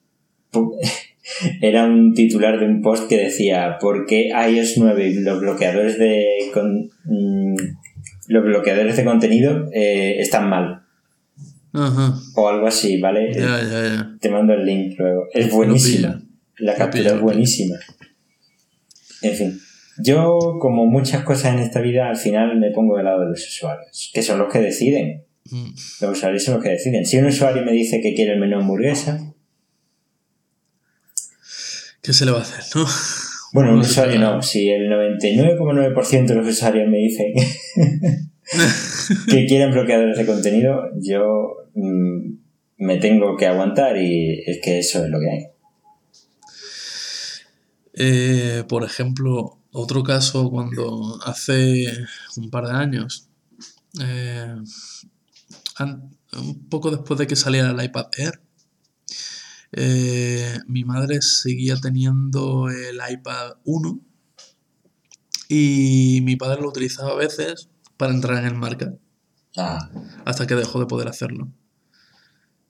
pu- 0.52 0.76
era 1.60 1.84
un 1.84 2.14
titular 2.14 2.58
de 2.58 2.66
un 2.66 2.82
post 2.82 3.08
que 3.08 3.16
decía 3.18 3.76
¿por 3.80 4.06
qué 4.06 4.28
iOS 4.28 4.78
9 4.78 5.08
y 5.08 5.14
los 5.14 5.40
bloqueadores 5.40 5.98
de 5.98 6.24
con- 6.52 6.90
mm, 7.04 7.54
los 8.28 8.44
bloqueadores 8.44 8.96
de 8.96 9.04
contenido 9.04 9.68
eh, 9.72 10.16
están 10.20 10.48
mal 10.48 10.82
Ajá. 11.72 12.14
o 12.36 12.48
algo 12.48 12.66
así, 12.66 13.00
¿vale? 13.00 13.32
Ya, 13.32 13.60
ya, 13.62 13.84
ya. 13.84 14.16
Te 14.20 14.28
mando 14.28 14.52
el 14.54 14.64
link 14.64 14.98
luego. 14.98 15.26
Es 15.32 15.50
buenísima. 15.52 16.20
La 16.58 16.74
captura 16.74 17.12
es 17.14 17.20
buenísima. 17.20 17.76
En 19.22 19.34
fin. 19.34 19.60
Yo, 20.02 20.38
como 20.60 20.86
muchas 20.86 21.24
cosas 21.24 21.54
en 21.54 21.60
esta 21.60 21.80
vida, 21.80 22.08
al 22.08 22.16
final 22.16 22.58
me 22.58 22.70
pongo 22.70 22.96
del 22.96 23.04
lado 23.04 23.20
de 23.20 23.30
los 23.30 23.46
usuarios, 23.46 24.10
que 24.14 24.22
son 24.22 24.38
los 24.38 24.52
que 24.52 24.60
deciden. 24.60 25.24
Mm. 25.50 25.66
Los 26.00 26.10
usuarios 26.12 26.42
son 26.44 26.54
los 26.54 26.62
que 26.62 26.70
deciden. 26.70 27.04
Si 27.04 27.18
un 27.18 27.26
usuario 27.26 27.64
me 27.64 27.72
dice 27.72 28.00
que 28.00 28.14
quiere 28.14 28.32
el 28.34 28.40
menú 28.40 28.58
hamburguesa, 28.60 29.29
¿Qué 32.10 32.14
se 32.14 32.24
le 32.24 32.32
va 32.32 32.38
a 32.38 32.42
hacer, 32.42 32.64
no? 32.74 32.84
bueno, 33.52 33.72
un 33.74 33.78
usuario 33.78 34.18
no. 34.18 34.42
Si 34.42 34.68
el 34.68 34.90
99,9% 34.90 36.26
de 36.26 36.34
los 36.34 36.48
usuarios 36.48 36.88
me 36.90 36.98
dicen 36.98 37.32
que 39.28 39.46
quieren 39.46 39.70
bloqueadores 39.70 40.18
de 40.18 40.26
contenido, 40.26 40.88
yo 40.96 41.68
mm, 41.72 42.32
me 42.78 42.96
tengo 42.96 43.36
que 43.36 43.46
aguantar 43.46 43.96
y 43.96 44.42
es 44.44 44.58
que 44.60 44.80
eso 44.80 45.04
es 45.04 45.10
lo 45.10 45.20
que 45.20 45.30
hay. 45.30 45.46
Eh, 47.94 48.64
por 48.68 48.82
ejemplo, 48.82 49.58
otro 49.70 50.02
caso 50.02 50.50
cuando 50.50 51.16
hace 51.24 51.86
un 52.38 52.50
par 52.50 52.66
de 52.66 52.72
años, 52.72 53.28
eh, 54.02 54.56
un 55.78 56.68
poco 56.68 56.90
después 56.90 57.20
de 57.20 57.28
que 57.28 57.36
saliera 57.36 57.70
el 57.70 57.80
iPad 57.80 58.06
Air, 58.18 58.40
eh, 59.72 60.58
mi 60.66 60.84
madre 60.84 61.22
seguía 61.22 61.76
teniendo 61.76 62.68
el 62.68 62.98
iPad 63.10 63.54
1 63.64 64.00
y 65.48 66.20
mi 66.22 66.36
padre 66.36 66.62
lo 66.62 66.68
utilizaba 66.68 67.12
a 67.12 67.16
veces 67.16 67.68
para 67.96 68.12
entrar 68.12 68.38
en 68.38 68.46
el 68.46 68.54
marca, 68.54 68.94
Ah, 69.56 69.90
hasta 70.24 70.46
que 70.46 70.54
dejó 70.54 70.78
de 70.78 70.86
poder 70.86 71.08
hacerlo. 71.08 71.52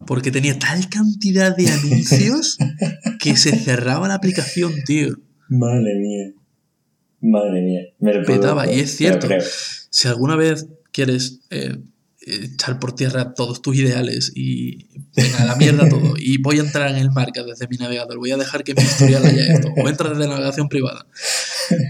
Porque 0.07 0.31
tenía 0.31 0.59
tal 0.59 0.89
cantidad 0.89 1.55
de 1.55 1.69
anuncios 1.69 2.57
que 3.21 3.37
se 3.37 3.55
cerraba 3.55 4.09
la 4.09 4.15
aplicación, 4.15 4.73
tío. 4.87 5.15
madre 5.49 5.95
mía. 5.99 6.33
Madre 7.21 7.61
mía. 7.61 7.81
Me 7.99 8.15
lo 8.15 8.25
Petaba, 8.25 8.73
y 8.73 8.81
es 8.81 8.97
cierto. 8.97 9.29
Si 9.91 10.09
alguna 10.09 10.37
vez 10.37 10.69
quieres 10.91 11.41
eh, 11.51 11.79
echar 12.45 12.79
por 12.79 12.95
tierra 12.95 13.35
todos 13.35 13.62
tus 13.62 13.77
ideales 13.77 14.33
y 14.35 14.87
venga 15.16 15.43
a 15.43 15.45
la 15.45 15.57
mierda 15.57 15.88
todo 15.88 16.14
y 16.19 16.38
voy 16.38 16.59
a 16.59 16.62
entrar 16.62 16.90
en 16.90 16.97
el 16.97 17.11
marca 17.11 17.43
desde 17.43 17.66
mi 17.69 17.77
navegador, 17.77 18.19
voy 18.19 18.31
a 18.31 18.37
dejar 18.37 18.64
que 18.64 18.75
mi 18.75 18.83
historial 18.83 19.25
haya 19.27 19.53
esto, 19.55 19.69
o 19.77 19.88
entras 19.88 20.16
desde 20.16 20.29
navegación 20.31 20.69
privada, 20.69 21.07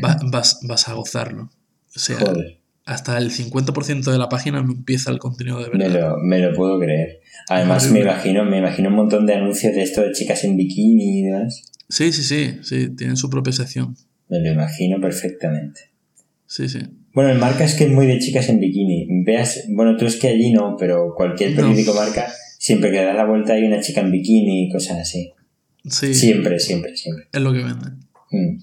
va- 0.04 0.18
vas, 0.30 0.60
vas 0.62 0.88
a 0.88 0.94
gozarlo. 0.94 1.50
O 1.94 1.98
sea, 1.98 2.18
Joder. 2.18 2.60
hasta 2.84 3.18
el 3.18 3.30
50% 3.30 4.10
de 4.12 4.18
la 4.18 4.28
página 4.28 4.62
no 4.62 4.72
empieza 4.72 5.10
el 5.10 5.18
contenido 5.18 5.58
de 5.62 5.70
Me 5.70 5.78
verdad. 5.88 6.10
lo, 6.10 6.16
me 6.18 6.38
lo 6.38 6.54
puedo 6.54 6.78
creer. 6.78 7.20
Además, 7.48 7.90
me 7.90 8.00
imagino, 8.00 8.44
me 8.44 8.58
imagino 8.58 8.88
un 8.90 8.94
montón 8.96 9.26
de 9.26 9.34
anuncios 9.34 9.74
de 9.74 9.82
esto 9.82 10.02
de 10.02 10.12
chicas 10.12 10.44
en 10.44 10.56
bikini 10.56 11.20
y 11.20 11.22
demás. 11.24 11.64
Sí, 11.88 12.12
sí, 12.12 12.22
sí, 12.22 12.58
sí, 12.62 12.88
tienen 12.94 13.16
su 13.16 13.28
propia 13.28 13.52
sección. 13.52 13.96
Me 14.28 14.38
lo 14.40 14.52
imagino 14.52 15.00
perfectamente. 15.00 15.90
Sí, 16.46 16.68
sí. 16.68 16.78
Bueno, 17.12 17.30
el 17.30 17.38
marca 17.38 17.64
es 17.64 17.74
que 17.74 17.84
es 17.84 17.90
muy 17.90 18.06
de 18.06 18.18
chicas 18.18 18.48
en 18.48 18.60
bikini. 18.60 19.06
Veas, 19.24 19.64
bueno, 19.70 19.96
tú 19.96 20.06
es 20.06 20.16
que 20.16 20.28
allí 20.28 20.52
no, 20.52 20.76
pero 20.78 21.12
cualquier 21.16 21.50
No. 21.50 21.56
periódico 21.56 21.94
marca, 21.94 22.26
siempre 22.58 22.90
que 22.90 23.02
das 23.02 23.16
la 23.16 23.26
vuelta 23.26 23.54
hay 23.54 23.64
una 23.64 23.80
chica 23.80 24.00
en 24.00 24.12
bikini 24.12 24.66
y 24.66 24.70
cosas 24.72 24.98
así. 25.00 25.32
Sí, 25.84 26.14
Siempre, 26.14 26.58
siempre, 26.60 26.96
siempre. 26.96 27.26
es 27.32 27.40
lo 27.40 27.52
que 27.52 27.64
venden. 27.64 28.00
Mm. 28.30 28.58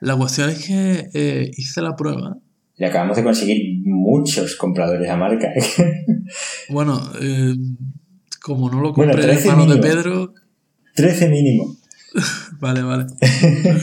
La 0.00 0.16
cuestión 0.16 0.50
es 0.50 0.64
que 0.66 1.08
eh, 1.14 1.50
hice 1.56 1.80
la 1.82 1.94
prueba. 1.96 2.38
Y 2.78 2.84
acabamos 2.84 3.16
de 3.16 3.22
conseguir 3.24 3.78
muchos 3.84 4.56
compradores 4.56 5.08
a 5.08 5.16
marca. 5.16 5.48
Bueno, 6.68 7.00
eh, 7.22 7.54
como 8.42 8.68
no 8.68 8.80
lo 8.80 8.92
Bueno, 8.92 9.12
compré 9.12 9.28
de 9.28 9.32
13 9.34 9.48
mano 9.48 9.62
de 9.66 9.68
mínimo. 9.76 9.82
Pedro, 9.82 10.34
13 10.96 11.28
mínimo. 11.28 11.76
Vale, 12.60 12.82
vale. 12.82 13.06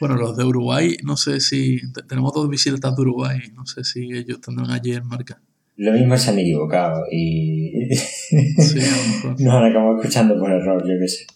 bueno, 0.00 0.16
los 0.16 0.36
de 0.36 0.44
Uruguay, 0.44 0.96
no 1.04 1.16
sé 1.16 1.40
si. 1.40 1.78
te- 1.92 2.02
Tenemos 2.02 2.32
dos 2.32 2.48
visitas 2.48 2.94
de 2.94 3.02
Uruguay, 3.02 3.38
no 3.54 3.66
sé 3.66 3.84
si 3.84 4.12
ellos 4.12 4.40
tendrán 4.40 4.70
allí 4.70 4.92
en 4.92 5.06
marca. 5.06 5.40
Lo 5.76 5.92
mismo 5.92 6.16
se 6.16 6.30
han 6.30 6.38
equivocado 6.38 7.04
y 7.12 7.70
Sí, 7.94 8.78
nos 9.38 9.54
han 9.54 9.64
acabado 9.70 9.96
escuchando 10.00 10.38
por 10.38 10.50
error, 10.50 10.82
yo 10.86 10.94
qué 11.00 11.08
sé. 11.08 11.26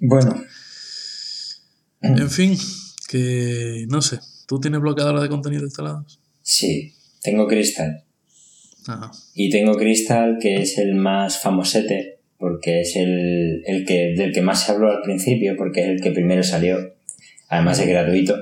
Bueno, 0.00 0.42
En 2.02 2.30
fin, 2.30 2.56
que 3.08 3.86
no 3.88 4.00
sé. 4.02 4.18
¿Tú 4.46 4.60
tienes 4.60 4.80
bloqueadora 4.80 5.20
de 5.20 5.28
contenido 5.28 5.64
instalados? 5.64 6.20
Sí, 6.42 6.94
tengo 7.22 7.46
Crystal. 7.48 8.04
Ajá. 8.86 9.10
Y 9.34 9.50
tengo 9.50 9.74
Crystal, 9.76 10.38
que 10.40 10.56
es 10.62 10.78
el 10.78 10.94
más 10.94 11.40
famosete, 11.42 12.20
porque 12.38 12.82
es 12.82 12.94
el, 12.96 13.62
el 13.66 13.84
que, 13.84 14.14
del 14.16 14.32
que 14.32 14.42
más 14.42 14.64
se 14.64 14.72
habló 14.72 14.90
al 14.90 15.02
principio, 15.02 15.56
porque 15.56 15.80
es 15.82 15.88
el 15.88 16.00
que 16.00 16.12
primero 16.12 16.42
salió. 16.44 16.94
Además 17.48 17.78
es 17.78 17.88
gratuito. 17.88 18.36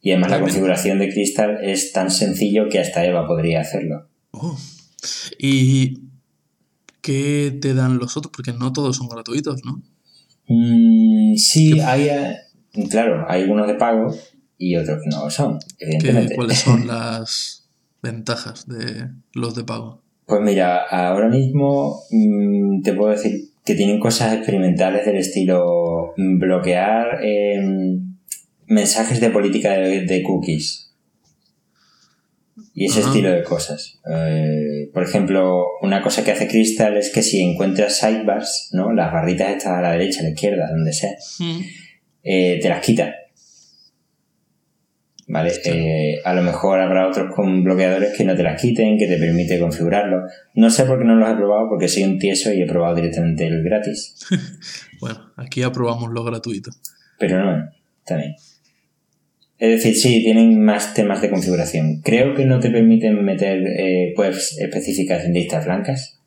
Y 0.00 0.12
además 0.12 0.30
la 0.30 0.40
configuración 0.40 0.98
de 1.00 1.10
Crystal 1.12 1.58
es 1.62 1.92
tan 1.92 2.10
sencillo 2.10 2.68
que 2.68 2.78
hasta 2.78 3.04
Eva 3.04 3.26
podría 3.26 3.60
hacerlo. 3.60 4.06
Oh. 4.30 4.56
¿Y 5.38 5.98
qué 7.02 7.56
te 7.60 7.74
dan 7.74 7.98
los 7.98 8.16
otros? 8.16 8.32
Porque 8.34 8.52
no 8.52 8.72
todos 8.72 8.96
son 8.96 9.08
gratuitos, 9.08 9.60
¿no? 9.64 9.82
Mm, 10.46 11.34
sí, 11.36 11.80
hay, 11.80 12.08
eh, 12.08 12.36
claro, 12.90 13.26
hay 13.28 13.44
unos 13.44 13.66
de 13.66 13.74
pago 13.74 14.14
y 14.56 14.76
otros 14.76 15.02
que 15.02 15.10
no 15.10 15.24
lo 15.24 15.30
son, 15.30 15.58
¿Qué- 15.78 15.84
evidentemente. 15.84 16.34
¿Cuáles 16.36 16.58
son 16.58 16.86
las 16.86 17.68
ventajas 18.02 18.66
de 18.68 19.08
los 19.34 19.54
de 19.54 19.64
pago? 19.64 20.02
Pues 20.26 20.40
mira, 20.42 20.84
ahora 20.90 21.28
mismo 21.28 22.02
mm, 22.10 22.82
te 22.82 22.92
puedo 22.94 23.10
decir 23.10 23.50
que 23.64 23.74
tienen 23.74 23.98
cosas 24.00 24.34
experimentales 24.34 25.04
del 25.04 25.16
estilo 25.16 26.12
mm, 26.16 26.38
bloquear 26.38 27.18
em, 27.22 28.07
mensajes 28.68 29.20
de 29.20 29.30
política 29.30 29.72
de, 29.72 30.02
de 30.06 30.22
cookies 30.22 30.84
y 32.74 32.86
ese 32.86 33.00
estilo 33.00 33.30
de 33.32 33.42
cosas. 33.42 33.98
Eh, 34.08 34.88
por 34.94 35.02
ejemplo, 35.02 35.66
una 35.82 36.00
cosa 36.02 36.22
que 36.22 36.30
hace 36.32 36.46
Crystal 36.46 36.96
es 36.96 37.10
que 37.12 37.22
si 37.22 37.40
encuentras 37.42 37.98
sidebars, 37.98 38.70
¿no? 38.72 38.92
las 38.92 39.12
barritas 39.12 39.50
estas 39.50 39.72
a 39.78 39.80
la 39.80 39.92
derecha, 39.92 40.20
a 40.20 40.24
la 40.24 40.28
izquierda, 40.30 40.68
donde 40.70 40.92
sea, 40.92 41.10
Mm. 41.40 41.60
eh, 42.22 42.58
te 42.62 42.68
las 42.68 42.80
quita. 42.84 43.14
¿Vale? 45.30 45.52
Eh, 45.64 46.20
a 46.24 46.32
lo 46.32 46.42
mejor 46.42 46.80
habrá 46.80 47.06
otros 47.06 47.34
con 47.34 47.62
bloqueadores 47.62 48.16
que 48.16 48.24
no 48.24 48.34
te 48.34 48.42
las 48.42 48.60
quiten, 48.60 48.96
que 48.96 49.06
te 49.06 49.18
permite 49.18 49.58
configurarlo. 49.60 50.22
No 50.54 50.70
sé 50.70 50.84
por 50.84 50.98
qué 50.98 51.04
no 51.04 51.16
los 51.16 51.28
he 51.30 51.34
probado, 51.34 51.68
porque 51.68 51.86
soy 51.86 52.04
un 52.04 52.18
tieso 52.18 52.50
y 52.52 52.62
he 52.62 52.66
probado 52.66 52.94
directamente 52.94 53.46
el 53.46 53.62
gratis. 53.62 54.14
Bueno, 55.00 55.32
aquí 55.36 55.62
aprobamos 55.62 56.10
lo 56.12 56.24
gratuito. 56.24 56.72
Pero 57.20 57.44
no, 57.44 57.70
también. 58.04 58.34
Es 59.58 59.70
decir, 59.82 59.96
sí, 59.96 60.22
tienen 60.22 60.62
más 60.62 60.94
temas 60.94 61.20
de 61.20 61.30
configuración. 61.30 62.00
Creo 62.02 62.34
que 62.34 62.44
no 62.46 62.60
te 62.60 62.70
permiten 62.70 63.24
meter 63.24 63.58
eh, 63.66 64.14
webs 64.16 64.56
específicas 64.58 65.24
en 65.24 65.34
listas 65.34 65.64
blancas, 65.64 66.20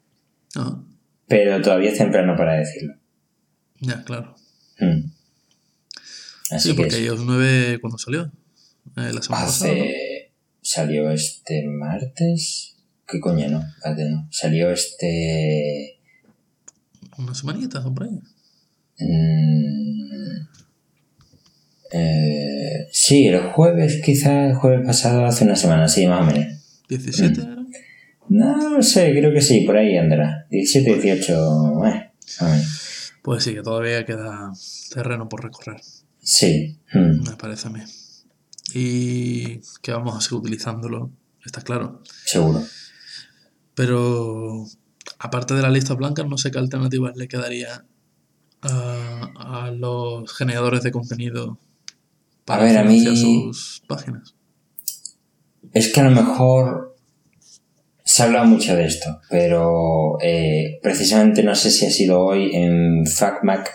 Ah, 0.55 0.83
pero 1.27 1.61
todavía 1.61 1.91
es 1.91 1.97
temprano 1.97 2.35
para 2.35 2.55
decirlo. 2.57 2.95
ya, 3.79 4.03
claro. 4.03 4.35
Mm. 4.79 5.11
Así 6.51 6.69
Sí, 6.71 6.75
que 6.75 6.81
porque 6.83 7.01
iOS 7.05 7.21
9, 7.25 7.79
¿cuándo 7.79 7.97
salió? 7.97 8.23
Eh, 8.97 9.11
la 9.13 9.21
semana 9.21 9.45
pasada. 9.45 9.73
¿no? 9.73 9.81
Hace... 9.83 10.31
Salió 10.61 11.09
este 11.09 11.65
martes. 11.65 12.75
¿Qué 13.07 13.19
coño 13.21 13.47
no? 13.49 13.61
Espérate, 13.61 14.09
no. 14.09 14.27
Salió 14.29 14.69
este... 14.71 15.97
Una 17.17 17.33
semanita 17.33 17.79
o 17.85 17.93
por 17.93 18.03
ahí. 18.03 18.19
mm, 18.99 20.47
eh, 21.91 22.87
sí, 22.91 23.27
el 23.27 23.39
jueves, 23.39 24.01
quizá 24.03 24.47
el 24.47 24.55
jueves 24.55 24.85
pasado, 24.85 25.25
hace 25.25 25.43
una 25.43 25.55
semana, 25.55 25.87
sí, 25.87 26.07
más 26.07 26.21
o 26.21 26.25
menos. 26.25 26.83
17 26.87 27.41
Mm. 27.41 27.61
No, 28.37 28.69
no 28.69 28.81
sé, 28.81 29.11
creo 29.11 29.33
que 29.33 29.41
sí, 29.41 29.61
por 29.65 29.75
ahí 29.75 29.97
andará. 29.97 30.47
17, 30.49 31.01
18, 31.01 31.33
eh, 31.33 31.37
o 31.37 31.79
menos. 31.81 33.13
Pues 33.21 33.43
sí, 33.43 33.53
que 33.53 33.61
todavía 33.61 34.05
queda 34.05 34.53
terreno 34.93 35.27
por 35.27 35.43
recorrer, 35.43 35.81
Sí, 36.21 36.77
mm, 36.93 37.29
me 37.29 37.35
parece 37.35 37.67
a 37.67 37.71
mí. 37.71 37.81
Y 38.73 39.59
que 39.81 39.91
vamos 39.91 40.15
a 40.15 40.21
seguir 40.21 40.39
utilizándolo, 40.39 41.11
está 41.45 41.61
claro. 41.61 42.01
seguro. 42.23 42.63
Pero 43.75 44.65
aparte 45.19 45.53
de 45.53 45.61
las 45.61 45.73
listas 45.73 45.97
blancas, 45.97 46.25
no 46.25 46.37
sé 46.37 46.51
qué 46.51 46.59
alternativas 46.59 47.17
le 47.17 47.27
quedaría 47.27 47.85
a, 48.61 49.65
a 49.65 49.71
los 49.71 50.31
generadores 50.33 50.83
de 50.83 50.91
contenido 50.91 51.59
para 52.51 52.63
A 52.63 52.65
ver, 52.65 52.77
a 52.77 52.83
mí- 52.83 52.99
financiar 52.99 53.15
sus 53.17 53.83
páginas. 53.87 54.35
Es 55.73 55.91
que 55.93 56.01
a 56.01 56.03
lo 56.03 56.11
mejor 56.11 56.95
se 58.03 58.21
ha 58.21 58.25
hablado 58.25 58.45
mucho 58.45 58.75
de 58.75 58.85
esto, 58.85 59.21
pero 59.29 60.17
eh, 60.21 60.79
precisamente 60.83 61.43
no 61.43 61.55
sé 61.55 61.71
si 61.71 61.85
ha 61.85 61.89
sido 61.91 62.19
hoy 62.25 62.53
en 62.53 63.05
FacMac, 63.05 63.71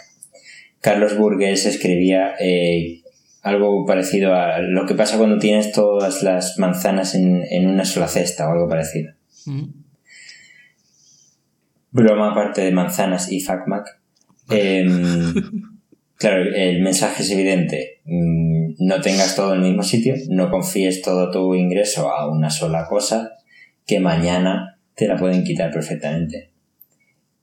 Carlos 0.81 1.17
Burgues 1.17 1.65
escribía 1.67 2.35
eh, 2.39 3.03
algo 3.43 3.87
parecido 3.87 4.35
a 4.35 4.59
lo 4.61 4.85
que 4.87 4.95
pasa 4.95 5.17
cuando 5.17 5.39
tienes 5.39 5.73
todas 5.73 6.23
las 6.23 6.59
manzanas 6.59 7.15
en, 7.15 7.43
en 7.51 7.67
una 7.69 7.85
sola 7.85 8.09
cesta 8.09 8.49
o 8.49 8.53
algo 8.53 8.69
parecido. 8.69 9.13
Mm. 9.47 9.65
Broma 11.93 12.33
aparte 12.33 12.61
de 12.63 12.73
manzanas 12.73 13.31
y 13.33 13.41
FacMac. 13.41 13.87
em, 14.51 15.35
claro, 16.17 16.43
el 16.55 16.83
mensaje 16.83 17.23
es 17.23 17.31
evidente. 17.31 18.01
Mm, 18.05 18.56
No 18.79 19.01
tengas 19.01 19.37
todo 19.37 19.55
en 19.55 19.63
el 19.63 19.69
mismo 19.69 19.83
sitio, 19.83 20.15
no 20.29 20.51
confíes 20.51 21.03
todo 21.03 21.31
tu 21.31 21.55
ingreso 21.55 22.11
a 22.11 22.31
una 22.31 22.51
sola 22.51 22.87
cosa, 22.89 23.33
que 23.87 24.01
mañana 24.01 24.79
te 24.95 25.07
la 25.07 25.17
pueden 25.17 25.45
quitar 25.45 25.71
perfectamente. 25.73 26.51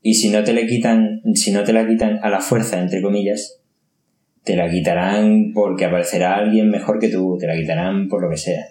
Y 0.02 0.16
si 0.16 0.30
no 0.30 0.44
te 0.44 0.54
le 0.54 0.68
quitan, 0.68 1.22
si 1.34 1.52
no 1.52 1.64
te 1.64 1.74
la 1.74 1.88
quitan 1.88 2.20
a 2.22 2.30
la 2.30 2.42
fuerza, 2.42 2.80
entre 2.82 3.02
comillas, 3.02 3.62
te 4.44 4.56
la 4.56 4.70
quitarán 4.70 5.54
porque 5.54 5.86
aparecerá 5.86 6.36
alguien 6.36 6.70
mejor 6.70 7.00
que 7.00 7.08
tú, 7.08 7.38
te 7.40 7.48
la 7.48 7.56
quitarán 7.56 8.10
por 8.10 8.22
lo 8.22 8.30
que 8.30 8.38
sea. 8.38 8.66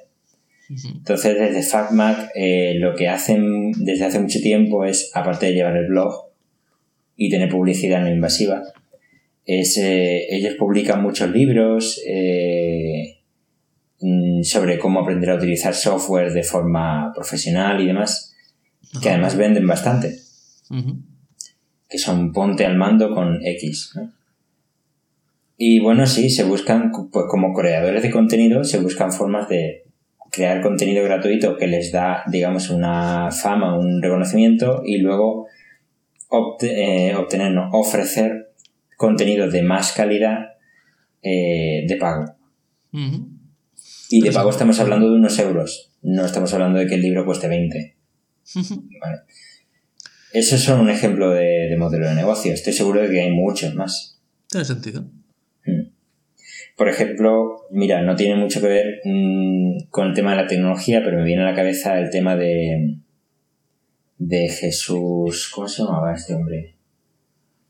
Entonces, 0.69 1.39
desde 1.39 1.63
FacMac, 1.63 2.31
eh, 2.35 2.75
lo 2.79 2.95
que 2.95 3.09
hacen 3.09 3.73
desde 3.73 4.05
hace 4.05 4.21
mucho 4.21 4.41
tiempo 4.41 4.85
es, 4.85 5.11
aparte 5.15 5.47
de 5.47 5.55
llevar 5.55 5.77
el 5.77 5.87
blog 5.87 6.31
y 7.17 7.31
tener 7.31 7.49
publicidad 7.51 8.01
no 8.01 8.11
invasiva, 8.11 8.63
es, 9.45 9.77
eh, 9.79 10.27
ellos 10.31 10.55
publican 10.59 11.03
muchos 11.03 11.31
libros 11.31 12.01
eh, 12.07 13.19
mm, 14.01 14.43
sobre 14.43 14.79
cómo 14.79 15.01
aprender 15.01 15.31
a 15.31 15.37
utilizar 15.37 15.75
software 15.75 16.33
de 16.33 16.43
forma 16.43 17.13
profesional 17.15 17.81
y 17.81 17.87
demás, 17.87 18.35
que 19.03 19.09
además 19.11 19.37
venden 19.37 19.67
bastante, 19.67 20.17
que 21.89 21.99
son 21.99 22.33
ponte 22.33 22.65
al 22.65 22.77
mando 22.77 23.15
con 23.15 23.45
X. 23.45 23.93
¿no? 23.97 24.13
Y 25.57 25.79
bueno, 25.81 26.07
sí, 26.07 26.31
se 26.31 26.45
buscan, 26.45 26.91
pues 27.13 27.27
como 27.29 27.53
creadores 27.55 28.03
de 28.03 28.11
contenido, 28.11 28.65
se 28.65 28.81
buscan 28.81 29.13
formas 29.13 29.49
de 29.49 29.85
crear 30.31 30.63
contenido 30.63 31.05
gratuito 31.05 31.57
que 31.59 31.67
les 31.67 31.93
da, 31.93 32.23
digamos, 32.31 32.71
una 32.71 33.31
fama, 33.31 33.79
un 33.79 34.01
reconocimiento 34.03 34.83
y 34.85 34.99
luego 34.99 35.47
obte- 36.31 36.73
eh, 37.11 37.15
obtener, 37.17 37.53
no, 37.53 37.69
ofrecer 37.73 38.42
contenido 39.03 39.51
de 39.51 39.63
más 39.65 39.91
calidad 39.91 40.53
eh, 41.23 41.85
de 41.89 41.97
pago. 41.97 42.37
Y 42.93 44.21
de 44.21 44.29
Eso. 44.29 44.39
pago 44.39 44.51
estamos 44.51 44.79
hablando 44.79 45.11
de 45.11 45.17
unos 45.17 45.37
euros, 45.41 45.91
no 46.03 46.25
estamos 46.25 46.55
hablando 46.55 46.79
de 46.79 46.87
que 46.87 46.95
el 46.95 47.03
libro 47.03 47.25
cueste 47.25 47.49
20. 47.49 47.97
Ujú. 48.55 48.89
¿vale? 49.01 49.23
Eso 50.33 50.55
es 50.55 50.63
solo 50.63 50.83
un 50.83 50.91
ejemplo 50.91 51.31
de, 51.31 51.67
de 51.69 51.77
modelo 51.77 52.09
de 52.09 52.15
negocio. 52.15 52.55
Estoy 52.55 52.73
seguro 52.73 53.03
de 53.03 53.11
que 53.11 53.23
hay 53.23 53.33
muchos 53.33 53.75
más. 53.75 54.21
Tiene 54.49 54.65
sentido. 54.65 55.03
Mm. 55.67 55.89
Por 56.77 56.89
ejemplo, 56.89 57.67
mira, 57.73 58.03
no 58.03 58.15
tiene 58.15 58.37
mucho 58.37 58.61
que 58.61 58.69
ver 58.69 59.01
mm, 59.05 59.89
con 59.91 60.11
el 60.11 60.15
tema 60.15 60.31
de 60.31 60.43
la 60.43 60.47
tecnología, 60.47 61.03
pero 61.05 61.19
me 61.19 61.25
viene 61.25 61.43
a 61.43 61.51
la 61.51 61.57
cabeza 61.57 61.99
el 61.99 62.09
tema 62.11 62.37
de, 62.37 62.99
de 64.19 64.49
Jesús. 64.49 65.51
¿Cómo 65.53 65.67
se 65.67 65.83
llamaba 65.83 66.15
este 66.15 66.35
hombre? 66.35 66.77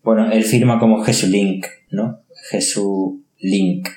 Bueno, 0.03 0.31
él 0.33 0.43
firma 0.45 0.79
como 0.79 1.03
Jesulink, 1.05 1.67
¿no? 1.91 2.23
Jesulink, 2.51 3.89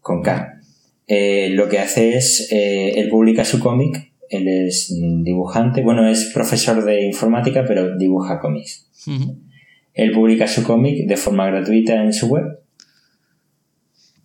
con 0.00 0.22
K. 0.22 0.60
Eh, 1.06 1.50
lo 1.50 1.68
que 1.68 1.78
hace 1.78 2.16
es, 2.16 2.48
eh, 2.50 2.94
él 2.96 3.08
publica 3.10 3.44
su 3.44 3.60
cómic, 3.60 4.12
él 4.30 4.48
es 4.48 4.92
dibujante, 5.22 5.82
bueno, 5.82 6.08
es 6.08 6.30
profesor 6.34 6.84
de 6.84 7.04
informática, 7.04 7.64
pero 7.66 7.96
dibuja 7.96 8.40
cómics. 8.40 8.88
Él 9.92 10.12
publica 10.12 10.48
su 10.48 10.64
cómic 10.64 11.06
de 11.06 11.16
forma 11.16 11.46
gratuita 11.46 12.02
en 12.02 12.12
su 12.12 12.26
web. 12.26 12.60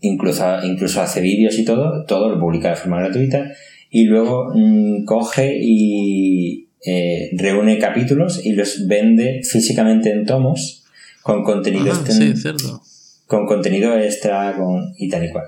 Incluso, 0.02 0.64
incluso 0.64 1.02
hace 1.02 1.22
vídeos 1.22 1.60
y 1.60 1.66
todo, 1.66 2.06
todo 2.06 2.30
lo 2.30 2.40
publica 2.40 2.70
de 2.70 2.76
forma 2.78 3.00
gratuita. 3.00 3.52
Y 3.92 4.06
luego 4.06 4.52
mm, 4.56 5.04
coge 5.04 5.60
y 5.62 6.70
eh, 6.86 7.30
reúne 7.34 7.78
capítulos 7.78 8.44
y 8.46 8.54
los 8.54 8.88
vende 8.88 9.42
físicamente 9.44 10.12
en 10.12 10.26
tomos 10.26 10.79
con 11.34 11.44
contenido, 11.44 11.86
Ah, 11.94 11.96
extra- 11.96 12.14
sí, 12.16 12.36
cierto. 12.36 12.82
con 13.28 13.46
contenido 13.46 13.98
extra 13.98 14.56
con, 14.58 14.94
y 14.98 15.10
tal 15.10 15.26
y 15.26 15.32
cual. 15.32 15.46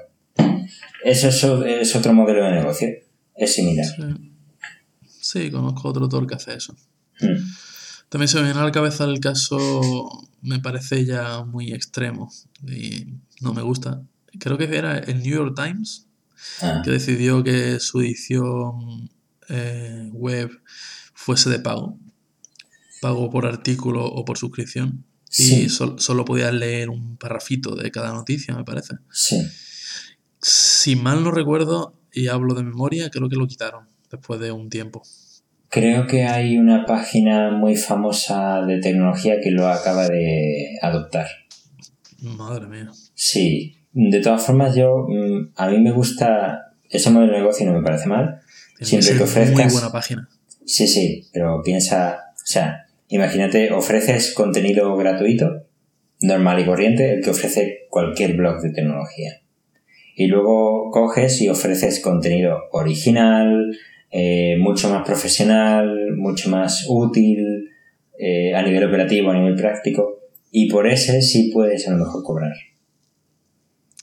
Eso 1.04 1.64
es, 1.66 1.96
otro 1.96 2.14
modelo 2.14 2.44
de 2.46 2.52
negocio. 2.52 2.88
Es 3.36 3.54
similar. 3.56 3.86
Sí. 3.86 4.32
Sí, 5.20 5.52
conozco 5.52 5.88
otro 5.90 6.04
autor 6.04 6.28
que 6.28 6.36
hace 6.36 6.54
eso. 6.56 6.76
Mm. 7.20 7.38
También 8.10 8.28
se 8.28 8.38
me 8.40 8.44
viene 8.46 8.60
a 8.60 8.64
la 8.66 8.72
cabeza 8.72 9.06
el 9.06 9.20
caso, 9.20 10.28
me 10.42 10.60
parece 10.60 11.06
ya 11.06 11.44
muy 11.44 11.72
extremo 11.72 12.30
y 12.68 13.06
no 13.40 13.54
me 13.54 13.62
gusta, 13.62 14.02
creo 14.40 14.58
que 14.58 14.66
era 14.76 14.98
el 14.98 15.22
New 15.24 15.36
York 15.36 15.56
Times, 15.56 16.08
Ah, 16.62 16.82
que 16.84 16.90
decidió 16.92 17.44
que 17.44 17.80
su 17.80 18.02
edición 18.02 19.10
eh, 19.48 20.10
web 20.12 20.50
fuese 21.14 21.50
de 21.52 21.60
pago. 21.60 22.00
Pago 23.00 23.30
por 23.30 23.46
artículo 23.46 24.04
o 24.06 24.26
por 24.26 24.38
suscripción. 24.40 25.06
Sí. 25.32 25.64
Y 25.64 25.70
sol- 25.70 25.96
solo 26.00 26.26
podías 26.26 26.54
leer 26.54 26.90
un 26.90 27.16
parrafito 27.18 27.76
de 27.76 27.90
cada 27.90 28.12
noticia, 28.14 28.54
me 28.56 28.64
parece. 28.64 28.96
sí. 29.12 29.42
Si 30.44 30.96
mal 30.96 31.24
no 31.24 31.30
recuerdo, 31.32 31.94
y 32.12 32.28
hablo 32.28 32.56
de 32.56 32.64
memoria, 32.64 33.10
creo 33.12 33.30
que 33.30 33.36
lo 33.36 33.46
quitaron 33.48 33.88
después 34.10 34.40
de 34.40 34.52
un 34.52 34.70
tiempo. 34.70 35.04
Creo 35.70 36.08
que 36.08 36.24
hay 36.26 36.58
una 36.58 36.86
página 36.86 37.52
muy 37.52 37.76
famosa 37.76 38.62
de 38.66 38.80
tecnología 38.80 39.36
que 39.42 39.52
lo 39.52 39.68
acaba 39.68 40.08
de 40.08 40.78
adoptar. 40.82 41.28
Madre 42.22 42.68
mía. 42.68 42.90
Sí. 43.14 43.78
De 43.94 44.20
todas 44.20 44.44
formas, 44.44 44.76
yo 44.76 45.06
mm, 45.08 45.52
a 45.56 45.68
mí 45.70 45.80
me 45.80 45.92
gusta 45.92 46.74
ese 46.90 47.10
modelo 47.12 47.34
de 47.34 47.40
negocio 47.40 47.66
no 47.68 47.78
me 47.78 47.84
parece 47.84 48.08
mal. 48.08 48.40
Tiene 48.80 49.04
Siempre 49.04 49.10
que 49.12 49.20
muy 49.20 49.24
ofrezcas- 49.30 49.74
buena 49.74 49.92
página. 49.92 50.30
Sí, 50.66 50.88
sí, 50.88 51.28
pero 51.32 51.62
piensa, 51.64 52.20
o 52.34 52.46
sea, 52.46 52.88
imagínate, 53.12 53.72
ofreces 53.72 54.34
contenido 54.34 54.96
gratuito, 54.96 55.68
normal 56.22 56.60
y 56.60 56.66
corriente, 56.66 57.14
el 57.14 57.22
que 57.24 57.30
ofrece 57.30 57.88
cualquier 57.90 58.36
blog 58.36 58.62
de 58.62 58.72
tecnología. 58.72 59.42
Y 60.16 60.28
luego 60.28 60.90
coges 60.92 61.42
y 61.42 61.50
ofreces 61.50 62.00
contenido 62.00 62.58
original, 62.72 63.78
eh, 64.12 64.56
mucho 64.60 64.90
más 64.90 65.06
profesional, 65.06 66.16
mucho 66.18 66.50
más 66.50 66.86
útil, 66.88 67.70
eh, 68.18 68.54
a 68.56 68.62
nivel 68.62 68.84
operativo, 68.86 69.32
a 69.32 69.36
nivel 69.38 69.56
práctico, 69.56 70.20
y 70.52 70.70
por 70.70 70.88
ese 70.88 71.22
sí 71.22 71.50
puedes 71.54 71.88
a 71.88 71.92
lo 71.92 71.98
mejor 72.06 72.24
cobrar. 72.24 72.54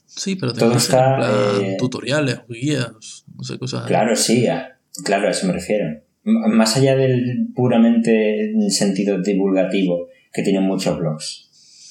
Sí, 0.05 0.35
pero 0.35 0.53
Todo 0.53 0.75
está, 0.75 1.15
plan 1.17 1.61
eh, 1.63 1.77
tutoriales, 1.79 2.39
guías, 2.49 3.23
no 3.35 3.43
sé, 3.43 3.57
cosas. 3.57 3.85
Claro, 3.85 4.15
sí, 4.15 4.47
a- 4.47 4.77
claro, 5.05 5.27
a 5.27 5.31
eso 5.31 5.47
me 5.47 5.53
refiero. 5.53 6.01
Más 6.23 6.75
allá 6.77 6.95
del 6.95 7.47
puramente 7.55 8.53
sentido 8.69 9.21
divulgativo 9.21 10.07
que 10.33 10.43
tienen 10.43 10.63
muchos 10.63 10.97
blogs. 10.97 11.89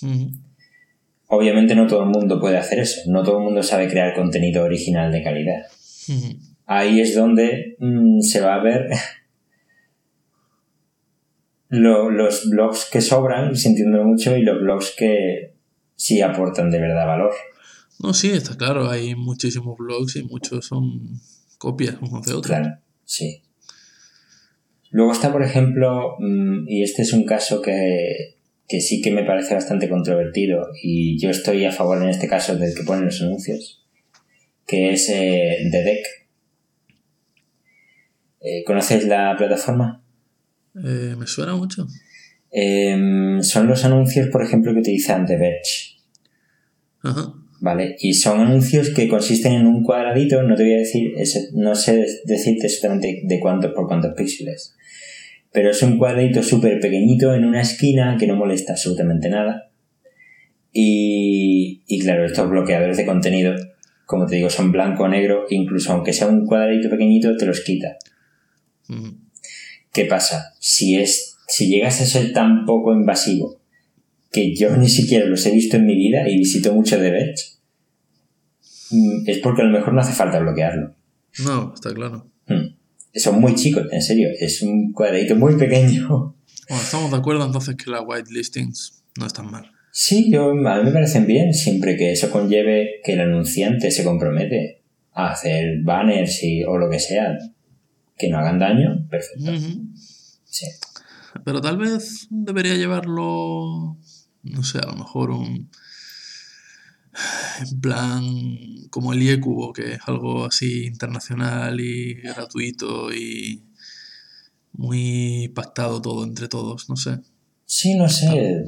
Obviamente 1.29 1.75
no 1.75 1.87
todo 1.87 2.05
el 2.05 2.11
mundo 2.11 2.41
puede 2.41 2.57
hacer 2.57 2.79
eso, 2.79 3.01
no 3.07 3.23
todo 3.23 3.39
el 3.39 3.45
mundo 3.45 3.63
sabe 3.63 3.89
crear 3.89 4.15
contenido 4.15 4.65
original 4.65 5.13
de 5.13 5.23
calidad. 5.23 5.63
Ahí 6.67 7.01
es 7.01 7.15
donde 7.15 7.77
mm, 7.81 8.21
se 8.21 8.41
va 8.41 8.55
a 8.55 8.63
ver 8.63 8.89
lo- 11.69 12.11
los 12.11 12.49
blogs 12.49 12.87
que 12.91 13.01
sobran, 13.01 13.55
sintiendo 13.57 14.03
mucho, 14.05 14.37
y 14.37 14.43
los 14.43 14.61
blogs 14.61 14.95
que 14.97 15.55
sí 15.97 16.21
aportan 16.23 16.71
de 16.71 16.81
verdad 16.81 17.07
valor. 17.07 17.33
No, 17.99 18.15
sí, 18.15 18.31
está 18.31 18.57
claro, 18.57 18.89
hay 18.89 19.15
muchísimos 19.15 19.77
blogs 19.77 20.17
y 20.17 20.23
muchos 20.23 20.67
son 20.67 21.21
copias 21.59 21.97
unos 22.01 22.25
de 22.25 22.33
otros. 22.33 22.47
Claro, 22.47 22.77
sí. 23.05 23.43
Luego 24.91 25.13
está, 25.13 25.33
por 25.33 25.43
ejemplo, 25.43 26.17
mm, 26.19 26.69
y 26.69 26.83
este 26.83 27.03
es 27.03 27.13
un 27.13 27.25
caso 27.25 27.61
que, 27.61 28.37
que 28.69 28.81
sí 28.81 29.01
que 29.01 29.11
me 29.11 29.25
parece 29.25 29.55
bastante 29.55 29.89
controvertido, 29.89 30.69
y 30.83 31.19
yo 31.19 31.31
estoy 31.31 31.65
a 31.65 31.73
favor 31.73 32.03
en 32.03 32.11
este 32.11 32.29
caso 32.29 32.57
del 32.57 32.75
que 32.75 32.85
ponen 32.85 33.07
los 33.07 33.23
anuncios, 33.23 33.85
que 34.67 34.93
es 34.93 35.09
eh, 35.09 35.69
The 35.71 35.83
Deck. 35.83 36.07
Eh, 38.41 38.65
¿Conoces 38.65 39.07
la 39.07 39.35
plataforma? 39.37 40.03
Eh, 40.85 41.15
me 41.19 41.27
suena 41.27 41.57
mucho. 41.57 41.87
Em, 42.51 43.43
son 43.43 43.67
los 43.67 43.85
anuncios, 43.85 44.29
por 44.29 44.43
ejemplo, 44.43 44.73
que 44.73 44.81
utilizan 44.81 45.27
The 45.27 45.37
Verge. 45.37 45.97
Ajá. 47.03 47.35
¿Vale? 47.61 47.97
Y 47.99 48.15
son 48.15 48.41
anuncios 48.41 48.91
que 48.91 49.09
consisten 49.09 49.55
en 49.55 49.67
un 49.67 49.83
cuadradito, 49.83 50.43
no 50.43 50.55
te 50.55 50.63
voy 50.63 50.75
a 50.75 50.79
decir, 50.79 51.13
no 51.55 51.75
sé 51.75 52.07
decirte 52.25 52.67
exactamente 52.67 53.23
de 53.25 53.41
cuántos 53.41 53.73
por 53.73 53.89
cuántos 53.89 54.15
píxeles, 54.15 54.77
pero 55.59 55.73
es 55.73 55.83
un 55.83 55.99
cuadradito 55.99 56.41
súper 56.41 56.79
pequeñito 56.79 57.35
en 57.35 57.45
una 57.45 57.63
esquina 57.63 58.17
que 58.17 58.29
no 58.29 58.37
molesta 58.37 58.75
absolutamente 58.75 59.29
nada. 59.29 59.73
Y, 60.73 61.83
y 61.85 61.99
claro, 61.99 62.25
estos 62.25 62.49
bloqueadores 62.49 62.97
de 62.97 63.05
contenido, 63.05 63.57
como 64.07 64.27
te 64.27 64.37
digo, 64.37 64.51
son 64.51 64.71
blanco 64.71 65.03
o 65.03 65.09
negro, 65.09 65.47
incluso 65.51 65.93
aunque 65.93 66.13
sea 66.13 66.29
un 66.29 66.47
cuadradito 66.47 66.89
pequeñito, 66.89 67.37
te 67.37 67.45
los 67.45 67.63
quita. 67.63 67.97
¿Qué 69.93 70.05
pasa? 70.05 70.55
Si 70.61 70.95
es, 70.95 71.39
si 71.49 71.67
llegas 71.67 72.01
a 72.03 72.07
ser 72.07 72.33
tan 72.33 72.65
poco 72.65 72.93
invasivo 72.93 73.61
que 74.31 74.55
yo 74.55 74.77
ni 74.77 74.89
siquiera 74.89 75.27
los 75.27 75.45
he 75.45 75.51
visto 75.51 75.77
en 75.77 75.87
mi 75.87 75.97
vida 75.97 76.29
y 76.29 76.39
visito 76.39 76.73
mucho 76.73 77.01
de 77.01 77.11
Verge, 77.11 77.45
mm, 78.93 79.29
es 79.29 79.39
porque 79.39 79.63
a 79.63 79.65
lo 79.65 79.77
mejor 79.77 79.93
no 79.93 80.03
hace 80.03 80.13
falta 80.13 80.39
bloquearlo. 80.39 80.95
No, 81.41 81.75
está 81.75 81.93
claro. 81.93 82.29
Son 83.15 83.41
muy 83.41 83.55
chicos, 83.55 83.87
en 83.91 84.03
serio, 84.03 84.29
es 84.39 84.63
un 84.63 84.93
cuadradito 84.93 85.37
muy 85.37 85.57
pequeño. 85.57 86.35
Bueno, 86.69 86.83
estamos 86.83 87.11
de 87.11 87.17
acuerdo 87.17 87.47
entonces 87.47 87.77
que 87.77 87.91
las 87.91 88.03
whitelistings 88.07 89.03
no 89.19 89.25
están 89.25 89.51
mal. 89.51 89.73
Sí, 89.91 90.31
yo, 90.31 90.51
a 90.51 90.55
mí 90.55 90.85
me 90.85 90.93
parecen 90.93 91.27
bien, 91.27 91.55
siempre 91.55 91.97
que 91.97 92.13
eso 92.13 92.31
conlleve 92.31 93.01
que 93.03 93.15
el 93.15 93.21
anunciante 93.21 93.91
se 93.91 94.05
compromete 94.05 94.83
a 95.15 95.33
hacer 95.33 95.83
banners 95.83 96.45
y, 96.45 96.65
o 96.65 96.77
lo 96.77 96.91
que 96.91 96.99
sea, 96.99 97.39
que 98.19 98.29
no 98.29 98.39
hagan 98.39 98.59
daño, 98.59 99.07
perfecto. 99.09 99.51
Sí. 100.45 100.67
Pero 101.45 101.61
tal 101.61 101.79
vez 101.79 102.27
debería 102.31 102.75
llevarlo, 102.75 103.97
no 104.43 104.63
sé, 104.63 104.79
a 104.79 104.87
lo 104.87 104.97
mejor 104.97 105.31
un... 105.31 105.71
En 107.61 107.81
plan, 107.81 108.25
como 108.91 109.13
el 109.13 109.23
IECUBO, 109.23 109.73
que 109.73 109.95
es 109.95 110.01
algo 110.07 110.47
así 110.47 110.85
internacional 110.87 111.81
y 111.81 112.15
gratuito 112.15 113.13
y 113.13 113.63
muy 114.73 115.49
pactado 115.55 116.01
todo 116.01 116.25
entre 116.25 116.49
todos, 116.49 116.89
no 116.89 116.97
sé. 116.97 117.19
Sí, 117.67 117.95
no 117.97 118.09
sé. 118.09 118.65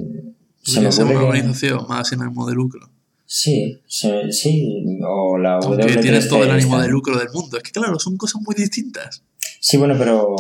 Se 0.62 0.80
me 0.80 0.90
ser 0.92 1.04
ocurre 1.04 1.16
una 1.16 1.20
que- 1.20 1.26
organización 1.38 1.86
más 1.88 2.08
sin 2.08 2.20
ánimo 2.22 2.46
de 2.48 2.54
lucro. 2.54 2.90
Sí, 3.26 3.80
se- 3.86 4.32
sí, 4.32 4.84
o 5.06 5.38
la 5.38 5.54
Aunque 5.58 5.84
W3C 5.84 6.00
tienes 6.02 6.28
todo 6.28 6.42
el 6.44 6.50
ánimo 6.50 6.80
de 6.80 6.88
lucro 6.88 7.16
del 7.16 7.28
mundo. 7.32 7.56
Es 7.56 7.62
que 7.62 7.70
claro, 7.70 7.98
son 7.98 8.16
cosas 8.16 8.42
muy 8.42 8.54
distintas. 8.56 9.22
Sí, 9.60 9.76
bueno, 9.76 9.94
pero 9.96 10.34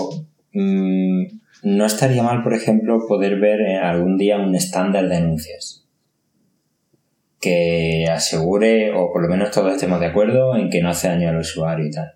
mm, 0.52 1.22
no 1.62 1.86
estaría 1.86 2.22
mal, 2.24 2.42
por 2.42 2.52
ejemplo, 2.54 3.06
poder 3.06 3.38
ver 3.38 3.60
eh, 3.60 3.76
algún 3.78 4.18
día 4.18 4.38
un 4.38 4.54
estándar 4.56 5.08
de 5.08 5.16
anuncios 5.16 5.79
que 7.40 8.06
asegure, 8.10 8.92
o 8.92 9.12
por 9.12 9.22
lo 9.22 9.28
menos 9.28 9.50
todos 9.50 9.72
estemos 9.72 9.98
de 10.00 10.06
acuerdo, 10.06 10.56
en 10.56 10.68
que 10.68 10.82
no 10.82 10.90
hace 10.90 11.08
daño 11.08 11.28
al 11.28 11.38
usuario 11.38 11.86
y 11.86 11.90
tal. 11.90 12.12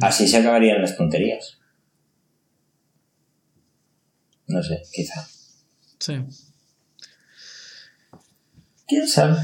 Así 0.00 0.28
se 0.28 0.38
acabarían 0.38 0.82
las 0.82 0.96
tonterías. 0.96 1.58
No 4.46 4.62
sé, 4.62 4.82
quizá. 4.92 5.26
Sí. 5.98 6.14
¿Quién 8.86 9.08
sabe? 9.08 9.36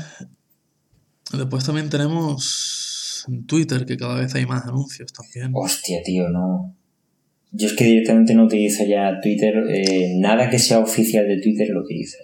Después 1.33 1.65
también 1.65 1.89
tenemos 1.89 3.25
en 3.29 3.47
Twitter 3.47 3.87
que 3.87 3.97
cada 3.97 4.21
vez 4.21 4.35
hay 4.35 4.45
más 4.45 4.67
anuncios 4.67 5.13
también. 5.13 5.53
Hostia, 5.55 6.03
tío, 6.05 6.29
no. 6.29 6.77
Yo 7.53 7.67
es 7.67 7.73
que 7.75 7.85
directamente 7.85 8.35
no 8.35 8.45
utilizo 8.45 8.85
ya 8.85 9.21
Twitter. 9.21 9.55
eh, 9.71 10.15
nada 10.19 10.51
que 10.51 10.59
sea 10.59 10.81
oficial 10.81 11.27
de 11.27 11.41
Twitter 11.41 11.69
lo 11.71 11.81
utilizo. 11.83 12.19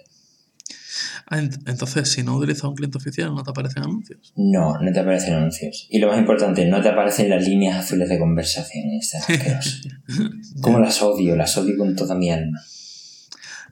Ah, 1.29 1.39
ent- 1.41 1.61
entonces, 1.69 2.09
si 2.09 2.23
no 2.23 2.37
utilizas 2.37 2.63
un 2.63 2.75
cliente 2.75 2.97
oficial, 2.97 3.35
no 3.35 3.43
te 3.43 3.49
aparecen 3.51 3.83
anuncios. 3.83 4.31
No, 4.37 4.79
no 4.81 4.91
te 4.93 4.99
aparecen 5.01 5.33
anuncios. 5.33 5.85
Y 5.89 5.99
lo 5.99 6.07
más 6.07 6.17
importante, 6.19 6.65
no 6.65 6.81
te 6.81 6.87
aparecen 6.87 7.29
las 7.29 7.45
líneas 7.45 7.83
azules 7.83 8.07
de 8.07 8.17
conversación. 8.17 8.85
Asquerosas. 8.97 9.81
Como 10.61 10.79
las 10.79 11.01
odio, 11.01 11.35
las 11.35 11.57
odio 11.57 11.77
con 11.77 11.95
toda 11.97 12.15
mi 12.15 12.31
alma. 12.31 12.61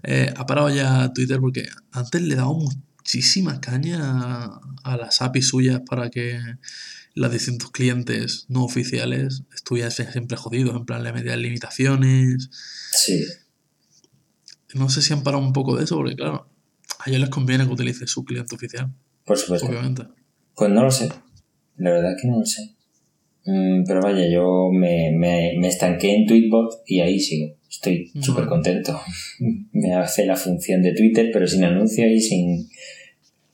Eh, 0.03 0.34
ha 0.36 0.45
parado 0.45 0.70
ya 0.70 1.12
Twitter 1.14 1.39
porque 1.39 1.66
antes 1.91 2.22
le 2.22 2.36
daba 2.36 2.51
muchísima 2.53 3.60
caña 3.62 3.99
a, 4.01 4.60
a 4.84 4.97
las 4.97 5.22
APIs 5.22 5.47
suyas 5.47 5.82
para 5.89 6.10
que 6.10 6.39
los 7.14 7.32
distintos 7.32 7.72
clientes 7.72 8.45
no 8.49 8.66
oficiales 8.66 9.43
estuviesen 9.56 10.12
siempre 10.12 10.36
jodidos. 10.36 10.76
En 10.76 10.86
plan, 10.86 11.03
le 11.03 11.14
metían 11.14 11.41
limitaciones. 11.41 12.49
Sí. 12.91 13.26
No 14.74 14.89
sé 14.89 15.01
si 15.01 15.14
han 15.14 15.24
parado 15.24 15.41
un 15.41 15.53
poco 15.53 15.78
de 15.78 15.86
eso 15.86 15.95
porque, 15.95 16.16
claro, 16.18 16.49
a 16.99 17.09
ellos 17.09 17.21
les 17.21 17.29
conviene 17.29 17.65
que 17.65 17.73
utilice 17.73 18.07
su 18.07 18.23
cliente 18.25 18.55
oficial, 18.55 18.91
Por 19.25 19.38
supuesto. 19.38 19.67
obviamente. 19.67 20.03
Pues 20.55 20.71
no 20.71 20.83
lo 20.83 20.91
sé. 20.91 21.09
La 21.77 21.91
verdad 21.91 22.13
es 22.15 22.21
que 22.21 22.27
no 22.27 22.39
lo 22.39 22.45
sé. 22.45 22.75
Mm, 23.45 23.83
pero 23.86 24.01
vaya, 24.01 24.27
yo 24.31 24.69
me, 24.71 25.11
me, 25.11 25.53
me 25.59 25.67
estanqué 25.67 26.15
en 26.15 26.25
Tweetbot 26.25 26.81
y 26.88 26.99
ahí 27.01 27.19
sigo. 27.19 27.55
Estoy 27.69 28.09
Vale. 28.13 28.25
súper 28.25 28.45
contento. 28.45 28.99
me 29.73 29.93
hace 29.93 30.25
la 30.25 30.36
función 30.36 30.81
de 30.81 30.93
Twitter, 30.93 31.29
pero 31.31 31.45
sin 31.47 31.63
anuncios 31.63 32.09
y 32.09 32.19
sin, 32.21 32.69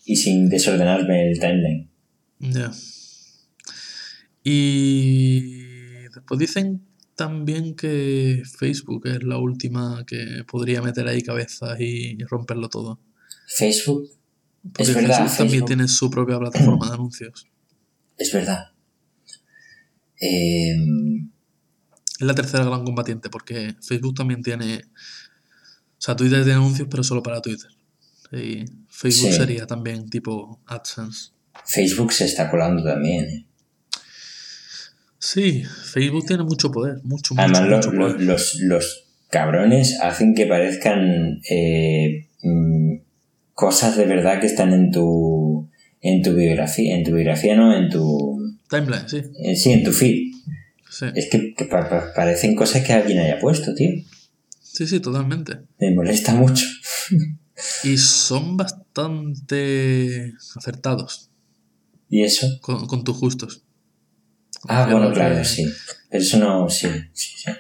y 0.06 0.16
sin 0.16 0.48
desordenarme 0.50 1.30
el 1.32 1.40
timeline. 1.40 1.90
Ya. 2.40 2.72
Y 4.44 6.04
después 6.14 6.40
dicen 6.40 6.82
también 7.16 7.76
que 7.76 8.42
Facebook 8.58 9.08
es 9.08 9.24
la 9.24 9.38
última 9.38 10.04
que 10.08 10.44
podría 10.50 10.82
meter 10.82 11.08
ahí 11.08 11.22
cabezas 11.22 11.80
y 11.80 12.18
romperlo 12.24 12.70
todo. 12.70 13.00
Facebook, 13.58 14.10
Porque 14.64 14.84
Es 14.84 14.94
verdad, 14.94 15.18
Facebook 15.18 15.38
también 15.38 15.50
Facebook. 15.50 15.68
tiene 15.68 15.88
su 15.88 16.10
propia 16.12 16.38
plataforma 16.40 16.88
de 16.88 16.94
anuncios. 16.94 17.48
Es 18.18 18.32
verdad. 18.32 18.68
Eh, 20.20 20.76
Es 22.20 22.28
la 22.28 22.36
tercera 22.36 22.64
gran 22.64 22.84
combatiente, 22.86 23.30
porque 23.32 23.76
Facebook 23.82 24.14
también 24.14 24.44
tiene. 24.44 24.76
O 24.78 25.98
sea, 26.04 26.16
Twitter 26.16 26.44
tiene 26.44 26.60
anuncios, 26.60 26.88
pero 26.92 27.04
solo 27.04 27.24
para 27.24 27.42
Twitter. 27.42 27.72
Y 28.32 28.66
Facebook 28.88 29.32
Sí. 29.32 29.38
sería 29.38 29.66
también 29.66 30.08
tipo 30.10 30.62
AdSense. 30.68 31.32
Facebook 31.66 32.14
se 32.14 32.26
está 32.26 32.50
colando 32.52 32.84
también. 32.84 33.26
¿eh? 33.26 33.46
Sí, 35.18 35.64
Facebook 35.64 36.26
tiene 36.28 36.44
mucho 36.44 36.72
poder, 36.72 36.98
mucho, 37.04 37.34
mucho, 37.36 37.42
Además, 37.44 37.68
lo- 37.70 37.76
mucho 37.78 37.92
lo- 37.92 38.08
poder. 38.08 38.22
los, 38.22 38.56
los 38.62 39.04
cabrones 39.30 40.00
hacen 40.02 40.34
que 40.36 40.46
parezcan 40.46 41.42
eh, 41.50 42.30
mm, 42.44 42.96
cosas 43.66 43.96
de 43.96 44.06
verdad 44.16 44.40
que 44.42 44.48
están 44.48 44.74
en 44.74 44.92
tu 44.92 45.70
en 46.10 46.24
tu 46.24 46.34
biografía, 46.34 46.96
en 46.98 47.04
tu 47.04 47.12
biografía 47.14 47.56
no, 47.56 47.68
en 47.78 47.90
tu 47.90 48.04
Timeline, 48.70 49.08
sí. 49.08 49.22
eh, 49.44 49.56
sí, 49.56 49.72
en 49.72 49.84
tu 49.84 49.92
feed. 49.92 50.18
Sí, 50.90 51.06
Es 51.16 51.30
que, 51.30 51.54
que 51.56 51.66
pa- 51.66 51.88
pa- 51.88 52.12
parecen 52.16 52.56
cosas 52.56 52.84
que 52.86 52.92
alguien 52.94 53.20
haya 53.20 53.38
puesto, 53.40 53.74
tío. 53.76 53.92
sí, 54.60 54.88
sí, 54.88 55.00
totalmente. 55.00 55.52
Me 55.80 55.92
molesta 55.94 56.34
mucho. 56.34 56.66
Y 57.84 57.96
son 57.98 58.58
bastante 58.58 60.34
acertados 60.58 61.30
¿Y 62.10 62.24
eso? 62.24 62.48
con, 62.62 62.88
con 62.88 63.04
tus 63.04 63.20
gustos. 63.20 63.64
Ah, 64.68 64.88
bueno, 64.90 65.10
que- 65.10 65.16
claro, 65.16 65.44
sí. 65.46 65.66
Pero 66.10 66.24
eso 66.24 66.38
no, 66.40 66.68
sí, 66.70 66.88
sí, 67.14 67.34
sí. 67.38 67.52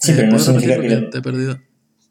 Sí, 0.00 0.10
Eh, 0.12 0.14
pero 0.16 0.26
no 0.26 0.30
¿puedes 0.36 0.44
significa 0.46 0.80
que... 0.82 0.88
lo- 1.00 1.10
te 1.10 1.18
he 1.18 1.22
perdido? 1.22 1.58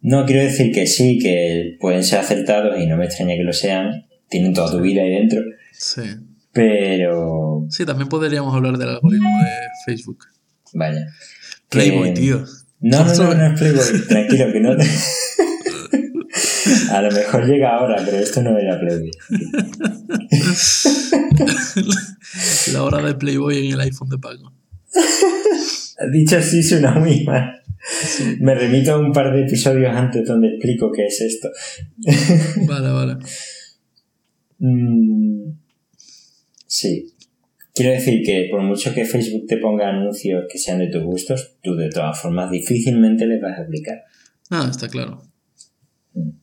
No, 0.02 0.26
quiero 0.26 0.44
decir 0.44 0.72
que 0.74 0.88
sí, 0.88 1.20
que 1.20 1.78
pueden 1.80 2.04
ser 2.04 2.20
acertados 2.20 2.80
y 2.80 2.86
no 2.86 2.98
me 2.98 3.06
extraña 3.06 3.36
que 3.36 3.44
lo 3.44 3.54
sean. 3.54 4.06
Tienen 4.30 4.54
toda 4.54 4.72
tu 4.72 4.82
vida 4.82 5.02
ahí 5.02 5.10
dentro. 5.12 5.42
Sí. 5.74 6.02
Pero... 6.52 7.66
Sí, 7.70 7.86
también 7.86 8.10
podríamos 8.10 8.54
hablar 8.56 8.78
del 8.78 8.90
algoritmo 8.90 9.30
de 9.44 9.52
Facebook. 9.86 10.26
Vaya. 10.74 11.06
Que- 11.70 11.80
Playboy, 11.80 12.14
tío. 12.14 12.44
No, 12.80 13.04
no, 13.06 13.14
no, 13.16 13.34
no 13.34 13.48
es 13.54 13.60
Playboy. 13.60 14.08
Tranquilo, 14.08 14.52
que 14.54 14.60
no 14.60 14.78
te... 14.78 14.86
A 16.92 17.02
lo 17.02 17.12
mejor 17.12 17.46
llega 17.48 17.76
ahora, 17.76 18.02
pero 18.06 18.18
esto 18.18 18.42
no 18.42 18.58
era 18.58 18.80
Playboy. 18.80 19.12
La 22.74 22.84
hora 22.84 23.02
de 23.02 23.16
Playboy 23.16 23.68
en 23.68 23.74
el 23.74 23.80
iPhone 23.82 24.10
de 24.10 24.18
Paco. 24.18 24.54
Dicho 26.12 26.38
así, 26.38 26.62
suena 26.62 26.94
muy 26.94 27.24
mal. 27.24 27.58
Me 28.40 28.56
remito 28.56 28.94
a 28.94 29.00
un 29.00 29.12
par 29.12 29.34
de 29.34 29.44
episodios 29.44 29.96
antes 29.96 30.26
donde 30.26 30.50
explico 30.50 30.92
qué 30.92 31.06
es 31.06 31.22
esto. 31.22 31.50
Vale, 32.68 32.90
vale. 32.90 33.18
Mm, 34.60 35.52
sí. 36.66 37.14
Quiero 37.74 37.92
decir 37.92 38.24
que 38.26 38.48
por 38.50 38.64
mucho 38.64 38.94
que 38.94 39.06
Facebook 39.06 39.46
te 39.48 39.58
ponga 39.58 39.90
anuncios 39.90 40.46
que 40.50 40.58
sean 40.58 40.80
de 40.80 40.88
tus 40.88 41.04
gustos, 41.04 41.58
tú 41.62 41.76
de 41.76 41.90
todas 41.90 42.20
formas 42.20 42.50
difícilmente 42.50 43.28
les 43.28 43.40
vas 43.40 43.60
a 43.60 43.62
aplicar. 43.62 44.04
Ah, 44.50 44.68
está 44.70 44.90
claro. 44.90 45.22
En 46.16 46.34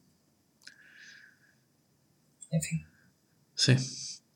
fin. 2.62 2.84
Sí. 3.54 3.72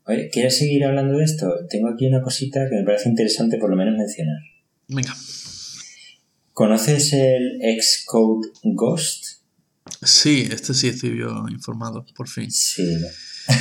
Oye, 0.06 0.28
¿quieres 0.30 0.58
seguir 0.58 0.84
hablando 0.84 1.18
de 1.18 1.24
esto? 1.24 1.66
Tengo 1.68 1.88
aquí 1.88 2.06
una 2.06 2.20
cosita 2.20 2.68
que 2.68 2.76
me 2.76 2.84
parece 2.84 3.08
interesante 3.08 3.58
por 3.58 3.70
lo 3.70 3.76
menos 3.76 3.96
mencionar. 3.96 4.38
Venga. 4.88 5.14
¿Conoces 6.52 7.12
el 7.12 7.60
Xcode 7.80 8.48
Ghost? 8.64 9.38
Sí, 10.02 10.48
este 10.50 10.74
sí 10.74 10.88
estoy 10.88 11.18
yo 11.18 11.46
informado, 11.50 12.04
por 12.16 12.28
fin. 12.28 12.50
Sí, 12.50 12.82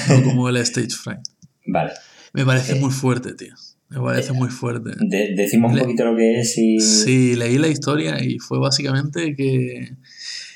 ¿no? 0.09 0.23
Como 0.23 0.49
el 0.49 0.57
Stage 0.57 0.89
Fright. 0.89 1.21
Vale. 1.67 1.91
Me 2.33 2.45
parece 2.45 2.73
Eh. 2.73 2.79
muy 2.79 2.91
fuerte, 2.91 3.33
tío. 3.33 3.53
Me 3.89 3.99
parece 4.01 4.33
muy 4.33 4.49
fuerte. 4.49 4.91
De- 4.99 5.33
decimos 5.35 5.71
un 5.73 5.79
poquito 5.79 6.03
lo 6.05 6.17
que 6.17 6.39
es 6.41 6.57
y... 6.57 6.79
Sí, 6.79 7.35
leí 7.35 7.57
la 7.57 7.69
historia 7.69 8.21
y 8.21 8.37
fue 8.39 8.59
básicamente 8.59 9.33
que 9.35 9.95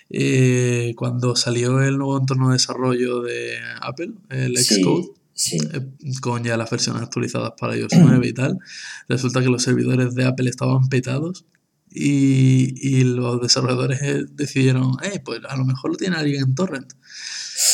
eh, 0.09 0.93
cuando 0.97 1.35
salió 1.37 1.81
el 1.81 1.97
nuevo 1.97 2.17
entorno 2.19 2.49
de 2.49 2.53
desarrollo 2.53 3.21
de 3.21 3.57
Apple, 3.81 4.11
el 4.29 4.57
Xcode, 4.57 5.03
sí. 5.03 5.11
Eh, 5.51 5.81
con 6.21 6.43
ya 6.43 6.57
las 6.57 6.69
versiones 6.69 7.01
actualizadas 7.01 7.53
para 7.59 7.75
iOS 7.75 7.91
9 7.99 8.27
y 8.27 8.33
tal, 8.33 8.59
resulta 9.07 9.41
que 9.41 9.49
los 9.49 9.63
servidores 9.63 10.15
de 10.15 10.25
Apple 10.25 10.49
estaban 10.49 10.87
petados 10.89 11.45
y, 11.89 12.73
y 12.81 13.03
los 13.03 13.41
desarrolladores 13.41 14.01
eh, 14.01 14.25
decidieron, 14.31 14.97
eh, 15.03 15.21
pues 15.23 15.41
a 15.47 15.57
lo 15.57 15.65
mejor 15.65 15.91
lo 15.91 15.97
tiene 15.97 16.15
alguien 16.15 16.43
en 16.43 16.55
torrent. 16.55 16.93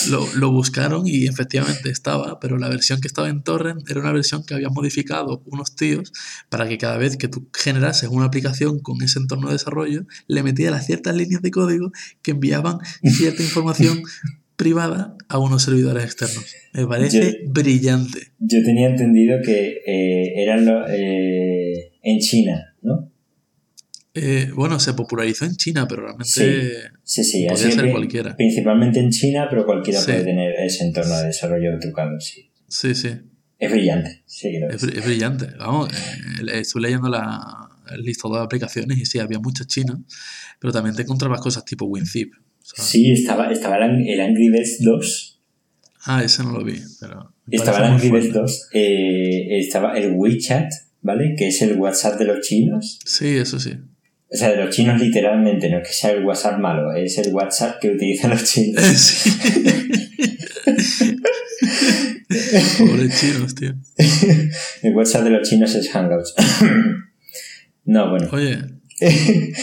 Lo, 0.09 0.27
lo 0.35 0.51
buscaron 0.51 1.07
y 1.07 1.27
efectivamente 1.27 1.89
estaba, 1.89 2.39
pero 2.39 2.57
la 2.57 2.67
versión 2.67 2.99
que 2.99 3.07
estaba 3.07 3.29
en 3.29 3.41
torrent 3.41 3.89
era 3.89 4.01
una 4.01 4.11
versión 4.11 4.43
que 4.43 4.53
habían 4.53 4.73
modificado 4.73 5.41
unos 5.45 5.75
tíos 5.75 6.11
para 6.49 6.67
que 6.67 6.77
cada 6.77 6.97
vez 6.97 7.15
que 7.15 7.27
tú 7.27 7.47
generases 7.53 8.09
una 8.09 8.25
aplicación 8.25 8.79
con 8.79 9.01
ese 9.01 9.19
entorno 9.19 9.47
de 9.47 9.53
desarrollo, 9.53 10.05
le 10.27 10.43
metías 10.43 10.71
las 10.71 10.85
ciertas 10.85 11.15
líneas 11.15 11.41
de 11.41 11.51
código 11.51 11.91
que 12.21 12.31
enviaban 12.31 12.79
cierta 13.01 13.43
información 13.43 14.03
privada 14.57 15.15
a 15.29 15.37
unos 15.39 15.63
servidores 15.63 16.03
externos. 16.03 16.45
Me 16.73 16.85
parece 16.85 17.39
brillante. 17.47 18.33
Yo 18.39 18.61
tenía 18.63 18.87
entendido 18.89 19.39
que 19.45 19.77
eh, 19.85 20.43
eran 20.43 20.65
los, 20.65 20.89
eh, 20.89 21.93
en 22.03 22.19
China, 22.19 22.75
¿no? 22.81 23.11
Eh, 24.13 24.49
bueno, 24.55 24.79
se 24.79 24.93
popularizó 24.95 25.45
en 25.45 25.55
China, 25.57 25.87
pero 25.87 26.01
realmente 26.01 26.27
Sí, 27.03 27.47
ser 27.55 27.91
cualquiera. 27.91 28.35
Principalmente 28.35 28.99
en 28.99 29.11
China, 29.11 29.45
pero 29.49 29.63
cualquiera 29.65 29.99
Sí. 29.99 30.07
puede 30.07 30.23
tener 30.23 30.55
ese 30.65 30.85
entorno 30.85 31.15
de 31.19 31.27
desarrollo 31.27 31.77
trucado, 31.79 32.19
sí. 32.19 32.49
sí, 32.67 32.95
sí, 32.95 33.09
Es 33.59 33.71
brillante, 33.71 34.23
sí 34.25 34.55
es, 34.55 34.83
es. 34.83 34.89
br- 34.89 34.97
es 34.97 35.05
brillante. 35.05 35.45
Vamos, 35.59 35.89
eh, 35.93 36.59
estuve 36.61 36.81
leyendo 36.83 37.09
la, 37.09 37.69
el 37.91 38.01
listado 38.01 38.35
de 38.37 38.41
aplicaciones 38.41 38.97
y 38.97 39.05
sí, 39.05 39.19
había 39.19 39.37
muchas 39.37 39.67
chinas, 39.67 39.99
pero 40.59 40.73
también 40.73 40.95
te 40.95 41.03
encontrabas 41.03 41.39
cosas 41.39 41.63
tipo 41.63 41.85
WinZip. 41.85 42.33
Sea, 42.75 42.83
Sí, 42.83 43.11
estaba, 43.11 43.51
estaba 43.51 43.77
el, 43.77 43.83
Ang- 43.83 44.05
el 44.07 44.21
Angry 44.21 44.49
Birds 44.49 44.77
2. 44.81 45.39
Ah, 46.05 46.23
ese 46.23 46.43
no 46.43 46.51
lo 46.53 46.63
vi, 46.63 46.79
pero 46.99 47.33
Estaba 47.49 47.79
el 47.79 47.83
Angry 47.85 48.09
Birds 48.11 48.31
fuerte. 48.31 48.39
2. 48.39 48.69
eh, 48.73 49.59
estaba 49.59 49.97
el 49.97 50.11
WeChat, 50.13 50.71
¿vale? 51.01 51.35
Que 51.37 51.47
es 51.49 51.61
el 51.61 51.75
WhatsApp 51.77 52.17
de 52.19 52.25
los 52.25 52.41
chinos. 52.47 52.99
Sí, 53.05 53.37
eso 53.37 53.59
sí. 53.59 53.73
O 54.29 54.35
sea, 54.35 54.49
de 54.51 54.57
los 54.57 54.75
chinos 54.75 54.99
literalmente, 55.01 55.69
no 55.69 55.77
es 55.79 55.87
que 55.87 55.93
sea 55.93 56.11
el 56.11 56.25
WhatsApp 56.25 56.59
malo, 56.59 56.93
es 56.93 57.17
el 57.17 57.33
WhatsApp 57.33 57.79
que 57.79 57.89
utilizan 57.91 58.31
los 58.31 58.43
chinos. 58.43 58.83
Sí. 60.77 61.15
Pobres 62.77 63.19
chinos, 63.21 63.55
tío. 63.55 63.73
El 64.83 64.93
WhatsApp 64.95 65.23
de 65.23 65.29
los 65.31 65.47
chinos 65.49 65.73
es 65.75 65.89
Hangouts. 65.89 66.35
no, 67.85 68.09
bueno. 68.09 68.27
Oye, 68.31 68.59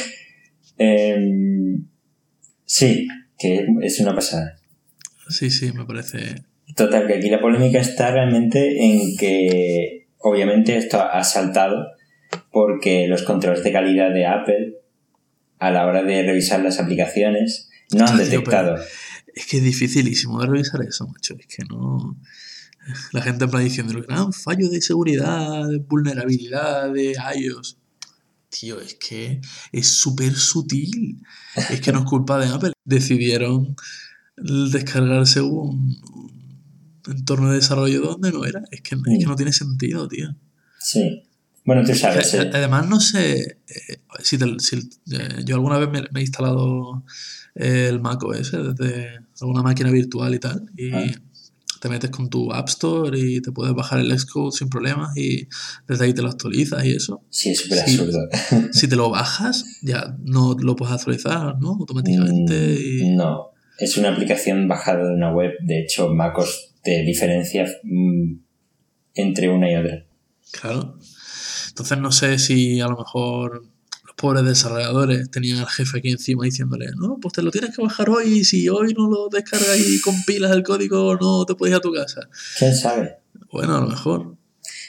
Em, 0.79 1.87
sí, 2.75 3.07
que 3.39 3.67
es 3.83 4.01
una 4.01 4.15
pasada. 4.15 4.57
sí, 5.29 5.49
sí, 5.51 5.73
me 5.73 5.85
parece. 5.85 6.35
Total, 6.75 7.07
que 7.07 7.15
aquí 7.15 7.31
la 7.31 7.41
polémica 7.41 7.79
está 7.79 8.11
realmente 8.11 8.85
en 8.85 9.17
que 9.17 10.09
obviamente 10.19 10.77
esto 10.77 11.01
ha 11.01 11.23
saltado 11.23 11.87
porque 12.51 13.07
los 13.07 13.23
controles 13.23 13.63
de 13.63 13.71
calidad 13.71 14.13
de 14.13 14.27
Apple 14.27 14.75
a 15.61 15.71
la 15.71 15.87
hora 15.87 16.03
de 16.03 16.25
revisar 16.25 16.61
las 16.63 16.81
aplicaciones 16.81 17.71
no 17.93 18.05
han 18.07 18.17
Tío, 18.17 18.25
detectado. 18.25 18.77
Es 19.35 19.47
que 19.47 19.59
es 19.59 19.63
dificilísimo 19.65 20.41
de 20.41 20.49
revisar 20.49 20.83
eso, 20.83 21.07
macho. 21.07 21.37
Es 21.39 21.47
que 21.47 21.63
no. 21.69 22.17
La 23.13 23.23
gente 23.23 23.45
en 23.45 23.51
plan 23.51 23.63
diciendo 23.63 23.93
el 23.93 24.03
gran 24.03 24.33
fallo 24.33 24.69
de 24.69 24.81
seguridad, 24.81 25.69
de 25.69 25.79
vulnerabilidad 25.79 26.93
de 26.93 27.15
iOS. 27.37 27.79
Tío, 28.61 28.81
es 28.81 28.95
que 28.95 29.41
es 29.73 29.89
súper 29.89 30.35
sutil. 30.35 31.21
Es 31.71 31.81
que 31.81 31.93
no 31.93 32.01
es 32.01 32.05
culpa 32.05 32.39
de 32.39 32.47
Apple. 32.47 32.73
Decidieron 32.85 33.75
descargarse 34.37 35.41
un, 35.41 35.97
entorno 37.09 37.51
de 37.51 37.57
desarrollo 37.57 38.01
donde 38.01 38.33
no 38.33 38.45
era. 38.45 38.63
Es 38.71 38.81
que, 38.81 38.95
es 38.95 39.19
que 39.19 39.27
no 39.27 39.37
tiene 39.37 39.53
sentido, 39.53 40.07
tío. 40.09 40.35
Sí. 40.79 41.23
Bueno, 41.65 41.83
tú 41.85 41.95
sabes. 41.95 42.33
Eh, 42.35 42.51
Además, 42.53 42.87
no 42.89 43.01
sé 43.01 43.59
eh, 43.67 43.99
si, 44.23 44.39
te- 44.39 44.59
si- 44.61 44.89
eh, 45.13 45.43
yo 45.45 45.57
alguna 45.57 45.79
vez 45.79 45.89
me, 45.91 46.03
me 46.13 46.21
he 46.21 46.23
instalado 46.23 47.03
el 47.55 48.01
Mac 48.01 48.23
OS 48.23 48.53
desde 48.53 49.21
alguna 49.41 49.63
máquina 49.63 49.91
virtual 49.91 50.35
y 50.35 50.39
tal, 50.39 50.71
y 50.77 50.93
Ah. 50.93 51.05
Te 51.85 51.91
metes 51.91 52.09
con 52.09 52.31
tu 52.31 52.51
App 52.51 52.67
Store 52.71 53.19
y 53.19 53.43
te 53.43 53.53
puedes 53.53 53.75
bajar 53.75 54.01
el 54.01 54.19
Xcode 54.19 54.53
sin 54.53 54.71
problemas 54.71 55.15
y 55.19 55.47
desde 55.87 56.07
ahí 56.07 56.15
te 56.15 56.23
lo 56.23 56.31
actualizas 56.31 56.83
y 56.83 56.93
eso. 56.93 57.23
sí, 57.29 57.51
es 57.51 57.61
súper 57.61 57.79
Sí. 57.81 57.99
absurdo. 57.99 58.27
Si 58.73 58.89
te 58.89 58.97
lo 58.97 59.11
bajas, 59.11 59.67
ya 59.83 60.17
no 60.25 60.57
lo 60.59 60.77
puedes 60.77 60.95
actualizar, 60.95 61.59
¿no? 61.61 61.73
Automáticamente. 61.79 62.75
y- 62.81 63.11
Mm, 63.11 63.17
No, 63.17 63.51
es 63.79 63.99
una 63.99 64.15
aplicación 64.15 64.67
bajada 64.67 65.07
de 65.07 65.13
una 65.15 65.31
web. 65.31 65.51
De 65.61 65.83
hecho, 65.83 66.09
MacOS 66.09 66.75
te 66.83 67.03
diferencia 67.05 67.67
mm, 67.83 68.33
entre 69.17 69.51
una 69.51 69.71
y 69.71 69.77
otra. 69.77 70.07
Claro. 70.53 70.97
Entonces 71.69 71.99
no 71.99 72.13
sé 72.13 72.39
si 72.39 72.81
a 72.81 72.87
lo 72.87 72.97
mejor 72.97 73.63
pobres 74.25 74.45
desarrolladores 74.45 75.31
tenían 75.31 75.59
al 75.59 75.67
jefe 75.67 75.99
aquí 75.99 76.11
encima 76.11 76.45
diciéndole, 76.45 76.87
no, 76.97 77.19
pues 77.21 77.35
te 77.35 77.43
lo 77.43 77.51
tienes 77.51 77.75
que 77.77 77.83
bajar 77.83 78.09
hoy 78.11 78.39
y 78.41 78.45
si 78.45 78.69
hoy 78.69 78.95
no 78.97 79.09
lo 79.09 79.29
descargas 79.29 79.79
y 79.79 80.01
compilas 80.01 80.53
el 80.53 80.63
código 80.63 81.17
no 81.17 81.45
te 81.45 81.55
puedes 81.55 81.73
ir 81.73 81.77
a 81.77 81.81
tu 81.81 81.93
casa. 81.93 82.21
¿Quién 82.59 82.75
sabe? 82.75 83.17
Bueno, 83.53 83.77
a 83.77 83.81
lo 83.81 83.89
mejor. 83.89 84.37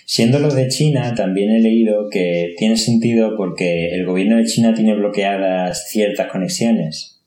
Siendo 0.05 0.39
lo 0.39 0.53
de 0.53 0.67
China, 0.69 1.13
también 1.15 1.49
he 1.51 1.59
leído 1.59 2.09
que 2.11 2.53
tiene 2.57 2.77
sentido 2.77 3.36
porque 3.38 3.89
el 3.95 4.05
gobierno 4.05 4.38
de 4.38 4.45
China 4.45 4.73
tiene 4.73 4.95
bloqueadas 4.95 5.89
ciertas 5.89 6.31
conexiones. 6.31 7.21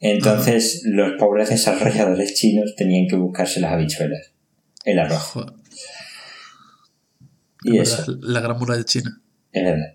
Entonces, 0.00 0.82
los 0.84 1.12
pobres 1.18 1.50
desarrolladores 1.50 2.34
chinos 2.34 2.74
tenían 2.76 3.08
que 3.08 3.16
buscarse 3.16 3.58
las 3.60 3.72
habichuelas, 3.72 4.30
el 4.84 4.98
arroz. 5.00 5.18
Joder, 5.18 5.52
Y 7.64 7.76
la- 7.76 7.82
eso, 7.82 8.16
La 8.22 8.40
gran 8.40 8.56
muralla 8.58 8.78
de 8.78 8.84
China. 8.84 9.20
Es 9.58 9.64
verdad. 9.64 9.94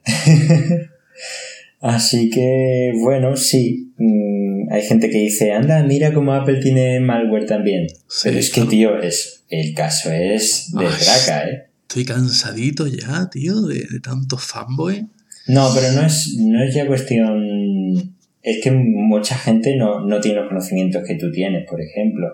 Así 1.81 2.29
que, 2.29 2.91
bueno, 3.01 3.35
sí. 3.35 3.91
mm, 3.97 4.71
hay 4.71 4.81
gente 4.83 5.09
que 5.09 5.17
dice, 5.17 5.51
anda, 5.51 5.83
mira 5.83 6.13
cómo 6.13 6.33
Apple 6.33 6.59
tiene 6.61 6.99
malware 7.01 7.45
también. 7.45 7.87
Sí, 8.07 8.21
Pero 8.23 8.37
es 8.39 8.51
que, 8.51 8.61
tío, 8.61 9.01
es, 9.01 9.43
el 9.49 9.73
caso 9.73 10.11
es 10.11 10.71
de 10.77 10.85
Ay. 10.85 10.93
draca, 11.03 11.49
¿eh? 11.49 11.63
Estoy 11.81 12.05
cansadito 12.05 12.87
ya, 12.87 13.29
tío, 13.29 13.61
de, 13.63 13.85
de 13.91 13.99
tanto 14.01 14.37
fanboy. 14.37 15.05
No, 15.47 15.69
pero 15.75 15.91
no 15.91 16.05
es, 16.05 16.35
no 16.39 16.63
es 16.63 16.73
ya 16.73 16.87
cuestión. 16.87 18.15
Es 18.41 18.63
que 18.63 18.71
mucha 18.71 19.35
gente 19.37 19.75
no, 19.75 20.05
no 20.05 20.19
tiene 20.21 20.39
los 20.39 20.47
conocimientos 20.47 21.03
que 21.05 21.15
tú 21.15 21.31
tienes, 21.31 21.67
por 21.69 21.81
ejemplo. 21.81 22.27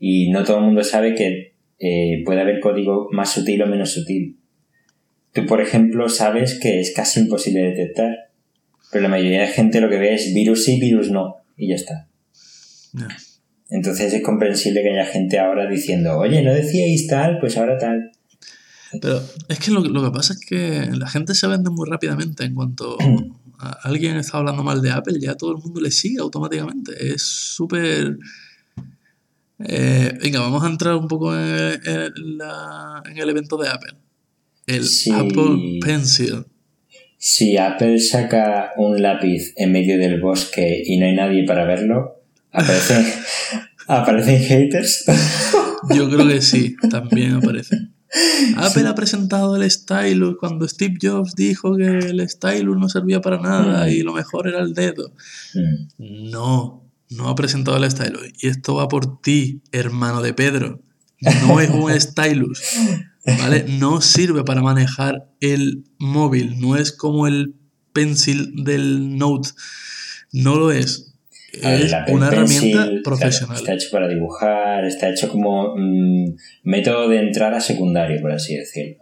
Y 0.00 0.30
no 0.30 0.42
todo 0.44 0.58
el 0.58 0.64
mundo 0.64 0.82
sabe 0.82 1.14
que 1.14 1.52
eh, 1.78 2.22
puede 2.24 2.40
haber 2.40 2.60
código 2.60 3.08
más 3.12 3.32
sutil 3.32 3.62
o 3.62 3.66
menos 3.66 3.92
sutil. 3.92 4.36
Tú, 5.32 5.46
por 5.46 5.60
ejemplo, 5.60 6.08
sabes 6.08 6.58
que 6.60 6.80
es 6.80 6.92
casi 6.94 7.20
imposible 7.20 7.60
detectar. 7.62 8.16
Pero 8.90 9.02
la 9.02 9.08
mayoría 9.08 9.42
de 9.42 9.46
gente 9.48 9.80
lo 9.80 9.88
que 9.88 9.98
ve 9.98 10.14
es 10.14 10.34
virus 10.34 10.64
sí, 10.64 10.80
virus 10.80 11.10
no. 11.10 11.36
Y 11.56 11.68
ya 11.68 11.76
está. 11.76 12.08
Entonces 13.68 14.12
es 14.12 14.22
comprensible 14.22 14.82
que 14.82 14.90
haya 14.90 15.06
gente 15.06 15.38
ahora 15.38 15.68
diciendo, 15.70 16.18
oye, 16.18 16.42
no 16.42 16.52
decíais 16.52 17.06
tal, 17.06 17.38
pues 17.38 17.56
ahora 17.56 17.78
tal. 17.78 18.10
Pero 19.00 19.22
es 19.48 19.60
que 19.60 19.70
lo, 19.70 19.80
lo 19.80 20.02
que 20.02 20.10
pasa 20.10 20.32
es 20.32 20.40
que 20.40 20.88
la 20.92 21.08
gente 21.08 21.34
se 21.36 21.46
vende 21.46 21.70
muy 21.70 21.88
rápidamente. 21.88 22.44
En 22.44 22.54
cuanto 22.56 22.96
a- 23.60 23.78
alguien 23.84 24.16
está 24.16 24.38
hablando 24.38 24.64
mal 24.64 24.82
de 24.82 24.90
Apple, 24.90 25.18
ya 25.20 25.36
todo 25.36 25.52
el 25.52 25.58
mundo 25.58 25.80
le 25.80 25.92
sigue 25.92 26.18
automáticamente. 26.20 27.12
Es 27.14 27.22
súper... 27.22 28.18
Eh, 29.60 30.18
venga, 30.22 30.40
vamos 30.40 30.64
a 30.64 30.68
entrar 30.68 30.94
un 30.96 31.06
poco 31.06 31.32
en, 31.36 31.80
en 31.84 32.38
la- 32.38 33.02
en 33.08 33.18
el 33.18 33.28
evento 33.28 33.56
de 33.56 33.68
Apple. 33.68 33.92
El 34.70 34.84
Sí. 34.84 35.10
Apple 35.12 35.78
Pencil. 35.84 36.44
Si 37.18 37.56
Apple 37.58 37.98
saca 38.00 38.70
un 38.76 39.02
lápiz 39.02 39.52
en 39.56 39.72
medio 39.72 39.98
del 39.98 40.20
bosque 40.20 40.82
y 40.86 40.98
no 40.98 41.06
hay 41.06 41.14
nadie 41.14 41.44
para 41.44 41.64
verlo, 41.64 42.22
aparecen, 42.50 43.04
aparecen 43.86 44.42
haters. 44.42 45.04
Yo 45.94 46.08
creo 46.10 46.26
que 46.28 46.40
sí, 46.40 46.76
también 46.90 47.34
aparece. 47.34 47.76
Apple 48.56 48.86
ha 48.88 48.94
presentado 48.94 49.54
el 49.56 49.70
stylus 49.70 50.36
cuando 50.38 50.66
Steve 50.66 50.94
Jobs 51.00 51.34
dijo 51.36 51.76
que 51.76 51.98
el 51.98 52.28
stylus 52.28 52.76
no 52.78 52.88
servía 52.88 53.20
para 53.20 53.38
nada 53.40 53.88
y 53.90 54.02
lo 54.02 54.12
mejor 54.12 54.48
era 54.48 54.60
el 54.60 54.72
dedo. 54.74 55.12
Mm, 55.54 56.30
No, 56.30 56.90
no 57.10 57.28
ha 57.28 57.34
presentado 57.34 57.76
el 57.76 57.88
stylus. 57.90 58.30
Y 58.42 58.48
esto 58.48 58.74
va 58.76 58.88
por 58.88 59.20
ti, 59.20 59.62
hermano 59.72 60.22
de 60.22 60.32
Pedro. 60.34 60.80
No 61.46 61.60
es 61.60 61.70
un 61.70 61.92
stylus. 62.00 62.62
¿Vale? 63.24 63.64
No 63.68 64.00
sirve 64.00 64.44
para 64.44 64.62
manejar 64.62 65.28
el 65.40 65.84
móvil. 65.98 66.58
No 66.58 66.76
es 66.76 66.92
como 66.92 67.26
el 67.26 67.54
pencil 67.92 68.64
del 68.64 69.16
Note. 69.18 69.50
No 70.32 70.56
lo 70.56 70.72
es. 70.72 71.06
Ver, 71.62 71.80
Es 71.82 71.92
una 71.92 72.04
Pencil, 72.06 72.22
herramienta 72.32 72.82
claro, 72.84 73.02
profesional. 73.02 73.56
está 73.56 73.74
hecho 73.74 73.88
para 73.90 74.06
dibujar, 74.08 74.84
está 74.84 75.10
hecho 75.10 75.28
como 75.28 75.74
mm, 75.76 76.36
método 76.62 77.08
de 77.08 77.18
entrada 77.18 77.60
secundario, 77.60 78.20
por 78.20 78.30
así 78.32 78.54
decirlo. 78.56 78.96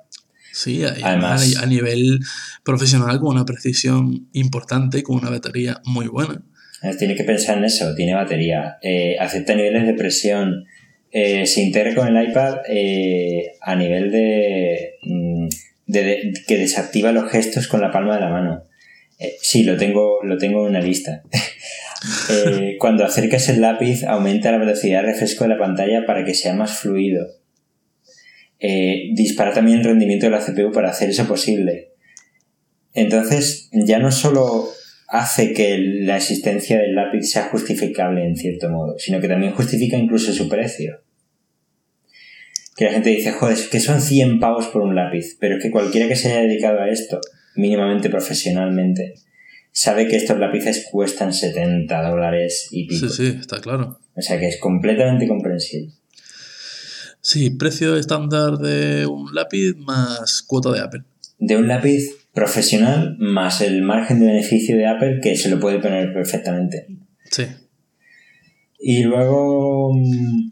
Sí, 0.53 0.83
Además- 0.83 1.57
a 1.59 1.67
nivel 1.67 2.21
profesional 2.65 3.21
con 3.21 3.29
una 3.37 3.45
precisión 3.45 4.29
importante 4.33 4.99
y 4.99 5.03
con 5.03 5.17
una 5.19 5.31
batería 5.31 5.81
muy 5.85 6.07
buena. 6.09 6.43
Tiene 6.99 7.15
que 7.17 7.25
pensar 7.25 7.59
en 7.59 7.65
eso, 7.65 7.95
tiene 7.95 8.15
batería, 8.15 8.79
eh, 8.83 9.17
acepta 9.21 9.55
niveles 9.55 9.85
de 9.87 9.95
presión, 9.95 10.65
eh, 11.11 11.47
se 11.47 11.63
integra 11.63 11.95
con 11.95 12.15
el 12.15 12.29
iPad 12.31 12.59
eh, 12.69 13.53
a 13.61 13.75
nivel 13.75 14.11
de, 14.13 14.95
mm, 15.03 15.49
de- 15.87 16.03
de- 16.05 16.33
que 16.47 16.57
desactiva 16.59 17.13
los 17.13 17.31
gestos 17.31 17.67
con 17.69 17.81
la 17.81 17.91
palma 17.91 18.15
de 18.17 18.21
la 18.21 18.29
mano. 18.31 18.65
Eh, 19.19 19.37
sí, 19.41 19.63
lo 19.65 19.77
tengo, 19.77 20.23
lo 20.23 20.37
tengo 20.39 20.63
en 20.65 20.71
una 20.71 20.81
lista. 20.81 21.23
Cuando 22.79 23.05
acercas 23.05 23.49
el 23.49 23.61
lápiz 23.61 24.05
aumenta 24.05 24.53
la 24.53 24.59
velocidad 24.59 25.01
de 25.03 25.09
refresco 25.13 25.45
de 25.45 25.51
la 25.51 25.59
pantalla 25.59 26.05
para 26.07 26.25
que 26.25 26.35
sea 26.35 26.55
más 26.55 26.79
fluido. 26.79 27.27
Dispara 28.61 29.53
también 29.53 29.79
el 29.79 29.85
rendimiento 29.85 30.27
de 30.27 30.31
la 30.33 30.41
CPU 30.45 30.73
para 30.73 30.91
hacer 30.91 31.11
eso 31.11 31.27
posible. 31.27 31.93
Entonces, 32.95 33.69
ya 33.73 33.99
no 33.99 34.11
solo 34.13 34.69
hace 35.09 35.55
que 35.55 35.79
la 35.79 36.19
existencia 36.19 36.79
del 36.79 36.95
lápiz 36.95 37.31
sea 37.31 37.45
justificable 37.45 38.25
en 38.25 38.37
cierto 38.37 38.69
modo, 38.69 38.99
sino 38.99 39.21
que 39.21 39.29
también 39.29 39.53
justifica 39.53 39.97
incluso 39.97 40.33
su 40.33 40.49
precio. 40.49 41.03
Que 42.77 42.85
la 42.85 42.93
gente 42.93 43.11
dice, 43.11 43.33
joder, 43.33 43.55
es 43.55 43.69
que 43.69 43.81
son 43.81 44.01
100 44.01 44.39
pavos 44.39 44.69
por 44.69 44.83
un 44.83 44.95
lápiz, 44.95 45.37
pero 45.41 45.57
es 45.57 45.63
que 45.63 45.71
cualquiera 45.71 46.07
que 46.07 46.15
se 46.15 46.31
haya 46.31 46.43
dedicado 46.43 46.81
a 46.81 46.91
esto, 46.91 47.21
mínimamente 47.57 48.11
profesionalmente, 48.11 49.15
sabe 49.73 50.07
que 50.07 50.17
estos 50.17 50.39
lápices 50.39 50.87
cuestan 50.91 51.33
70 51.33 52.09
dólares 52.09 52.69
y 52.71 52.87
pico. 52.87 53.09
Sí, 53.09 53.31
sí, 53.31 53.39
está 53.41 53.61
claro. 53.61 53.99
O 54.15 54.21
sea 54.21 54.39
que 54.39 54.49
es 54.49 54.59
completamente 54.61 55.27
comprensible. 55.27 55.93
Sí, 57.21 57.51
precio 57.51 57.97
estándar 57.97 58.59
de 58.59 59.07
un 59.07 59.35
lápiz 59.35 59.75
más 59.77 60.43
cuota 60.43 60.71
de 60.71 60.81
Apple. 60.81 61.03
De 61.39 61.57
un 61.57 61.67
lápiz 61.67 62.05
profesional 62.39 63.17
más 63.19 63.61
el 63.63 63.83
margen 63.83 64.21
de 64.21 64.27
beneficio 64.27 64.77
de 64.77 64.87
Apple 64.87 65.19
que 65.21 65.37
se 65.37 65.49
lo 65.51 65.59
puede 65.59 65.81
poner 65.81 66.13
perfectamente. 66.13 66.87
Sí. 67.31 67.45
Y 68.79 69.03
luego, 69.03 69.93
mm, 69.93 70.51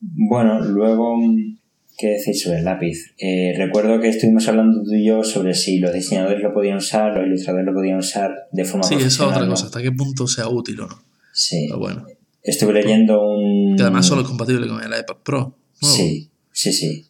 bueno, 0.00 0.60
luego, 0.60 1.16
mm, 1.16 1.58
¿qué 1.98 2.08
decir 2.10 2.36
sobre 2.36 2.58
el 2.58 2.64
lápiz? 2.64 3.12
Eh, 3.18 3.54
recuerdo 3.58 4.00
que 4.00 4.08
estuvimos 4.08 4.46
hablando 4.46 4.84
tú 4.84 4.94
y 4.94 5.04
yo 5.04 5.24
sobre 5.24 5.54
si 5.54 5.80
los 5.80 5.92
diseñadores 5.92 6.40
lo 6.40 6.54
podían 6.54 6.76
usar, 6.76 7.16
los 7.16 7.26
ilustradores 7.26 7.66
lo 7.66 7.74
podían 7.74 7.98
usar 7.98 8.30
de 8.52 8.64
forma 8.64 8.84
Sí, 8.84 8.94
eso 8.94 9.06
es 9.06 9.16
profesional. 9.16 9.42
otra 9.42 9.50
cosa, 9.50 9.66
hasta 9.66 9.82
qué 9.82 9.90
punto 9.90 10.28
sea 10.28 10.48
útil 10.48 10.80
o 10.80 10.86
no. 10.86 11.02
Sí. 11.32 11.66
Pero 11.68 11.80
bueno. 11.80 12.06
Estuve 12.44 12.72
leyendo 12.72 13.28
un... 13.28 13.74
Que 13.76 13.82
además 13.82 14.06
solo 14.06 14.22
es 14.22 14.28
compatible 14.28 14.68
con 14.68 14.80
el 14.80 14.88
iPad 15.00 15.16
Pro. 15.24 15.58
Sí, 15.82 16.30
sí, 16.52 16.72
sí. 16.72 17.06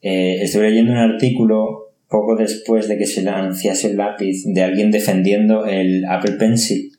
Eh, 0.00 0.42
estuve 0.42 0.70
leyendo 0.70 0.92
un 0.92 0.98
artículo 0.98 1.83
poco 2.14 2.36
después 2.36 2.86
de 2.86 2.96
que 2.96 3.06
se 3.06 3.28
anunciase 3.28 3.88
el 3.90 3.96
lápiz 3.96 4.44
de 4.44 4.62
alguien 4.62 4.92
defendiendo 4.92 5.66
el 5.66 6.04
Apple 6.04 6.36
Pencil 6.38 6.92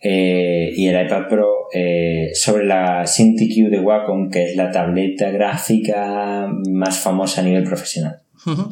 eh, 0.00 0.72
y 0.76 0.86
el 0.86 1.04
iPad 1.04 1.26
Pro 1.28 1.48
eh, 1.74 2.30
sobre 2.32 2.64
la 2.64 3.08
Cintiq 3.08 3.68
de 3.68 3.80
Wacom, 3.80 4.30
que 4.30 4.44
es 4.44 4.56
la 4.56 4.70
tableta 4.70 5.32
gráfica 5.32 6.46
más 6.70 7.00
famosa 7.00 7.40
a 7.40 7.44
nivel 7.44 7.64
profesional. 7.64 8.22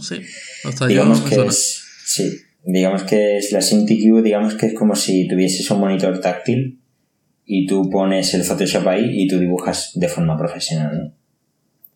Sí. 0.01 0.21
Hasta 0.63 0.87
digamos 0.87 1.23
que 1.23 1.35
es, 1.35 1.83
sí, 2.05 2.31
digamos 2.65 3.03
que 3.03 3.39
es 3.39 3.51
la 3.51 3.63
Cintiq, 3.63 4.23
digamos 4.23 4.55
que 4.55 4.67
es 4.67 4.75
como 4.75 4.95
si 4.95 5.27
tuvieses 5.27 5.69
un 5.73 5.81
monitor 5.81 6.21
táctil 6.21 6.79
y 7.45 7.67
tú 7.67 7.91
pones 7.91 8.33
el 8.35 8.45
Photoshop 8.45 8.87
ahí 8.87 9.23
y 9.23 9.27
tú 9.27 9.41
dibujas 9.41 9.91
de 9.97 10.07
forma 10.07 10.39
profesional, 10.39 10.97
¿no? 10.97 11.22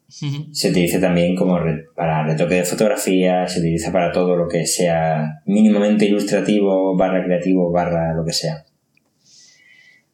Se 0.09 0.71
utiliza 0.71 1.01
también 1.01 1.35
como 1.35 1.59
para 1.97 2.25
retoque 2.25 2.55
de 2.55 2.65
fotografía, 2.65 3.47
se 3.49 3.59
utiliza 3.59 3.91
para 3.91 4.13
todo 4.13 4.37
lo 4.37 4.47
que 4.47 4.65
sea 4.65 5.43
mínimamente 5.47 6.07
ilustrativo, 6.07 6.97
barra 6.97 7.25
creativo, 7.25 7.73
barra 7.73 8.15
lo 8.15 8.25
que 8.25 8.33
sea. 8.33 8.65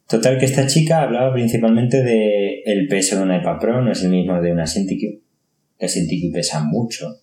Total 0.09 0.39
que 0.39 0.47
esta 0.47 0.67
chica 0.67 1.03
hablaba 1.03 1.33
principalmente 1.33 2.03
de 2.03 2.63
el 2.65 2.89
peso 2.89 3.17
de 3.17 3.23
una 3.23 3.39
iPad 3.39 3.59
Pro, 3.61 3.83
no 3.83 3.93
es 3.93 4.03
el 4.03 4.11
mismo 4.11 4.41
de 4.41 4.53
una 4.53 4.67
Cintiq. 4.67 5.21
La 5.79 5.89
Cintiq 5.89 6.33
pesa 6.33 6.65
mucho. 6.65 7.19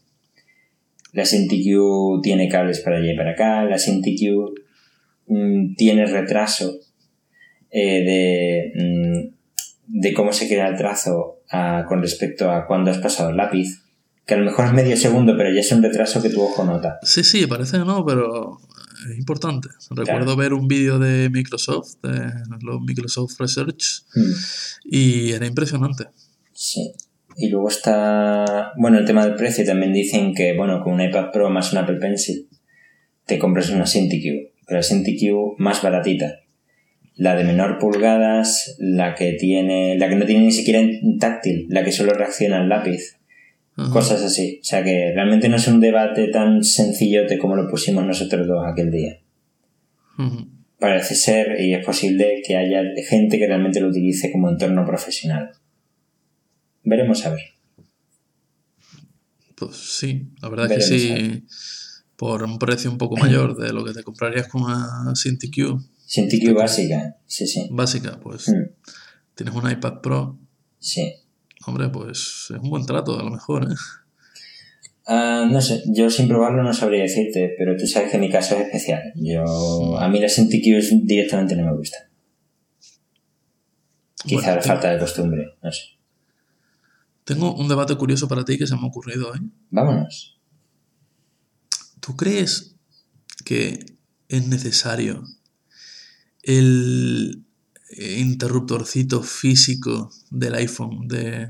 La 1.13 1.26
Cintiq 1.26 1.76
tiene 2.22 2.47
cables 2.49 2.82
para 2.82 2.97
allá 2.97 3.13
y 3.13 3.17
para 3.17 3.32
acá. 3.32 3.65
La 3.65 3.80
Cintiq 3.80 4.32
mm, 5.28 5.76
tiene 5.76 6.05
retraso 6.05 6.80
eh, 7.72 8.03
de, 8.03 8.72
mm, 8.76 9.99
de 10.01 10.13
cómo 10.13 10.32
se 10.34 10.47
crea 10.47 10.67
el 10.67 10.78
trazo 10.78 11.38
a- 11.52 11.86
con 11.88 12.02
respecto 12.02 12.52
a 12.52 12.66
cuando 12.68 12.91
has 12.91 12.97
pasado 13.00 13.30
el 13.30 13.38
lápiz. 13.38 13.82
Que 14.26 14.36
a 14.36 14.38
lo 14.38 14.45
mejor 14.45 14.66
es 14.66 14.74
medio 14.74 14.95
segundo, 14.95 15.36
pero 15.36 15.52
ya 15.54 15.62
es 15.62 15.72
un 15.72 15.82
retraso 15.82 16.22
que 16.22 16.30
tu 16.30 16.41
ojo 16.41 16.64
nota. 16.64 17.00
Sí, 17.02 17.24
sí, 17.24 17.47
parece 17.47 17.80
que 17.80 17.86
no, 17.86 18.06
pero 18.06 18.60
es 19.12 19.18
importante. 19.18 19.70
Recuerdo 19.89 20.36
ver 20.36 20.54
un 20.54 20.68
vídeo 20.68 21.00
de 21.00 21.30
Microsoft, 21.32 21.95
de 22.04 22.32
los 22.62 22.80
Microsoft 22.82 23.39
Research, 23.39 24.04
Mm, 24.16 24.32
y 24.86 25.32
era 25.32 25.47
impresionante. 25.47 26.06
Sí. 26.54 26.91
Y 27.38 27.50
luego 27.50 27.70
está, 27.70 28.74
bueno, 28.78 29.00
el 29.00 29.06
tema 29.06 29.26
del 29.26 29.34
precio. 29.36 29.66
También 29.66 29.93
dicen 29.93 30.34
que, 30.36 30.56
bueno, 30.56 30.84
con 30.84 30.93
un 30.93 31.02
iPad 31.02 31.32
Pro 31.32 31.50
más 31.50 31.72
un 31.72 31.80
Apple 31.80 31.95
Pencil 31.97 32.47
te 33.26 33.39
compras 33.39 33.70
una 33.70 33.86
SyntiQ, 33.88 34.52
pero 34.68 34.78
la 34.80 34.84
SyntiQ 34.84 35.56
más 35.58 35.82
baratita. 35.82 36.39
La 37.20 37.36
de 37.36 37.43
menor 37.43 37.80
pulgadas, 37.80 38.78
la 38.80 39.13
que 39.13 39.34
tiene, 39.34 39.97
la 39.97 40.07
que 40.07 40.15
no 40.15 40.26
tiene 40.26 40.45
ni 40.45 40.53
siquiera 40.53 40.82
táctil, 41.20 41.67
la 41.70 41.84
que 41.84 41.91
solo 41.91 42.13
reacciona 42.13 42.61
al 42.61 42.70
lápiz. 42.70 43.17
Ajá. 43.76 43.91
Cosas 43.91 44.24
así. 44.24 44.59
O 44.61 44.63
sea 44.63 44.86
que 44.86 45.11
realmente 45.13 45.49
no 45.49 45.57
es 45.57 45.67
un 45.67 45.82
debate 45.82 46.30
tan 46.30 46.63
sencillote 46.63 47.38
como 47.38 47.57
lo 47.57 47.70
pusimos 47.70 48.05
nosotros 48.05 48.47
dos 48.47 48.63
aquel 48.65 48.89
día. 48.89 49.20
Parece 50.80 51.13
ser 51.15 51.59
y 51.59 51.74
es 51.74 51.86
posible 51.86 52.41
que 52.45 52.55
haya 52.55 52.84
gente 53.09 53.38
que 53.38 53.47
realmente 53.47 53.82
lo 53.82 53.89
utilice 53.89 54.32
como 54.32 54.49
entorno 54.49 54.86
profesional. 54.86 55.51
Veremos 56.84 57.26
a 57.26 57.32
ver. 57.32 57.41
Pues 59.55 59.76
sí, 59.76 60.30
la 60.41 60.47
verdad 60.47 60.70
Veremos, 60.70 60.89
es 60.89 60.91
que 60.91 60.99
sí, 60.99 61.45
por 62.15 62.43
un 62.43 62.59
precio 62.59 62.89
un 62.89 62.97
poco 62.97 63.17
mayor 63.17 63.57
de 63.57 63.74
lo 63.74 63.84
que 63.84 63.91
te 63.91 64.03
comprarías 64.03 64.47
con 64.47 64.63
una 64.63 65.13
SyntiQ 66.10 66.41
SyntiQ 66.41 66.55
básica, 66.57 67.18
sí, 67.28 67.45
sí. 67.45 67.68
básica, 67.72 68.20
pues 68.20 68.47
Mm, 68.49 68.72
tienes 69.36 69.53
un 69.55 69.70
iPad 69.70 70.01
Pro, 70.01 70.38
Sí. 70.80 71.14
hombre, 71.68 71.89
pues 71.89 72.47
es 72.49 72.57
un 72.62 72.70
buen 72.70 72.86
trato 72.86 73.20
a 73.20 73.24
lo 73.24 73.30
mejor, 73.30 73.64
¿eh? 73.72 73.76
Ah, 75.12 75.47
no 75.51 75.60
sé, 75.62 75.84
yo 75.88 76.10
sin 76.10 76.28
probarlo 76.28 76.62
no 76.64 76.74
sabría 76.74 77.01
decirte, 77.01 77.55
pero 77.57 77.76
tú 77.78 77.86
sabes 77.88 78.12
que 78.12 78.18
mi 78.20 78.30
caso 78.30 78.55
es 78.55 78.62
especial. 78.68 79.12
Yo, 79.16 79.97
a 79.99 80.07
mí 80.07 80.20
las 80.20 80.34
SyntiQ 80.34 81.03
directamente 81.03 81.55
no 81.55 81.66
me 81.66 81.78
gustan. 81.78 82.03
Quizá 84.26 84.36
Bueno, 84.47 84.55
la 84.55 84.62
falta 84.62 84.91
de 84.91 84.99
costumbre, 84.99 85.45
no 85.64 85.72
sé. 85.72 85.82
Tengo 87.24 87.53
un 87.55 87.68
debate 87.68 87.95
curioso 87.95 88.28
para 88.28 88.43
ti 88.43 88.57
que 88.57 88.68
se 88.68 88.76
me 88.76 88.82
ha 88.82 88.86
ocurrido 88.86 89.32
hoy. 89.32 89.39
Vámonos. 89.70 90.38
¿Tú 91.99 92.16
crees 92.16 92.76
que 93.45 93.86
es 94.28 94.47
necesario 94.47 95.24
el 96.43 97.43
eh, 97.97 98.19
interruptorcito 98.19 99.21
físico 99.23 100.11
del 100.31 100.55
iPhone 100.55 101.07
de 101.07 101.47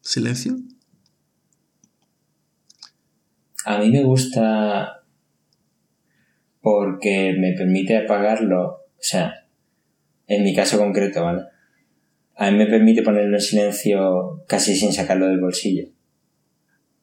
silencio? 0.00 0.58
A 3.64 3.78
mí 3.78 3.90
me 3.90 4.02
gusta 4.02 5.02
porque 6.60 7.34
me 7.38 7.52
permite 7.52 7.96
apagarlo, 7.96 8.64
o 8.64 9.00
sea, 9.00 9.46
en 10.26 10.44
mi 10.44 10.54
caso 10.54 10.78
concreto, 10.78 11.22
¿vale? 11.22 11.42
A 12.36 12.50
mí 12.50 12.58
me 12.58 12.66
permite 12.66 13.02
ponerlo 13.02 13.36
en 13.36 13.42
silencio 13.42 14.44
casi 14.46 14.76
sin 14.76 14.92
sacarlo 14.92 15.26
del 15.26 15.40
bolsillo. 15.40 15.88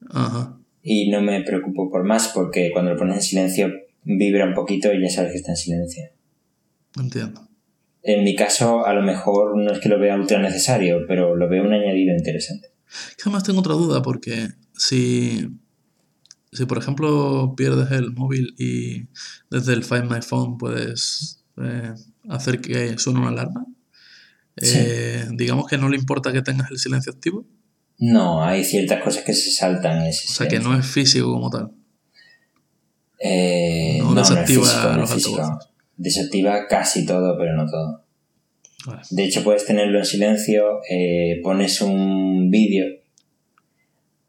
Ajá. 0.10 0.58
Y 0.82 1.10
no 1.10 1.22
me 1.22 1.42
preocupo 1.42 1.90
por 1.90 2.04
más 2.04 2.32
porque 2.34 2.70
cuando 2.72 2.92
lo 2.92 2.98
pones 2.98 3.16
en 3.18 3.22
silencio 3.22 3.74
vibra 4.04 4.46
un 4.46 4.54
poquito 4.54 4.94
y 4.94 5.02
ya 5.02 5.10
sabes 5.10 5.32
que 5.32 5.38
está 5.40 5.52
en 5.52 5.58
silencio. 5.58 6.15
Entiendo. 7.00 7.48
En 8.04 8.24
mi 8.24 8.36
caso, 8.36 8.86
a 8.86 8.94
lo 8.94 9.02
mejor 9.02 9.58
no 9.58 9.72
es 9.72 9.80
que 9.80 9.90
lo 9.90 10.00
vea 10.00 10.16
ultra 10.16 10.40
necesario, 10.40 11.06
pero 11.08 11.36
lo 11.36 11.50
veo 11.50 11.64
un 11.64 11.74
añadido 11.74 12.16
interesante. 12.16 12.70
Que 13.18 13.24
además 13.24 13.44
tengo 13.44 13.60
otra 13.60 13.74
duda 13.74 14.02
porque 14.02 14.50
si, 14.78 15.48
si 16.52 16.66
por 16.66 16.78
ejemplo 16.78 17.54
pierdes 17.58 17.92
el 17.92 18.12
móvil 18.14 18.54
y 18.60 19.08
desde 19.50 19.74
el 19.74 19.84
Find 19.84 20.10
My 20.12 20.22
Phone 20.22 20.58
puedes 20.58 21.44
eh, 21.58 21.94
hacer 22.30 22.62
que 22.62 22.98
suene 22.98 23.20
una 23.20 23.30
alarma, 23.30 23.66
Sí. 24.58 24.72
eh, 24.78 25.26
digamos 25.34 25.68
que 25.68 25.78
no 25.78 25.90
le 25.90 25.98
importa 25.98 26.32
que 26.32 26.42
tengas 26.42 26.72
el 26.72 26.78
silencio 26.78 27.12
activo, 27.12 27.46
No, 27.98 28.42
hay 28.42 28.64
ciertas 28.64 29.04
cosas 29.04 29.24
que 29.26 29.34
se 29.34 29.52
saltan 29.52 30.00
en 30.02 30.08
ese 30.08 30.28
o 30.30 30.32
sea 30.34 30.48
que 30.48 30.60
no 30.60 30.78
es 30.78 30.86
físico 30.86 31.30
como 31.34 31.50
tal. 31.50 31.72
Eh, 33.20 33.98
No 34.00 34.10
no, 34.10 34.16
no 34.16 34.22
es 34.22 34.30
desactiva 34.30 34.62
físico, 34.64 34.88
los 34.98 35.12
altavoces. 35.12 35.68
Desactiva 35.98 36.68
casi 36.68 37.06
todo, 37.06 37.38
pero 37.38 37.56
no 37.56 37.66
todo. 37.66 38.04
Vale. 38.86 39.02
De 39.10 39.24
hecho, 39.26 39.44
puedes 39.44 39.66
tenerlo 39.66 39.98
en 40.00 40.06
silencio, 40.06 40.82
eh, 40.90 41.40
pones 41.44 41.82
un 41.82 42.50
vídeo 42.52 42.86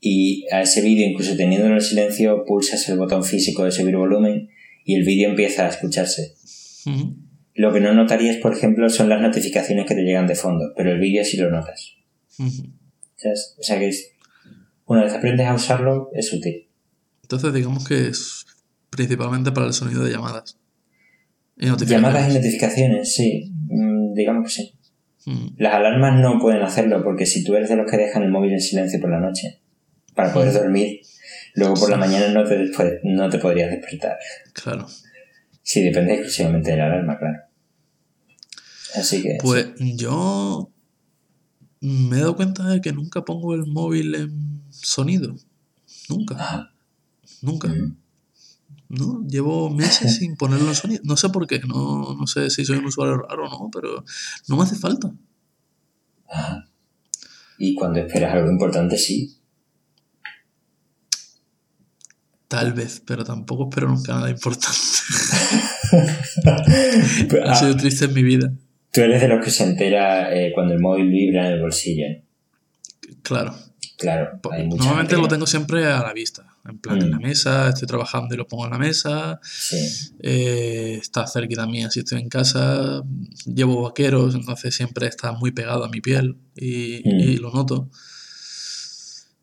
y 0.00 0.46
a 0.52 0.62
ese 0.62 0.82
vídeo, 0.82 1.06
incluso 1.08 1.36
teniéndolo 1.36 1.74
en 1.74 1.80
silencio, 1.80 2.44
pulsas 2.46 2.88
el 2.88 2.98
botón 2.98 3.24
físico 3.24 3.64
de 3.64 3.72
subir 3.72 3.96
volumen 3.96 4.50
y 4.84 4.94
el 4.94 5.04
vídeo 5.04 5.28
empieza 5.30 5.66
a 5.66 5.70
escucharse. 5.70 6.34
Lo 7.54 7.72
que 7.72 7.80
no 7.80 7.92
notarías, 7.94 8.36
por 8.36 8.52
ejemplo, 8.54 8.88
son 8.88 9.08
las 9.08 9.20
notificaciones 9.20 9.86
que 9.86 9.94
te 9.94 10.02
llegan 10.02 10.26
de 10.26 10.34
fondo, 10.36 10.72
pero 10.76 10.92
el 10.92 11.00
vídeo 11.00 11.24
sí 11.24 11.36
lo 11.38 11.50
notas. 11.50 11.94
¿Sabes? 13.16 13.56
O 13.58 13.62
sea 13.62 13.78
que 13.78 13.88
es- 13.88 14.12
una 14.84 15.02
vez 15.04 15.12
aprendes 15.14 15.46
a 15.46 15.54
usarlo, 15.54 16.10
es 16.14 16.32
útil. 16.32 16.68
Entonces 17.22 17.52
digamos 17.52 17.86
que 17.88 18.06
es 18.08 18.46
principalmente 18.90 19.50
para 19.50 19.66
el 19.66 19.72
sonido 19.72 20.04
de 20.04 20.12
llamadas. 20.12 20.58
Y. 21.58 21.66
Llamadas 21.86 22.30
y 22.30 22.34
notificaciones, 22.34 23.14
sí, 23.14 23.52
Mm, 23.68 24.14
digamos 24.14 24.44
que 24.44 24.50
sí. 24.62 24.72
Ujú. 25.26 25.54
Las 25.58 25.74
alarmas 25.74 26.20
no 26.20 26.38
pueden 26.38 26.62
hacerlo 26.62 27.02
porque 27.02 27.26
si 27.26 27.42
tú 27.42 27.56
eres 27.56 27.68
de 27.68 27.76
los 27.76 27.90
que 27.90 27.96
dejan 27.96 28.22
el 28.22 28.30
móvil 28.30 28.52
en 28.52 28.60
silencio 28.60 29.00
por 29.00 29.10
la 29.10 29.18
noche 29.18 29.60
para 30.14 30.32
poder 30.32 30.52
dormir, 30.52 31.00
luego 31.54 31.74
por 31.74 31.90
la 31.90 31.96
mañana 31.96 32.28
no 32.32 32.44
te, 32.44 32.56
después- 32.56 33.00
no 33.02 33.28
te 33.28 33.38
podrías 33.38 33.70
despertar. 33.70 34.16
Claro. 34.52 34.86
Sí, 35.62 35.82
depende 35.82 36.14
exclusivamente 36.14 36.70
de 36.70 36.76
la 36.76 36.86
alarma, 36.86 37.18
claro. 37.18 37.38
Así 38.94 39.20
que... 39.22 39.36
Pues 39.42 39.66
yo 39.78 40.70
me 41.80 42.16
he 42.16 42.20
dado 42.20 42.36
cuenta 42.36 42.68
de 42.68 42.80
que 42.80 42.92
nunca 42.92 43.24
pongo 43.24 43.54
el 43.54 43.66
móvil 43.66 44.14
en 44.14 44.62
sonido. 44.70 45.34
Nunca, 46.08 46.34
Ajá. 46.36 46.72
nunca. 47.42 47.68
Mm. 47.68 47.96
¿No? 48.88 49.24
Llevo 49.26 49.70
meses 49.70 50.16
sin 50.16 50.36
ponerlo 50.36 50.68
en 50.68 50.74
sonido. 50.74 51.02
No 51.04 51.16
sé 51.16 51.28
por 51.28 51.46
qué, 51.46 51.60
no, 51.60 52.14
no 52.18 52.26
sé 52.26 52.50
si 52.50 52.64
soy 52.64 52.78
un 52.78 52.86
usuario 52.86 53.18
raro 53.18 53.46
o 53.46 53.64
no, 53.64 53.70
pero 53.72 54.04
no 54.48 54.56
me 54.56 54.62
hace 54.62 54.76
falta. 54.76 55.12
Ajá. 56.28 56.68
Y 57.58 57.74
cuando 57.74 58.00
esperas 58.00 58.34
algo 58.34 58.50
importante, 58.50 58.98
sí. 58.98 59.38
Tal 62.48 62.72
vez, 62.74 63.02
pero 63.04 63.24
tampoco 63.24 63.68
espero 63.68 63.88
nunca 63.88 64.14
nada 64.14 64.30
importante. 64.30 64.76
Pues, 67.30 67.42
ha 67.44 67.52
ah, 67.52 67.54
sido 67.54 67.76
triste 67.76 68.06
en 68.06 68.14
mi 68.14 68.24
vida. 68.24 68.52
tú 68.92 69.02
eres 69.02 69.20
de 69.20 69.28
los 69.28 69.42
que 69.44 69.52
se 69.52 69.62
entera 69.62 70.34
eh, 70.34 70.50
cuando 70.52 70.74
el 70.74 70.80
móvil 70.80 71.08
vibra 71.10 71.46
en 71.46 71.54
el 71.54 71.60
bolsillo. 71.60 72.06
¿no? 72.08 73.22
Claro. 73.22 73.54
Claro, 73.98 74.38
mucha 74.42 74.64
Normalmente 74.84 75.16
lo 75.16 75.26
tengo 75.26 75.46
siempre 75.46 75.86
a 75.86 76.02
la 76.02 76.12
vista. 76.12 76.44
En 76.68 76.78
plan, 76.78 77.00
en 77.00 77.10
la 77.12 77.18
Mm. 77.18 77.22
mesa, 77.22 77.68
estoy 77.70 77.88
trabajando 77.88 78.34
y 78.34 78.38
lo 78.38 78.46
pongo 78.46 78.64
en 78.66 78.70
la 78.72 78.78
mesa. 78.78 79.40
Sí. 79.42 80.12
eh, 80.20 80.98
está 81.00 81.26
cerquita 81.26 81.66
mía 81.66 81.90
si 81.90 82.00
estoy 82.00 82.20
en 82.20 82.28
casa. 82.28 83.02
Llevo 83.46 83.82
vaqueros, 83.82 84.34
entonces 84.34 84.74
siempre 84.74 85.06
está 85.06 85.32
muy 85.32 85.50
pegado 85.52 85.84
a 85.84 85.88
mi 85.88 86.00
piel 86.00 86.36
y, 86.54 87.02
Mm. 87.04 87.20
y 87.20 87.36
lo 87.38 87.50
noto. 87.52 87.88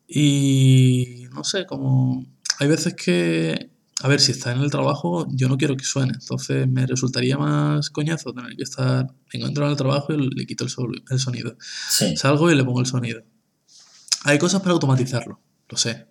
Y 0.06 1.26
no 1.32 1.44
sé, 1.44 1.66
como 1.66 2.26
hay 2.60 2.68
veces 2.68 2.94
que, 2.94 3.70
a 4.02 4.08
ver, 4.08 4.20
si 4.20 4.32
está 4.32 4.52
en 4.52 4.60
el 4.60 4.70
trabajo, 4.70 5.26
yo 5.30 5.48
no 5.48 5.56
quiero 5.56 5.76
que 5.76 5.84
suene. 5.84 6.12
Entonces 6.20 6.68
me 6.68 6.86
resultaría 6.86 7.38
más 7.38 7.90
coñazo 7.90 8.32
tener 8.32 8.54
que 8.56 8.62
estar, 8.62 9.06
encuentro 9.32 9.64
en 9.64 9.70
el 9.72 9.76
trabajo 9.76 10.12
y 10.12 10.28
le 10.34 10.46
quito 10.46 10.64
el, 10.64 11.18
sonido. 11.18 11.56
Sí. 11.90 12.16
Salgo 12.16 12.50
y 12.50 12.54
le 12.54 12.64
pongo 12.64 12.80
el 12.80 12.86
sonido. 12.86 13.22
Hay 14.24 14.38
cosas 14.38 14.60
para 14.62 14.72
automatizarlo, 14.72 15.40
lo 15.68 15.76
sé. 15.76 16.06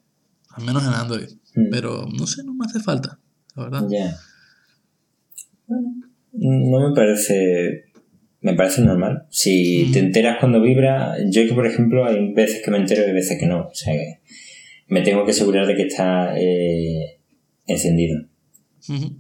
Al 0.50 0.64
menos 0.66 0.84
en 0.84 0.94
Android. 0.94 1.30
Mm. 1.56 1.70
Pero 1.72 2.06
no 2.18 2.28
sé, 2.28 2.44
no 2.44 2.54
me 2.54 2.66
hace 2.66 2.80
falta, 2.80 3.20
la 3.56 3.64
verdad. 3.64 3.88
Ya. 3.90 4.16
Bueno, 5.68 6.06
no 6.32 6.90
me 6.90 6.96
parece. 6.96 7.86
Me 8.42 8.54
parece 8.56 8.82
normal. 8.82 9.26
Si 9.30 9.86
Mm. 9.88 9.92
te 9.94 10.00
enteras 10.00 10.38
cuando 10.40 10.62
vibra, 10.62 11.16
yo 11.30 11.48
que 11.48 11.54
por 11.54 11.66
ejemplo 11.66 12.06
hay 12.06 12.34
veces 12.34 12.62
que 12.64 12.72
me 12.72 12.78
entero 12.78 13.08
y 13.08 13.14
veces 13.14 13.40
que 13.40 13.46
no. 13.48 13.68
O 13.68 13.74
sea 13.76 13.94
que 13.94 14.20
me 14.90 15.02
tengo 15.02 15.24
que 15.26 15.32
asegurar 15.32 15.66
de 15.66 15.76
que 15.76 15.84
está 15.84 16.38
eh, 16.38 17.20
encendido. 17.66 18.26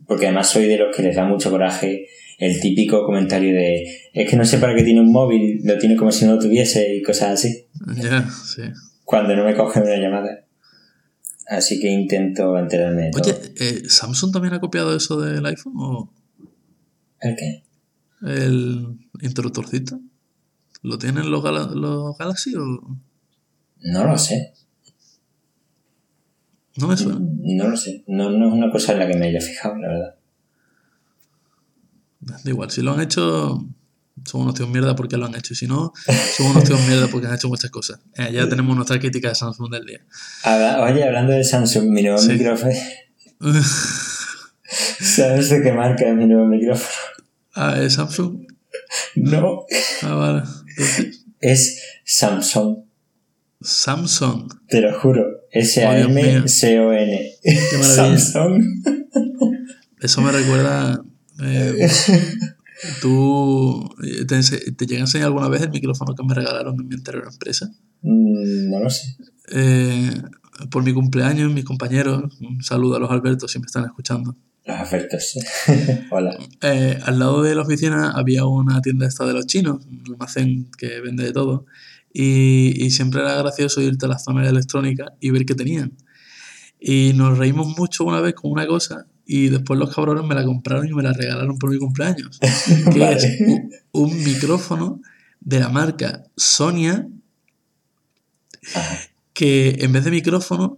Porque 0.07 0.25
además 0.27 0.49
soy 0.49 0.65
de 0.67 0.77
los 0.77 0.95
que 0.95 1.03
les 1.03 1.15
da 1.15 1.25
mucho 1.25 1.49
coraje 1.49 2.07
el 2.39 2.59
típico 2.59 3.05
comentario 3.05 3.53
de 3.55 3.83
es 4.13 4.29
que 4.29 4.35
no 4.35 4.43
sé 4.43 4.57
para 4.57 4.75
qué 4.75 4.83
tiene 4.83 4.99
un 4.99 5.11
móvil, 5.11 5.61
lo 5.63 5.77
tiene 5.77 5.95
como 5.95 6.11
si 6.11 6.25
no 6.25 6.33
lo 6.35 6.39
tuviese 6.39 6.95
y 6.97 7.01
cosas 7.01 7.31
así. 7.31 7.65
Ya, 7.95 8.27
sí. 8.29 8.63
Cuando 9.05 9.35
no 9.35 9.45
me 9.45 9.55
cogen 9.55 9.83
una 9.83 9.97
llamada. 9.97 10.45
Así 11.47 11.79
que 11.79 11.89
intento 11.91 12.57
enterarme 12.57 13.03
de 13.03 13.11
todo. 13.11 13.21
Oye, 13.23 13.53
eh, 13.59 13.81
¿Samsung 13.87 14.31
también 14.33 14.53
ha 14.55 14.59
copiado 14.59 14.95
eso 14.95 15.19
del 15.21 15.45
iPhone 15.45 15.73
o 15.77 16.13
¿El 17.21 17.35
qué? 17.35 17.63
el 18.25 18.97
interruptorcito? 19.21 19.99
¿Lo 20.81 20.97
tienen 20.97 21.29
los, 21.31 21.43
Gala- 21.43 21.71
los 21.73 22.17
Galaxy 22.17 22.55
o 22.55 22.65
No 23.81 24.03
lo 24.05 24.17
sé. 24.17 24.53
No 26.77 26.87
me 26.87 26.97
suena? 26.97 27.19
No 27.21 27.67
lo 27.67 27.77
sé. 27.77 28.03
No, 28.07 28.29
no 28.29 28.47
es 28.47 28.53
una 28.53 28.71
cosa 28.71 28.93
en 28.93 28.99
la 28.99 29.07
que 29.07 29.17
me 29.17 29.27
haya 29.27 29.39
fijado, 29.41 29.75
la 29.77 29.87
verdad. 29.87 30.15
Da 32.19 32.39
igual, 32.45 32.71
si 32.71 32.81
lo 32.81 32.93
han 32.93 33.01
hecho, 33.01 33.65
son 34.25 34.41
unos 34.41 34.55
tíos 34.55 34.69
mierda 34.69 34.95
porque 34.95 35.17
lo 35.17 35.25
han 35.25 35.35
hecho. 35.35 35.53
Y 35.53 35.57
si 35.57 35.67
no, 35.67 35.91
son 36.37 36.47
unos 36.47 36.63
tíos 36.63 36.79
mierda 36.87 37.07
porque 37.07 37.27
han 37.27 37.35
hecho 37.35 37.47
muchas 37.49 37.69
cosas. 37.69 37.99
Eh, 38.15 38.31
ya 38.31 38.47
tenemos 38.47 38.75
nuestra 38.75 38.97
crítica 38.99 39.29
de 39.29 39.35
Samsung 39.35 39.71
del 39.71 39.85
día. 39.85 39.99
Habla- 40.43 40.81
oye, 40.83 41.03
hablando 41.03 41.33
de 41.33 41.43
Samsung, 41.43 41.89
mi 41.89 42.01
nuevo 42.03 42.17
Sí. 42.17 42.31
micrófono. 42.33 42.71
¿Sabes 44.65 45.49
de 45.49 45.61
qué 45.61 45.71
marca 45.71 46.07
es 46.07 46.15
mi 46.15 46.25
nuevo 46.25 46.45
micrófono? 46.45 46.89
Ah, 47.53 47.79
¿es 47.81 47.93
Samsung? 47.93 48.47
No. 49.15 49.65
Ah, 50.01 50.15
vale. 50.15 50.43
Entonces, 50.69 51.25
Es 51.39 51.81
Samsung. 52.05 52.85
Samsung. 53.61 54.51
Te 54.67 54.81
lo 54.81 54.97
juro. 54.99 55.25
S-A-M-C-O-N. 55.53 57.31
Samsung. 57.83 58.63
Eso 60.01 60.21
me 60.21 60.31
recuerda. 60.31 61.01
eh, 61.41 61.87
¿Tú 63.01 63.89
te, 64.27 64.35
ense- 64.35 64.75
te 64.75 64.85
llegué 64.85 64.97
a 64.97 65.01
enseñar 65.05 65.27
alguna 65.27 65.47
vez 65.47 65.61
el 65.61 65.69
micrófono 65.71 66.15
que 66.15 66.23
me 66.23 66.33
regalaron 66.33 66.75
en 66.79 66.87
mi 66.87 66.95
anterior 66.95 67.25
empresa? 67.31 67.71
Mm, 68.01 68.69
No 68.69 68.79
lo 68.79 68.89
sé. 68.89 69.15
Eh, 69.51 70.11
por 70.69 70.83
mi 70.83 70.93
cumpleaños, 70.93 71.51
mis 71.53 71.63
compañeros, 71.65 72.23
un 72.41 72.61
saludo 72.63 72.97
a 72.97 72.99
los 72.99 73.11
Albertos 73.11 73.51
si 73.51 73.59
me 73.59 73.65
están 73.65 73.85
escuchando. 73.85 74.35
Los 74.65 74.79
ofertos. 74.81 75.37
Hola. 76.11 76.37
Eh, 76.61 76.97
al 77.03 77.19
lado 77.19 77.41
de 77.43 77.55
la 77.55 77.61
oficina 77.61 78.11
había 78.11 78.45
una 78.45 78.81
tienda 78.81 79.07
esta 79.07 79.25
de 79.25 79.33
los 79.33 79.45
chinos, 79.45 79.85
un 79.85 80.03
almacén 80.13 80.69
que 80.77 80.99
vende 81.01 81.23
de 81.23 81.31
todo, 81.33 81.65
y, 82.13 82.85
y 82.85 82.91
siempre 82.91 83.21
era 83.21 83.35
gracioso 83.35 83.81
irte 83.81 84.05
a 84.05 84.09
la 84.09 84.19
zona 84.19 84.43
de 84.43 84.49
electrónica 84.49 85.13
y 85.19 85.31
ver 85.31 85.45
qué 85.45 85.55
tenían. 85.55 85.93
Y 86.79 87.13
nos 87.15 87.37
reímos 87.37 87.77
mucho 87.77 88.03
una 88.03 88.21
vez 88.21 88.35
con 88.35 88.51
una 88.51 88.67
cosa 88.67 89.07
y 89.25 89.49
después 89.49 89.79
los 89.79 89.93
cabrones 89.93 90.25
me 90.25 90.35
la 90.35 90.43
compraron 90.43 90.87
y 90.87 90.93
me 90.93 91.01
la 91.03 91.13
regalaron 91.13 91.57
por 91.57 91.71
mi 91.71 91.77
cumpleaños, 91.77 92.39
que 92.93 92.99
Vale. 92.99 93.15
es 93.15 93.41
un, 93.41 93.71
un 93.91 94.23
micrófono 94.23 95.01
de 95.39 95.59
la 95.59 95.69
marca 95.69 96.23
Sonia 96.35 97.07
Ajá. 98.75 98.99
que 99.33 99.77
en 99.79 99.91
vez 99.91 100.03
de 100.05 100.11
micrófono, 100.11 100.77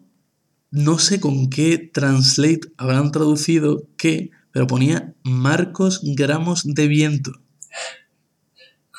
no 0.71 0.99
sé 0.99 1.19
con 1.19 1.49
qué 1.49 1.77
translate 1.77 2.71
habrán 2.77 3.11
traducido 3.11 3.87
qué, 3.97 4.31
pero 4.51 4.67
ponía 4.67 5.13
marcos 5.23 6.01
gramos 6.03 6.63
de 6.65 6.87
viento. 6.87 7.31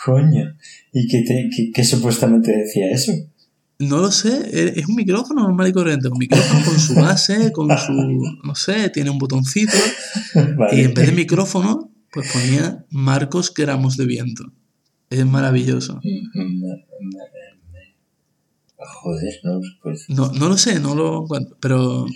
Coño. 0.06 0.56
¿Y 0.92 1.08
qué, 1.08 1.22
te, 1.22 1.50
qué, 1.54 1.70
qué 1.74 1.84
supuestamente 1.84 2.52
decía 2.56 2.90
eso? 2.92 3.12
No 3.80 3.98
lo 3.98 4.10
sé, 4.12 4.30
e- 4.52 4.72
es 4.80 4.86
un 4.86 4.94
micrófono 4.94 5.42
normal 5.42 5.68
y 5.68 5.72
corriente, 5.72 6.08
un 6.08 6.16
micrófono 6.18 6.64
con 6.64 6.78
su 6.80 6.94
base, 6.94 7.50
con 7.52 7.68
su, 7.76 7.92
no 8.44 8.54
sé, 8.54 8.88
tiene 8.90 9.10
un 9.10 9.18
botoncito, 9.18 9.76
Vale. 10.56 10.76
y 10.80 10.84
en 10.84 10.94
vez 10.94 11.06
de 11.06 11.12
micrófono, 11.12 11.90
pues 12.12 12.32
ponía 12.32 12.86
marcos 12.90 13.52
gramos 13.52 13.96
de 13.98 14.06
viento. 14.06 14.44
Es 15.10 15.26
maravilloso. 15.26 16.00
Joder, 18.78 19.34
no, 19.42 19.60
pues. 19.82 20.04
No, 20.08 20.30
no 20.32 20.48
lo 20.48 20.56
sé, 20.56 20.80
no 20.80 20.94
lo 20.94 21.22
encuentro, 21.22 21.56
pero 21.60 22.06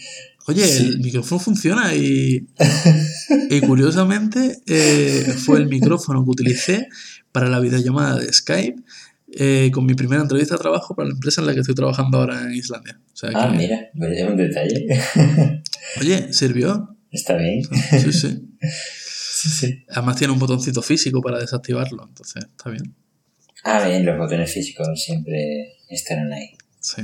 oye, 0.47 0.66
Sí. 0.66 0.86
el 0.88 1.01
micrófono 1.01 1.41
funciona 1.41 1.95
y, 1.95 2.47
y 3.51 3.61
curiosamente 3.61 4.61
eh, 4.66 5.34
fue 5.45 5.59
el 5.59 5.68
micrófono 5.68 6.24
que 6.24 6.30
utilicé 6.30 6.88
para 7.33 7.49
la 7.49 7.61
videollamada 7.61 8.18
de 8.18 8.33
Skype 8.33 8.83
eh, 9.33 9.70
con 9.72 9.87
mi 9.87 9.95
primera 9.95 10.22
entrevista 10.22 10.57
de 10.57 10.61
trabajo 10.61 10.95
para 10.97 11.09
la 11.09 11.14
empresa 11.14 11.41
en 11.41 11.47
la 11.47 11.55
que 11.55 11.61
estoy 11.61 11.74
trabajando 11.74 12.18
ahora 12.18 12.43
en 12.43 12.53
Islandia. 12.53 13.01
O 13.12 13.16
sea 13.16 13.31
Ah, 13.35 13.51
que, 13.51 13.57
mira, 13.59 13.91
pues 13.97 14.18
es 14.18 14.28
un 14.28 14.37
detalle. 14.37 14.87
oye, 16.01 16.33
sirvió. 16.33 16.97
Está 17.11 17.37
bien. 17.37 17.62
Sí, 18.01 18.12
sí. 18.12 18.47
Sí, 19.41 19.49
sí. 19.49 19.85
Además 19.89 20.16
tiene 20.16 20.35
un 20.35 20.39
botoncito 20.39 20.83
físico 20.83 21.22
para 21.22 21.39
desactivarlo, 21.39 22.05
entonces 22.07 22.45
está 22.45 22.68
bien. 22.68 22.95
Ah, 23.64 23.89
bien, 23.89 24.05
los 24.05 24.18
botones 24.18 24.53
físicos 24.53 24.87
siempre 25.03 25.78
estarán 25.89 26.31
ahí. 26.31 26.59
Sí. 26.78 27.01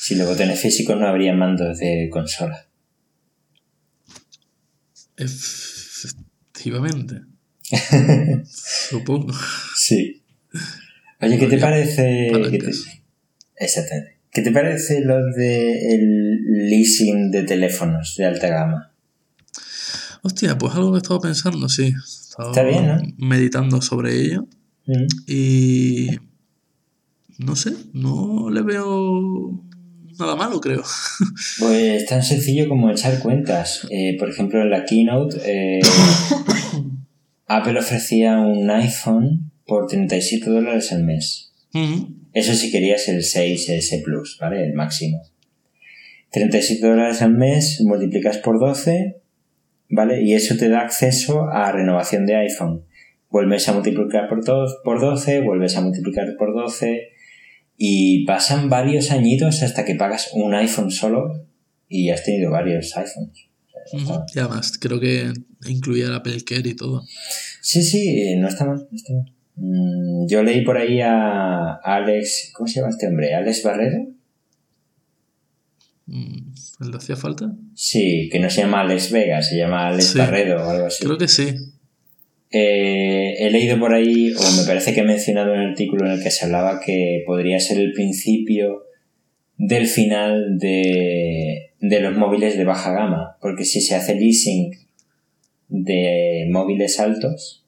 Si 0.00 0.14
los 0.14 0.26
botones 0.26 0.58
físicos 0.58 0.98
no 0.98 1.06
habría 1.06 1.34
mandos 1.34 1.78
de 1.78 2.08
consola. 2.10 2.66
Efectivamente. 5.18 7.20
Supongo. 8.88 9.32
Sí. 9.76 10.22
Oye, 11.20 11.38
¿qué 11.38 11.46
te 11.46 11.58
parece? 11.58 12.30
¿qué 12.50 12.58
te- 12.58 12.70
Exactamente. 13.56 14.16
¿Qué 14.32 14.42
te 14.42 14.50
parece 14.52 15.00
lo 15.00 15.16
de 15.34 15.94
el 15.94 16.68
leasing 16.68 17.30
de 17.30 17.42
teléfonos 17.44 18.16
de 18.18 18.26
alta 18.26 18.48
gama? 18.48 18.92
Hostia, 20.22 20.58
pues 20.58 20.74
algo 20.74 20.92
que 20.92 20.96
he 20.98 21.02
estado 21.02 21.20
pensando, 21.20 21.68
sí. 21.68 21.84
He 21.84 21.88
estado 21.88 22.50
Está 22.50 22.62
bien, 22.62 22.86
¿no? 22.86 22.98
Meditando 23.16 23.80
sobre 23.80 24.20
ello. 24.20 24.46
Mm. 24.86 25.06
Y. 25.26 26.08
No 27.38 27.54
sé, 27.56 27.72
no 27.92 28.48
le 28.50 28.62
veo 28.62 29.62
nada 30.18 30.36
malo, 30.36 30.60
creo. 30.60 30.82
Pues 31.58 32.06
tan 32.06 32.22
sencillo 32.22 32.68
como 32.68 32.90
echar 32.90 33.18
cuentas. 33.20 33.86
Eh, 33.90 34.16
por 34.18 34.28
ejemplo, 34.30 34.60
en 34.60 34.70
la 34.70 34.84
keynote, 34.84 35.36
eh, 35.44 35.80
Apple 37.46 37.78
ofrecía 37.78 38.38
un 38.40 38.70
iPhone 38.70 39.52
por 39.64 39.86
37 39.86 40.50
dólares 40.50 40.92
al 40.92 41.04
mes. 41.04 41.52
Eso 42.32 42.54
si 42.54 42.70
querías 42.70 43.08
el 43.08 43.18
6S 43.22 44.02
Plus, 44.02 44.38
¿vale? 44.40 44.64
El 44.64 44.74
máximo. 44.74 45.22
37 46.32 46.86
dólares 46.86 47.22
al 47.22 47.34
mes, 47.34 47.80
multiplicas 47.84 48.38
por 48.38 48.58
12, 48.58 49.16
¿vale? 49.88 50.22
Y 50.22 50.34
eso 50.34 50.56
te 50.56 50.68
da 50.68 50.80
acceso 50.80 51.48
a 51.50 51.70
renovación 51.72 52.26
de 52.26 52.36
iPhone. 52.36 52.84
Vuelves 53.30 53.68
a 53.68 53.74
multiplicar 53.74 54.28
por, 54.28 54.40
por 54.84 55.00
12, 55.00 55.40
vuelves 55.40 55.76
a 55.76 55.82
multiplicar 55.82 56.36
por 56.38 56.54
12 56.54 57.08
y 57.76 58.24
pasan 58.24 58.68
varios 58.68 59.10
añitos 59.10 59.62
hasta 59.62 59.84
que 59.84 59.94
pagas 59.94 60.30
un 60.32 60.54
iPhone 60.54 60.90
solo 60.90 61.46
y 61.88 62.10
has 62.10 62.24
tenido 62.24 62.50
varios 62.50 62.96
iPhones. 62.96 63.45
Ujú. 63.92 63.98
está- 64.12 64.24
Y 64.34 64.38
además, 64.40 64.78
creo 64.80 65.00
que 65.00 65.32
incluía 65.68 66.08
la 66.08 66.22
Care 66.22 66.68
y 66.68 66.74
todo. 66.74 67.04
Sí, 67.60 67.82
sí, 67.82 68.20
eh, 68.20 68.36
no 68.38 68.48
está 68.48 68.64
mal, 68.64 68.86
no 68.90 68.96
está 68.96 69.12
mal. 69.14 69.32
Mm, 69.56 70.26
Yo 70.28 70.42
leí 70.42 70.62
por 70.64 70.76
ahí 70.76 71.00
a 71.00 71.74
Alex, 71.82 72.50
¿cómo 72.54 72.66
se 72.66 72.80
llama 72.80 72.90
este 72.90 73.06
hombre? 73.06 73.34
¿Alex 73.34 73.62
Barrero? 73.62 74.06
Mm, 76.06 76.52
¿Le 76.90 76.96
hacía 76.96 77.16
falta? 77.16 77.52
Sí, 77.74 78.28
que 78.30 78.38
no 78.38 78.48
se 78.50 78.60
llama 78.62 78.82
Alex 78.82 79.10
Vega, 79.10 79.42
se 79.42 79.56
llama 79.56 79.88
Alex 79.88 80.04
Sí. 80.12 80.18
Barredo 80.18 80.64
o 80.64 80.70
algo 80.70 80.86
así. 80.86 81.04
Creo 81.04 81.18
que 81.18 81.28
sí. 81.28 81.54
Eh, 82.50 83.34
he 83.38 83.50
leído 83.50 83.78
por 83.78 83.92
ahí, 83.92 84.32
o 84.32 84.52
me 84.60 84.64
parece 84.66 84.94
que 84.94 85.00
he 85.00 85.04
mencionado 85.04 85.52
un 85.52 85.58
artículo 85.58 86.06
en 86.06 86.12
el 86.12 86.22
que 86.22 86.30
se 86.30 86.44
hablaba 86.44 86.80
que 86.84 87.22
podría 87.26 87.58
ser 87.58 87.78
el 87.78 87.92
principio 87.92 88.84
del 89.58 89.86
final 89.86 90.58
de, 90.58 91.72
de 91.80 92.00
los 92.00 92.16
móviles 92.16 92.56
de 92.56 92.64
baja 92.64 92.92
gama, 92.92 93.36
porque 93.40 93.64
si 93.64 93.80
se 93.80 93.94
hace 93.94 94.14
leasing 94.14 94.72
de 95.68 96.46
móviles 96.50 97.00
altos, 97.00 97.64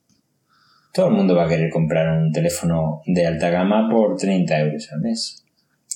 todo 0.92 1.08
el 1.08 1.14
mundo 1.14 1.34
va 1.34 1.44
a 1.46 1.48
querer 1.48 1.70
comprar 1.70 2.18
un 2.22 2.32
teléfono 2.32 3.02
de 3.06 3.26
alta 3.26 3.50
gama 3.50 3.88
por 3.90 4.16
30 4.16 4.58
euros 4.60 4.90
al 4.92 5.00
mes. 5.00 5.44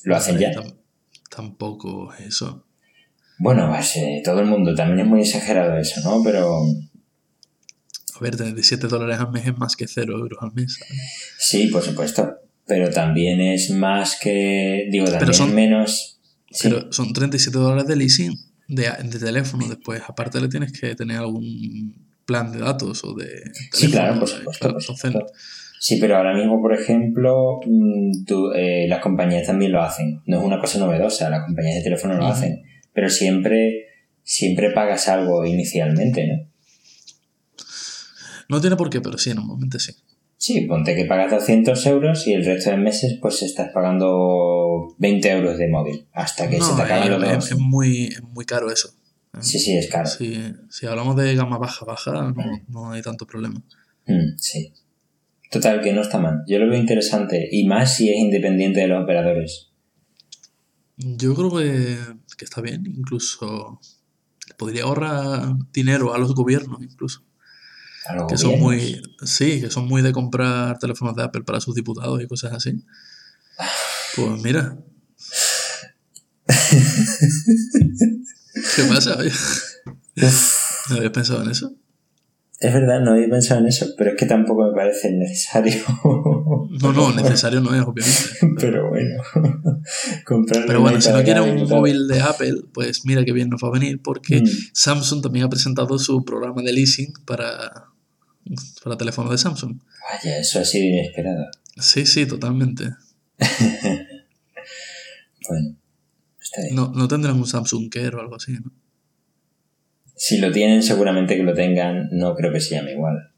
Lo 0.04 0.16
hacen 0.16 0.38
ya. 0.38 0.52
Tam- 0.52 0.74
tampoco 1.30 2.12
eso. 2.14 2.64
Bueno, 3.38 3.68
pues, 3.68 3.96
eh, 3.96 4.22
todo 4.24 4.40
el 4.40 4.46
mundo, 4.46 4.74
también 4.74 5.00
es 5.00 5.06
muy 5.06 5.20
exagerado 5.20 5.76
eso, 5.78 6.00
¿no? 6.08 6.22
Pero 6.22 6.62
A 8.16 8.20
ver, 8.20 8.36
37 8.36 8.86
dólares 8.86 9.18
al 9.18 9.32
mes 9.32 9.46
es 9.46 9.56
más 9.58 9.74
que 9.74 9.86
0 9.88 10.16
euros 10.18 10.38
al 10.42 10.52
mes. 10.52 10.78
¿sabes? 10.78 11.00
Sí, 11.38 11.66
por 11.68 11.82
supuesto. 11.82 12.38
Pero 12.66 12.90
también 12.90 13.40
es 13.40 13.70
más 13.70 14.18
que. 14.20 14.88
Digo, 14.90 15.06
también 15.06 15.34
son- 15.34 15.48
es 15.48 15.54
menos. 15.54 16.20
Sí, 16.50 16.68
Pero 16.68 16.92
son 16.92 17.12
37 17.12 17.58
dólares 17.58 17.86
de 17.86 17.96
leasing 17.96 18.34
de, 18.68 18.90
de 19.04 19.18
teléfono. 19.18 19.66
Después, 19.68 20.02
aparte, 20.06 20.40
le 20.40 20.48
tienes 20.48 20.72
que 20.78 20.94
tener 20.94 21.18
algún 21.18 21.94
plan 22.26 22.52
de 22.52 22.58
datos 22.60 23.02
o 23.04 23.14
de 23.14 23.26
sí 23.72 23.90
claro, 23.90 24.18
por 24.20 24.28
supuesto. 24.28 24.72
Por 24.72 24.82
supuesto. 24.82 25.26
Sí, 25.80 25.96
pero 26.00 26.16
ahora 26.16 26.32
mismo, 26.36 26.60
por 26.62 26.72
ejemplo, 26.74 27.58
mm, 27.66 28.24
tú, 28.24 28.52
eh, 28.52 28.86
las 28.88 29.00
compañías 29.00 29.46
también 29.46 29.72
lo 29.72 29.82
hacen. 29.82 30.22
No 30.26 30.38
es 30.38 30.44
una 30.44 30.60
cosa 30.60 30.78
novedosa, 30.78 31.28
las 31.28 31.44
compañías 31.44 31.76
de 31.76 31.82
teléfono 31.82 32.14
lo 32.14 32.26
hacen. 32.26 32.62
Pero 32.92 33.08
siempre, 33.08 33.86
siempre 34.22 34.70
pagas 34.70 35.08
algo 35.08 35.44
inicialmente, 35.44 36.26
¿no? 36.28 36.48
no 38.48 38.60
tiene 38.60 38.76
por 38.76 38.90
qué, 38.90 39.00
pero 39.00 39.18
sí, 39.18 39.32
normalmente 39.34 39.78
sí. 39.80 39.92
Sí, 40.42 40.62
ponte 40.62 40.96
que 40.96 41.04
pagas 41.04 41.30
200 41.30 41.86
euros 41.86 42.26
y 42.26 42.32
el 42.32 42.44
resto 42.44 42.70
de 42.70 42.76
meses 42.76 43.16
pues 43.22 43.42
estás 43.42 43.70
pagando 43.72 44.92
20 44.98 45.30
euros 45.30 45.56
de 45.56 45.68
móvil 45.68 46.08
hasta 46.12 46.50
que 46.50 46.56
se 46.56 46.62
No, 46.62 46.74
te 46.74 46.82
acaban 46.82 47.04
es, 47.04 47.10
los 47.10 47.20
dos. 47.22 47.52
es 47.52 47.58
muy, 47.58 48.06
es 48.06 48.22
muy 48.24 48.44
caro 48.44 48.68
eso. 48.68 48.90
Sí, 49.38 49.60
sí, 49.60 49.76
es 49.76 49.88
caro. 49.88 50.06
Si, 50.06 50.42
si 50.68 50.86
hablamos 50.86 51.14
de 51.14 51.36
gama 51.36 51.58
baja, 51.58 51.84
baja, 51.84 52.34
no, 52.34 52.60
no 52.66 52.90
hay 52.90 53.02
tanto 53.02 53.24
problema. 53.24 53.62
Mm, 54.06 54.36
sí. 54.36 54.72
Total, 55.48 55.80
que 55.80 55.92
no 55.92 56.00
está 56.00 56.18
mal. 56.18 56.42
Yo 56.48 56.58
lo 56.58 56.68
veo 56.68 56.80
interesante 56.80 57.48
y 57.48 57.64
más 57.68 57.94
si 57.94 58.10
es 58.10 58.16
independiente 58.18 58.80
de 58.80 58.88
los 58.88 59.00
operadores. 59.00 59.70
Yo 60.96 61.36
creo 61.36 61.56
que, 61.56 61.98
que 62.36 62.44
está 62.44 62.60
bien, 62.60 62.82
incluso 62.84 63.78
podría 64.56 64.82
ahorrar 64.82 65.54
dinero 65.72 66.12
a 66.12 66.18
los 66.18 66.34
gobiernos, 66.34 66.82
incluso. 66.82 67.22
Que 68.28 68.36
son 68.36 68.58
muy, 68.58 69.00
sí, 69.24 69.60
que 69.60 69.70
son 69.70 69.86
muy 69.86 70.02
de 70.02 70.12
comprar 70.12 70.78
teléfonos 70.78 71.14
de 71.14 71.22
Apple 71.22 71.42
para 71.44 71.60
sus 71.60 71.74
diputados 71.74 72.20
y 72.22 72.26
cosas 72.26 72.52
así. 72.52 72.84
Pues 74.16 74.42
mira. 74.42 74.76
¿Qué 78.76 78.84
pasa? 78.88 79.16
¿No 80.90 80.96
habías 80.96 81.12
pensado 81.12 81.42
en 81.42 81.50
eso? 81.50 81.72
Es 82.62 82.72
verdad, 82.72 83.00
no 83.00 83.12
había 83.12 83.28
pensado 83.28 83.60
en 83.60 83.66
eso, 83.66 83.86
pero 83.98 84.10
es 84.10 84.16
que 84.16 84.24
tampoco 84.24 84.68
me 84.68 84.72
parece 84.72 85.10
necesario. 85.10 85.82
No, 86.80 86.92
no, 86.92 87.12
necesario 87.12 87.60
no 87.60 87.74
es, 87.74 87.82
obviamente. 87.82 88.20
Pero 88.60 88.88
bueno, 88.88 89.20
comprar 90.24 90.64
Pero 90.66 90.80
bueno, 90.80 91.00
si 91.00 91.10
no 91.10 91.24
quieres 91.24 91.42
un 91.42 91.68
móvil 91.68 92.06
de 92.06 92.20
Apple, 92.20 92.54
pues 92.72 93.04
mira 93.04 93.24
qué 93.24 93.32
bien 93.32 93.48
nos 93.48 93.62
va 93.62 93.68
a 93.68 93.72
venir 93.72 94.00
porque 94.00 94.42
Mm. 94.42 94.46
Samsung 94.72 95.22
también 95.22 95.44
ha 95.44 95.48
presentado 95.48 95.98
su 95.98 96.24
programa 96.24 96.62
de 96.62 96.72
leasing 96.72 97.12
para, 97.26 97.91
para 98.82 98.96
teléfonos 98.96 99.30
de 99.30 99.38
Samsung. 99.38 99.78
Vaya, 100.10 100.38
eso 100.38 100.60
ha 100.60 100.64
sido 100.64 100.86
inesperado. 100.86 101.46
Sí, 101.78 102.06
sí, 102.06 102.26
totalmente. 102.26 102.84
Bueno, 105.48 105.74
está 106.40 106.62
bien. 106.62 106.76
No, 106.76 106.92
no 106.94 107.08
tendrán 107.08 107.36
un 107.36 107.46
Samsung 107.46 107.90
Care 107.90 108.14
o 108.16 108.20
algo 108.20 108.36
así, 108.36 108.52
¿no? 108.52 108.70
Si 110.14 110.38
lo 110.38 110.52
tienen, 110.52 110.82
seguramente 110.84 111.36
que 111.36 111.42
lo 111.42 111.52
tengan, 111.52 112.08
no 112.12 112.34
creo 112.36 112.52
que 112.52 112.60
se 112.60 112.76
llame 112.76 112.92
igual. 112.92 113.32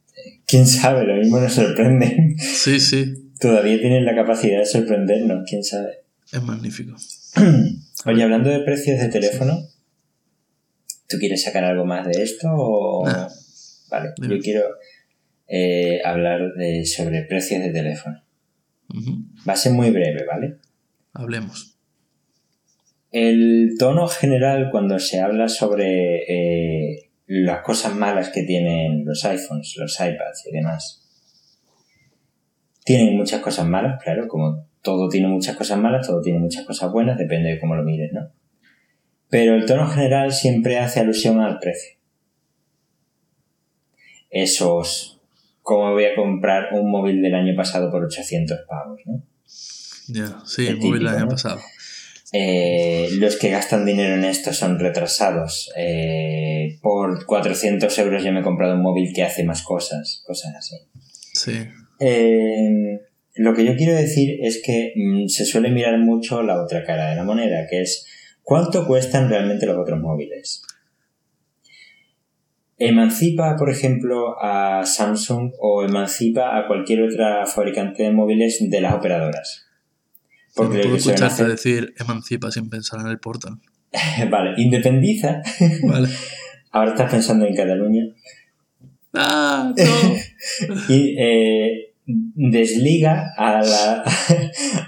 ¿Quién 0.46 0.66
sabe? 0.66 1.04
Lo 1.06 1.16
mismo 1.16 1.40
nos 1.40 1.54
sorprenden. 1.54 2.36
Sí, 2.38 2.78
sí, 2.78 3.14
Todavía 3.40 3.78
tienen 3.80 4.04
la 4.04 4.14
capacidad 4.14 4.58
de 4.58 4.66
sorprendernos, 4.66 5.44
quién 5.48 5.64
sabe. 5.64 6.04
es 6.30 6.42
magnífico. 6.42 6.94
Oye, 8.06 8.22
hablando 8.22 8.50
de 8.50 8.60
precios 8.60 9.00
de 9.00 9.08
teléfono, 9.08 9.58
¿tú 11.08 11.16
quieres 11.18 11.42
sacar 11.42 11.64
algo 11.64 11.84
más 11.84 12.06
de 12.06 12.22
esto 12.22 12.48
o...? 12.52 13.06
Nah. 13.06 13.28
Vale, 13.90 14.12
Dime. 14.20 14.36
yo 14.36 14.42
quiero 14.42 14.60
eh, 15.48 16.00
hablar 16.04 16.52
de- 16.54 16.84
sobre 16.84 17.22
precios 17.22 17.62
de 17.62 17.70
teléfono. 17.70 18.22
Va 19.48 19.52
a 19.54 19.56
ser 19.56 19.72
muy 19.72 19.90
breve, 19.90 20.24
¿vale? 20.26 20.56
Hablemos. 21.12 21.76
El 23.10 23.76
tono 23.78 24.06
general 24.08 24.70
cuando 24.70 24.98
se 24.98 25.20
habla 25.20 25.48
sobre 25.48 26.24
eh, 26.28 27.10
las 27.26 27.62
cosas 27.62 27.94
malas 27.94 28.30
que 28.30 28.42
tienen 28.42 29.04
los 29.04 29.24
iPhones, 29.24 29.74
los 29.76 29.98
iPads 30.00 30.46
y 30.48 30.52
demás. 30.52 31.00
Tienen 32.84 33.16
muchas 33.16 33.40
cosas 33.40 33.66
malas, 33.66 34.02
claro, 34.02 34.28
como 34.28 34.66
todo 34.82 35.08
tiene 35.08 35.28
muchas 35.28 35.56
cosas 35.56 35.78
malas, 35.78 36.06
todo 36.06 36.20
tiene 36.20 36.38
muchas 36.38 36.66
cosas 36.66 36.92
buenas, 36.92 37.16
depende 37.16 37.50
de 37.50 37.60
cómo 37.60 37.74
lo 37.76 37.82
mires, 37.84 38.12
¿no? 38.12 38.30
Pero 39.30 39.54
el 39.54 39.64
tono 39.64 39.88
general 39.88 40.32
siempre 40.32 40.78
hace 40.78 41.00
alusión 41.00 41.40
al 41.40 41.58
precio. 41.58 41.96
Esos, 44.30 45.13
¿cómo 45.64 45.92
voy 45.92 46.04
a 46.04 46.14
comprar 46.14 46.68
un 46.74 46.90
móvil 46.90 47.20
del 47.22 47.34
año 47.34 47.56
pasado 47.56 47.90
por 47.90 48.04
800 48.04 48.60
pavos, 48.68 49.00
¿no? 49.06 49.22
Ya, 50.08 50.38
sí, 50.46 50.66
El 50.66 50.76
móvil 50.76 50.92
el 50.92 50.98
típico, 51.00 51.10
año 51.16 51.24
¿no? 51.24 51.28
pasado. 51.30 51.60
Eh, 52.32 53.08
los 53.12 53.36
que 53.36 53.48
gastan 53.50 53.86
dinero 53.86 54.14
en 54.14 54.24
esto 54.24 54.52
son 54.52 54.78
retrasados. 54.78 55.72
Eh, 55.76 56.78
por 56.82 57.24
400 57.26 57.96
euros 57.98 58.22
yo 58.22 58.32
me 58.32 58.40
he 58.40 58.42
comprado 58.42 58.74
un 58.74 58.82
móvil 58.82 59.12
que 59.14 59.22
hace 59.22 59.42
más 59.44 59.62
cosas, 59.62 60.22
cosas 60.26 60.54
así. 60.56 60.76
Sí, 61.32 61.66
Eh, 62.00 63.00
lo 63.36 63.54
que 63.54 63.64
yo 63.64 63.74
quiero 63.76 63.94
decir 63.94 64.38
es 64.42 64.60
que 64.64 64.92
mm, 64.96 65.28
se 65.28 65.44
suele 65.46 65.70
mirar 65.70 65.98
mucho 65.98 66.42
la 66.42 66.62
otra 66.62 66.84
cara 66.84 67.10
de 67.10 67.16
la 67.16 67.24
moneda, 67.24 67.66
que 67.70 67.80
es 67.82 68.04
cuánto 68.42 68.86
cuestan 68.86 69.30
realmente 69.30 69.64
los 69.66 69.78
otros 69.78 69.98
móviles. 70.00 70.62
Emancipa, 72.88 73.56
por 73.56 73.70
ejemplo, 73.70 74.36
a 74.40 74.84
Samsung 74.84 75.52
o 75.60 75.82
emancipa 75.84 76.56
a 76.58 76.66
cualquier 76.66 77.02
otra 77.02 77.46
fabricante 77.46 78.02
de 78.02 78.10
móviles 78.12 78.58
de 78.60 78.80
las 78.80 78.94
operadoras. 78.94 79.66
Porque 80.54 80.76
no 80.78 80.82
puedo 80.84 80.96
escucharte 80.96 81.24
hacer- 81.26 81.48
decir 81.48 81.94
emancipa 81.98 82.50
sin 82.50 82.68
pensar 82.68 83.00
en 83.00 83.06
el 83.08 83.18
portal. 83.18 83.54
Vale, 84.30 84.54
independiza. 84.56 85.42
Vale. 85.82 86.08
Ahora 86.72 86.90
estás 86.90 87.10
pensando 87.10 87.46
en 87.46 87.54
Cataluña. 87.54 88.02
¡Ah! 89.14 89.72
No. 90.68 90.74
Y 90.88 91.16
eh, 91.18 91.94
desliga 92.06 93.32
a, 93.36 93.62
la- 93.62 94.04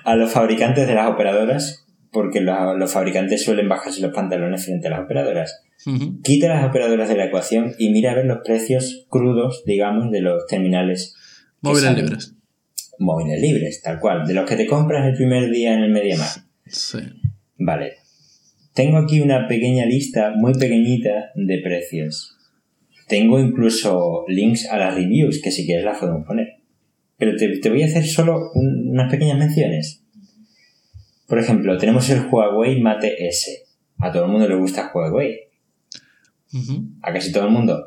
a 0.04 0.16
los 0.16 0.30
fabricantes 0.30 0.86
de 0.86 0.94
las 0.94 1.08
operadoras, 1.08 1.85
porque 2.16 2.40
los 2.40 2.90
fabricantes 2.92 3.44
suelen 3.44 3.68
bajarse 3.68 4.00
los 4.00 4.14
pantalones 4.14 4.64
frente 4.64 4.86
a 4.88 4.90
las 4.90 5.00
operadoras. 5.00 5.62
Ujú. 5.84 6.20
Quita 6.22 6.48
las 6.48 6.64
operadoras 6.64 7.08
de 7.10 7.16
la 7.16 7.26
ecuación 7.26 7.74
y 7.78 7.90
mira 7.90 8.12
a 8.12 8.14
ver 8.14 8.24
los 8.24 8.38
precios 8.44 9.06
crudos, 9.10 9.62
digamos, 9.66 10.10
de 10.10 10.22
los 10.22 10.46
terminales 10.46 11.14
Móviles 11.60 11.94
libres. 11.94 12.34
móviles 12.98 13.40
libres, 13.40 13.82
tal 13.82 14.00
cual, 14.00 14.26
de 14.26 14.32
los 14.34 14.48
que 14.48 14.56
te 14.56 14.66
compras 14.66 15.06
el 15.06 15.14
primer 15.14 15.50
día 15.50 15.74
en 15.74 15.80
el 15.80 15.90
MediaMarkt. 15.92 16.38
Sí. 16.66 16.98
Vale. 17.58 17.92
Tengo 18.74 18.96
aquí 18.98 19.20
una 19.20 19.46
pequeña 19.46 19.84
lista, 19.86 20.32
muy 20.34 20.54
pequeñita, 20.54 21.30
de 21.34 21.58
precios. 21.62 22.36
Tengo 23.08 23.38
incluso 23.38 24.24
links 24.28 24.66
a 24.70 24.78
las 24.78 24.94
reviews, 24.94 25.40
que 25.42 25.50
si 25.50 25.64
quieres 25.66 25.84
las 25.84 25.98
podemos 25.98 26.26
poner. 26.26 26.54
Pero 27.18 27.36
te, 27.36 27.58
te 27.60 27.70
voy 27.70 27.82
a 27.82 27.86
hacer 27.86 28.04
solo 28.06 28.50
un- 28.54 28.90
unas 28.90 29.10
pequeñas 29.10 29.38
menciones. 29.38 30.02
Por 31.26 31.38
ejemplo, 31.38 31.76
tenemos 31.78 32.08
el 32.10 32.26
Huawei 32.30 32.80
Mate 32.80 33.26
S. 33.26 33.64
A 33.98 34.12
todo 34.12 34.26
el 34.26 34.30
mundo 34.30 34.48
le 34.48 34.54
gusta 34.54 34.90
Huawei. 34.94 35.40
A 37.02 37.12
casi 37.12 37.32
todo 37.32 37.46
el 37.46 37.50
mundo. 37.50 37.86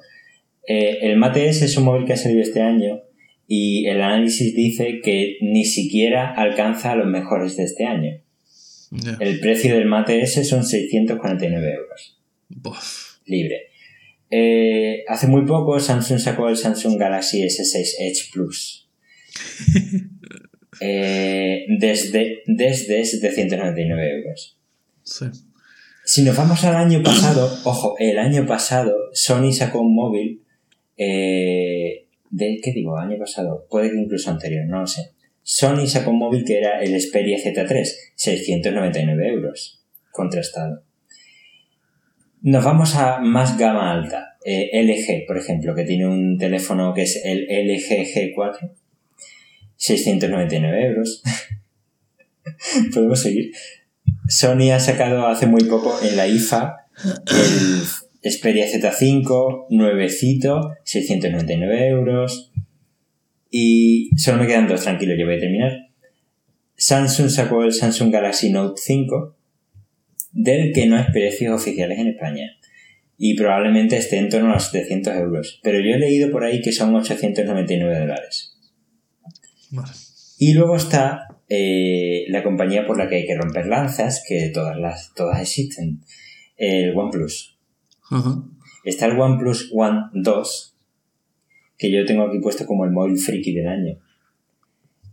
Eh, 0.67 0.99
el 1.01 1.17
Mate 1.17 1.47
S 1.47 1.65
es 1.65 1.77
un 1.77 1.85
móvil 1.85 2.05
que 2.05 2.13
ha 2.13 2.17
salido 2.17 2.41
este 2.41 2.61
año 2.61 3.01
y 3.47 3.87
el 3.87 4.01
análisis 4.01 4.55
dice 4.55 4.99
que 5.03 5.37
ni 5.41 5.65
siquiera 5.65 6.31
alcanza 6.35 6.91
a 6.91 6.95
los 6.95 7.07
mejores 7.07 7.57
de 7.57 7.63
este 7.63 7.85
año. 7.85 8.21
El 9.19 9.39
precio 9.39 9.75
del 9.75 9.85
Mate 9.85 10.21
S 10.21 10.43
son 10.43 10.63
649 10.63 11.73
euros, 11.73 12.19
libre. 13.25 13.69
Eh, 14.31 15.03
hace 15.07 15.27
muy 15.27 15.45
poco 15.45 15.79
Samsung 15.79 16.19
sacó 16.19 16.49
el 16.49 16.57
Samsung 16.57 16.99
Galaxy 16.99 17.41
S6 17.41 17.95
Edge 17.99 18.31
Plus. 18.31 18.87
Eh, 20.81 21.65
desde, 21.67 22.43
desde 22.45 23.03
799 23.03 24.11
euros. 24.11 24.57
Sí. 25.03 25.25
Si 26.05 26.23
nos 26.23 26.35
vamos 26.35 26.63
al 26.63 26.75
año 26.75 27.03
pasado, 27.03 27.51
ojo, 27.65 27.95
el 27.99 28.17
año 28.17 28.45
pasado 28.45 28.95
Sony 29.13 29.51
sacó 29.51 29.81
un 29.81 29.93
móvil 29.93 30.41
eh, 30.97 32.07
de, 32.29 32.59
¿qué 32.63 32.71
digo? 32.73 32.97
Año 32.97 33.17
pasado, 33.17 33.65
puede 33.69 33.91
que 33.91 33.97
incluso 33.97 34.29
anterior, 34.29 34.65
no 34.67 34.81
lo 34.81 34.87
sé. 34.87 35.11
Sony 35.43 35.87
sacó 35.87 36.11
un 36.11 36.19
móvil 36.19 36.43
que 36.45 36.57
era 36.57 36.81
el 36.81 36.99
Xperia 36.99 37.37
Z3, 37.37 37.87
699 38.15 39.27
euros, 39.27 39.81
contrastado. 40.11 40.83
Nos 42.41 42.63
vamos 42.63 42.95
a 42.95 43.19
más 43.19 43.57
gama 43.57 43.91
alta. 43.91 44.37
Eh, 44.45 44.69
LG, 44.73 45.25
por 45.27 45.37
ejemplo, 45.37 45.75
que 45.75 45.83
tiene 45.83 46.07
un 46.07 46.37
teléfono 46.37 46.93
que 46.93 47.01
es 47.03 47.21
el 47.25 47.43
LG 47.43 48.33
G4, 48.33 48.71
699 49.79 50.85
euros. 50.85 51.23
Podemos 52.93 53.21
seguir. 53.21 53.51
Sony 54.27 54.71
ha 54.71 54.79
sacado 54.79 55.27
hace 55.27 55.47
muy 55.47 55.63
poco 55.63 55.99
en 56.03 56.15
la 56.15 56.27
IFA 56.27 56.75
el 57.03 58.31
Xperia 58.31 58.65
Z5, 58.67 59.67
nuevecito, 59.69 60.75
699 60.83 61.87
euros. 61.87 62.51
Y 63.49 64.11
solo 64.17 64.39
me 64.39 64.47
quedan 64.47 64.67
dos, 64.67 64.83
tranquilo, 64.83 65.15
yo 65.17 65.25
voy 65.25 65.37
a 65.37 65.39
terminar. 65.39 65.71
Samsung 66.75 67.29
sacó 67.29 67.63
el 67.63 67.73
Samsung 67.73 68.11
Galaxy 68.11 68.51
Note 68.51 68.79
5, 68.83 69.35
del 70.33 70.73
que 70.73 70.85
no 70.85 70.97
hay 70.97 71.05
precios 71.11 71.59
oficiales 71.59 71.97
en 71.97 72.09
España. 72.09 72.57
Y 73.17 73.35
probablemente 73.35 73.97
esté 73.97 74.17
en 74.17 74.29
torno 74.29 74.51
a 74.51 74.55
los 74.55 74.71
700 74.71 75.15
euros. 75.15 75.59
Pero 75.63 75.79
yo 75.79 75.95
he 75.95 75.99
leído 75.99 76.31
por 76.31 76.43
ahí 76.43 76.61
que 76.61 76.71
son 76.71 76.93
899 76.95 77.99
dólares. 77.99 78.48
Vale. 79.71 79.91
Y 80.37 80.53
luego 80.53 80.75
está 80.75 81.27
eh, 81.49 82.25
la 82.29 82.43
compañía 82.43 82.85
por 82.85 82.97
la 82.97 83.09
que 83.09 83.17
hay 83.17 83.25
que 83.25 83.35
romper 83.35 83.65
lanzas, 83.65 84.23
que 84.27 84.51
todas, 84.53 84.77
las, 84.77 85.13
todas 85.13 85.41
existen, 85.41 86.01
el 86.57 86.95
OnePlus. 86.95 87.57
Ajá. 88.09 88.43
Está 88.83 89.07
el 89.07 89.19
OnePlus 89.19 89.71
One 89.73 89.99
2, 90.13 90.75
que 91.77 91.91
yo 91.91 92.05
tengo 92.05 92.23
aquí 92.23 92.39
puesto 92.39 92.65
como 92.65 92.85
el 92.85 92.91
móvil 92.91 93.17
friki 93.17 93.53
del 93.53 93.67
año. 93.67 93.99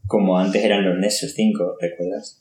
Como 0.07 0.39
antes 0.39 0.63
eran 0.65 0.85
los 0.85 0.97
Nexus 0.99 1.35
5, 1.35 1.77
¿recuerdas? 1.81 2.41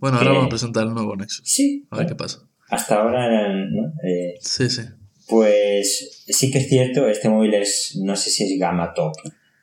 Bueno, 0.00 0.18
ahora 0.18 0.30
vamos 0.30 0.46
a 0.46 0.48
presentar 0.48 0.86
el 0.86 0.94
nuevo 0.94 1.14
Nexus. 1.16 1.48
Sí. 1.48 1.86
A 1.90 1.98
ver 1.98 2.06
qué 2.06 2.14
pasa. 2.14 2.48
Hasta 2.70 3.00
ahora 3.00 3.26
eran, 3.26 3.72
¿no? 3.72 3.92
Eh, 4.02 4.34
Sí, 4.40 4.68
sí. 4.68 4.82
Pues 5.28 6.24
sí 6.26 6.50
que 6.50 6.58
es 6.58 6.68
cierto, 6.68 7.06
este 7.06 7.28
móvil 7.28 7.54
es, 7.54 7.98
no 8.02 8.16
sé 8.16 8.30
si 8.30 8.44
es 8.44 8.58
gama 8.58 8.94
top, 8.94 9.12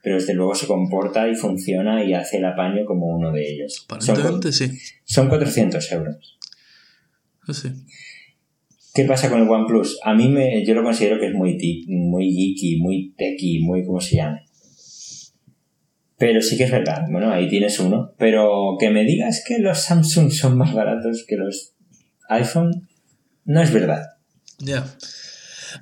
pero 0.06 0.18
desde 0.18 0.36
luego 0.36 0.53
se 0.53 0.68
comporta 0.68 1.28
y 1.28 1.34
funciona 1.34 2.03
y 2.06 2.14
hace 2.14 2.38
el 2.38 2.45
apaño 2.45 2.86
como 2.86 3.08
uno 3.08 3.32
de 3.32 3.41
ellos. 3.41 3.88
Son, 3.88 3.97
Aparentemente 3.99 4.51
sí. 4.51 4.72
son 5.03 5.30
400 5.30 5.91
euros. 5.93 6.38
Sí, 7.47 7.53
sí. 7.56 7.70
¿Qué 8.93 9.06
pasa 9.06 9.32
con 9.32 9.41
el 9.41 9.49
OnePlus? 9.49 9.99
A 10.03 10.14
mí 10.14 10.28
me, 10.30 10.64
yo 10.64 10.76
lo 10.76 10.84
considero 10.84 11.20
que 11.20 11.30
es 11.30 11.34
muy, 11.34 11.58
muy 11.88 12.32
geeky, 12.32 12.80
muy 12.80 13.16
techy, 13.18 13.64
muy 13.64 13.84
como 13.84 13.99
se 13.99 14.18
llame. 14.18 14.45
Pero 16.20 16.39
sí 16.39 16.56
que 16.56 16.66
es 16.66 16.72
verdad, 16.72 17.08
bueno, 17.10 17.32
ahí 17.32 17.49
tienes 17.49 17.80
uno. 17.80 18.14
Pero 18.20 18.78
que 18.80 18.91
me 18.91 19.06
digas 19.06 19.43
que 19.43 19.58
los 19.58 19.80
Samsung 19.80 20.30
son 20.30 20.56
más 20.56 20.72
baratos 20.72 21.26
que 21.28 21.36
los 21.36 21.74
iPhone, 22.30 22.88
no 23.43 23.60
es 23.60 23.74
verdad. 23.74 24.03
Ya. 24.60 24.86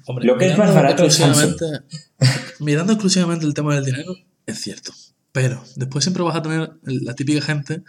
Hombre, 0.05 0.25
Lo 0.25 0.37
que 0.37 0.51
es 0.51 0.57
más 0.57 0.73
barato 0.73 1.03
es 1.05 1.15
Samsung. 1.15 1.51
exclusivamente- 1.51 1.95
mirando 2.59 2.93
exclusivamente 2.93 3.45
el 3.45 3.53
tema 3.53 3.75
del 3.75 3.85
dinero, 3.85 4.15
es 4.45 4.59
cierto. 4.61 4.91
Pero 5.31 5.63
después 5.75 6.03
siempre 6.03 6.23
vas 6.23 6.35
a 6.35 6.41
tener 6.41 6.71
la 6.83 7.15
típica 7.15 7.41
gente 7.41 7.83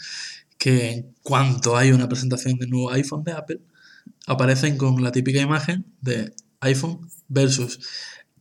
que 0.59 0.90
en 0.90 1.14
cuanto 1.22 1.76
hay 1.76 1.92
una 1.92 2.09
presentación 2.09 2.57
del 2.59 2.70
nuevo 2.70 2.90
iPhone 2.92 3.22
de 3.24 3.32
Apple, 3.32 3.61
aparecen 4.26 4.76
con 4.78 5.02
la 5.02 5.12
típica 5.12 5.40
imagen 5.40 5.84
de 6.00 6.32
iPhone 6.61 7.00
versus 7.28 7.80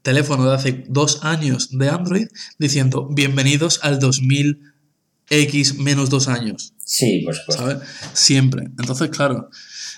teléfono 0.02 0.46
de 0.50 0.56
hace 0.56 0.84
dos 0.88 1.20
años 1.24 1.78
de 1.78 1.90
Android 1.90 2.28
diciendo 2.60 3.10
bienvenidos 3.12 3.80
al 3.84 4.00
2000X 4.00 5.78
menos 5.78 6.10
dos 6.10 6.28
años. 6.28 6.74
Sí, 6.86 7.22
por 7.26 7.36
supuesto. 7.36 7.64
¿sabes? 7.64 7.88
Siempre. 8.14 8.64
Entonces, 8.66 9.10
claro, 9.10 9.50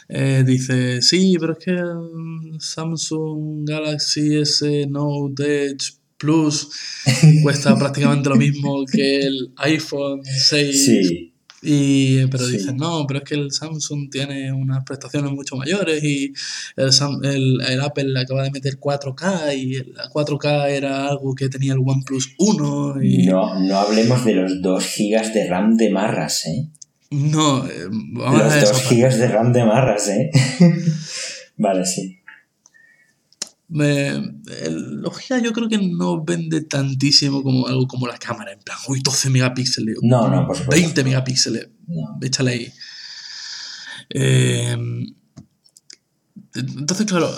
eh, 0.10 0.44
dice, 0.46 1.02
sí, 1.02 1.36
pero 1.40 1.54
es 1.54 1.60
que 1.60 1.72
el 1.72 2.60
Samsung 2.60 3.68
Galaxy 3.68 4.38
S 4.38 4.86
Note 4.88 5.66
Edge 5.68 5.94
Plus 6.18 6.70
cuesta 7.44 7.78
prácticamente 7.78 8.30
lo 8.30 8.36
mismo 8.36 8.86
que 8.86 9.20
el 9.20 9.52
iPhone 9.58 10.22
6. 10.24 10.86
Sí, 10.86 11.32
Y, 11.68 12.28
pero 12.28 12.46
Sí. 12.46 12.58
dicen, 12.58 12.78
no, 12.78 13.06
pero 13.08 13.20
es 13.20 13.26
que 13.26 13.34
el 13.36 13.52
Samsung 13.52 14.10
tiene 14.12 14.54
unas 14.54 14.84
prestaciones 14.84 15.32
mucho 15.32 15.56
mayores 15.56 16.04
y 16.04 16.32
el, 16.76 16.92
Sam- 16.92 17.26
el- 17.26 17.60
el 17.68 17.82
Apple 17.82 18.04
le 18.10 18.20
acaba 18.20 18.44
de 18.44 18.52
meter 18.52 18.78
4K 18.80 19.58
y 19.58 19.74
la 19.92 20.08
4K 20.12 20.70
era 20.70 21.08
algo 21.08 21.34
que 21.34 21.50
tenía 21.50 21.74
el 21.74 21.80
OnePlus 21.84 22.36
1 22.38 23.02
y... 23.04 23.26
no, 23.26 23.60
no 23.60 23.78
hablemos 23.80 24.24
de 24.26 24.36
los 24.36 24.62
2 24.62 24.84
GB 24.96 25.34
de 25.34 25.48
RAM 25.50 25.76
de 25.76 25.90
marras, 25.90 26.46
¿eh? 26.46 26.70
No, 27.18 27.66
eh, 27.68 27.88
vamos 27.90 28.42
a 28.42 28.44
Los 28.44 28.54
ver 28.54 28.62
2 28.62 28.72
esa 28.72 28.74
parte. 28.74 28.96
GB 28.96 29.18
de 29.20 29.28
RAM 29.30 29.54
de 29.54 29.64
marras, 29.66 30.08
¿eh? 30.10 30.30
vale, 31.58 31.86
sí. 31.86 32.20
Me- 33.68 34.10
el- 34.10 35.02
los 35.02 35.18
gigas 35.18 35.42
yo 35.42 35.52
creo 35.54 35.68
que 35.70 35.78
no 35.78 36.24
vende 36.24 36.62
tantísimo 36.62 37.42
como 37.42 37.68
algo 37.68 37.88
como 37.88 38.06
la 38.08 38.18
cámara, 38.18 38.52
en 38.54 38.60
plan, 38.60 38.78
uy, 38.88 39.02
12 39.04 39.30
megapíxeles, 39.30 39.98
No, 40.02 40.28
no, 40.30 40.46
por 40.46 40.56
supuesto. 40.58 40.82
20 40.84 41.04
megapíxeles, 41.04 41.70
No. 41.88 42.18
échale 42.22 42.52
ahí. 42.52 42.74
Eh, 44.10 44.78
entonces, 46.56 47.06
claro, 47.06 47.30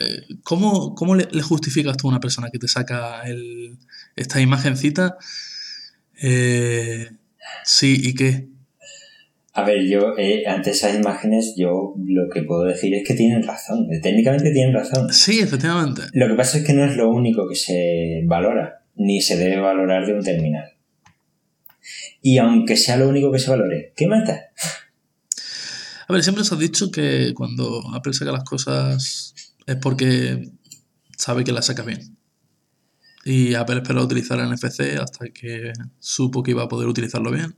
eh, 0.00 0.22
¿cómo, 0.42 0.94
cómo 0.94 1.14
le, 1.14 1.28
le 1.30 1.42
justificas 1.42 1.96
tú 1.96 2.08
a 2.08 2.10
una 2.10 2.20
persona 2.20 2.50
que 2.50 2.58
te 2.58 2.66
saca 2.68 3.22
el, 3.22 3.78
esta 4.16 4.40
imagencita? 4.40 5.16
Eh, 6.20 7.10
sí, 7.64 7.96
¿y 8.02 8.14
qué? 8.14 8.48
A 9.56 9.62
ver, 9.64 9.86
yo, 9.86 10.18
eh, 10.18 10.44
ante 10.48 10.70
esas 10.70 10.96
imágenes, 10.96 11.54
yo 11.56 11.94
lo 12.04 12.28
que 12.28 12.42
puedo 12.42 12.64
decir 12.64 12.92
es 12.94 13.06
que 13.06 13.14
tienen 13.14 13.42
razón. 13.44 13.86
eh, 13.92 14.00
Técnicamente 14.00 14.50
tienen 14.52 14.74
razón. 14.74 15.12
Sí, 15.12 15.38
efectivamente. 15.40 16.02
Lo 16.12 16.26
que 16.26 16.34
pasa 16.34 16.58
es 16.58 16.64
que 16.66 16.72
no 16.72 16.84
es 16.84 16.96
lo 16.96 17.08
único 17.08 17.48
que 17.48 17.54
se 17.54 18.22
valora, 18.26 18.82
ni 18.96 19.20
se 19.20 19.36
debe 19.36 19.60
valorar 19.60 20.06
de 20.06 20.14
un 20.14 20.24
terminal. 20.24 20.72
Y 22.20 22.38
aunque 22.38 22.76
sea 22.76 22.96
lo 22.96 23.08
único 23.08 23.30
que 23.30 23.38
se 23.38 23.50
valore, 23.50 23.92
¿qué 23.96 24.08
mata? 24.08 24.46
A 26.08 26.12
ver, 26.12 26.22
siempre 26.22 26.42
se 26.44 26.54
ha 26.54 26.58
dicho 26.58 26.90
que 26.90 27.32
cuando 27.34 27.82
Apple 27.94 28.12
saca 28.12 28.32
las 28.32 28.44
cosas 28.44 29.34
es 29.66 29.76
porque 29.76 30.48
sabe 31.16 31.44
que 31.44 31.52
las 31.52 31.66
saca 31.66 31.82
bien. 31.82 32.13
Y 33.24 33.54
Apple 33.54 33.76
esperó 33.76 34.02
utilizar 34.02 34.38
el 34.38 34.50
NFC 34.50 34.98
hasta 35.00 35.28
que 35.30 35.72
supo 35.98 36.42
que 36.42 36.50
iba 36.50 36.64
a 36.64 36.68
poder 36.68 36.88
utilizarlo 36.88 37.30
bien. 37.30 37.54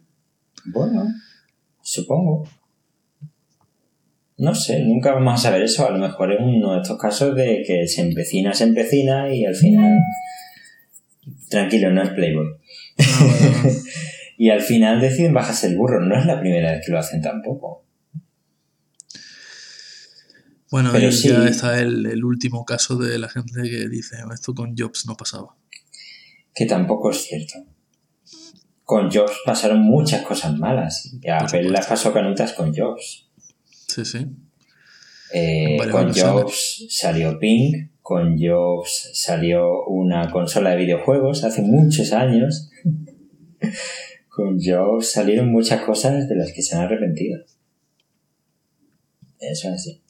Bueno, 0.67 1.07
supongo. 1.83 2.49
No 4.39 4.55
sé, 4.55 4.85
nunca 4.85 5.13
vamos 5.13 5.35
a 5.35 5.39
saber 5.39 5.63
eso. 5.63 5.87
A 5.87 5.91
lo 5.91 5.99
mejor 5.99 6.33
es 6.33 6.39
uno 6.41 6.75
de 6.75 6.83
estos 6.83 6.99
casos 6.99 7.35
de 7.35 7.65
que 7.67 7.87
se 7.89 8.03
empecina, 8.03 8.53
se 8.53 8.65
empecina 8.65 9.35
y 9.35 9.45
al 9.45 9.55
final... 9.55 9.99
Tranquilo, 11.49 11.91
no 11.91 12.03
es 12.03 12.11
Playboy. 12.11 12.47
Ah. 12.99 13.69
Y 14.39 14.51
al 14.51 14.61
final 14.61 15.01
deciden 15.01 15.33
bajarse 15.33 15.67
el 15.69 15.77
burro. 15.77 16.01
No 16.05 16.19
es 16.19 16.27
la 16.27 16.41
primera 16.41 16.73
vez 16.73 16.85
que 16.85 16.93
lo 16.93 16.99
hacen 16.99 17.23
tampoco. 17.23 17.86
Bueno, 20.71 20.91
Pero 20.93 21.13
sí. 21.13 21.29
ya 21.29 21.47
está 21.47 21.81
el, 21.81 22.07
el 22.07 22.25
último 22.25 22.65
caso 22.65 22.97
de 22.97 23.19
la 23.19 23.29
gente 23.29 23.63
que 23.63 23.89
dice 23.89 24.17
esto 24.33 24.55
con 24.55 24.75
Jobs 24.77 25.07
no 25.07 25.17
pasaba. 25.17 25.57
Que 26.55 26.67
tampoco 26.67 27.11
es 27.11 27.23
cierto. 27.23 27.55
Con 28.83 29.11
Jobs 29.11 29.37
pasaron 29.45 29.81
muchas 29.81 30.23
cosas 30.23 30.57
malas. 30.59 31.13
Y 31.21 31.29
Apple 31.29 31.71
las 31.71 31.87
pasó 31.87 32.13
canutas 32.13 32.53
con 32.53 32.75
Jobs. 32.75 33.29
Sí, 33.87 34.05
sí. 34.05 34.27
Eh, 35.33 35.77
con. 35.91 36.13
Jobs 36.13 36.87
salió 36.89 37.39
Ping, 37.39 37.89
con 38.01 38.39
Jobs 38.39 39.11
salió 39.15 39.85
una 39.87 40.31
consola 40.31 40.71
de 40.71 40.77
videojuegos 40.77 41.45
hace 41.45 41.63
muchos 41.63 42.13
años. 42.13 42.71
con 44.29 44.59
Jobs 44.61 45.13
salieron 45.13 45.51
muchas 45.51 45.83
cosas 45.83 46.29
de 46.29 46.37
las 46.37 46.53
que 46.53 46.63
se 46.63 46.77
han 46.77 46.83
arrepentido. 46.83 47.41
Eso 49.39 49.69
es 49.69 49.75
así. 49.75 50.03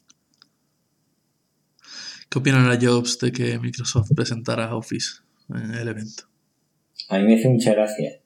¿Qué 2.28 2.38
opinará 2.38 2.78
Jobs 2.80 3.18
de 3.18 3.32
que 3.32 3.58
Microsoft 3.58 4.10
presentara 4.14 4.74
Office 4.74 5.20
en 5.50 5.74
el 5.74 5.88
evento? 5.88 6.24
A 7.08 7.18
mí 7.18 7.24
me 7.26 7.34
hizo 7.34 7.50
mucha 7.50 7.72
gracia. 7.74 8.20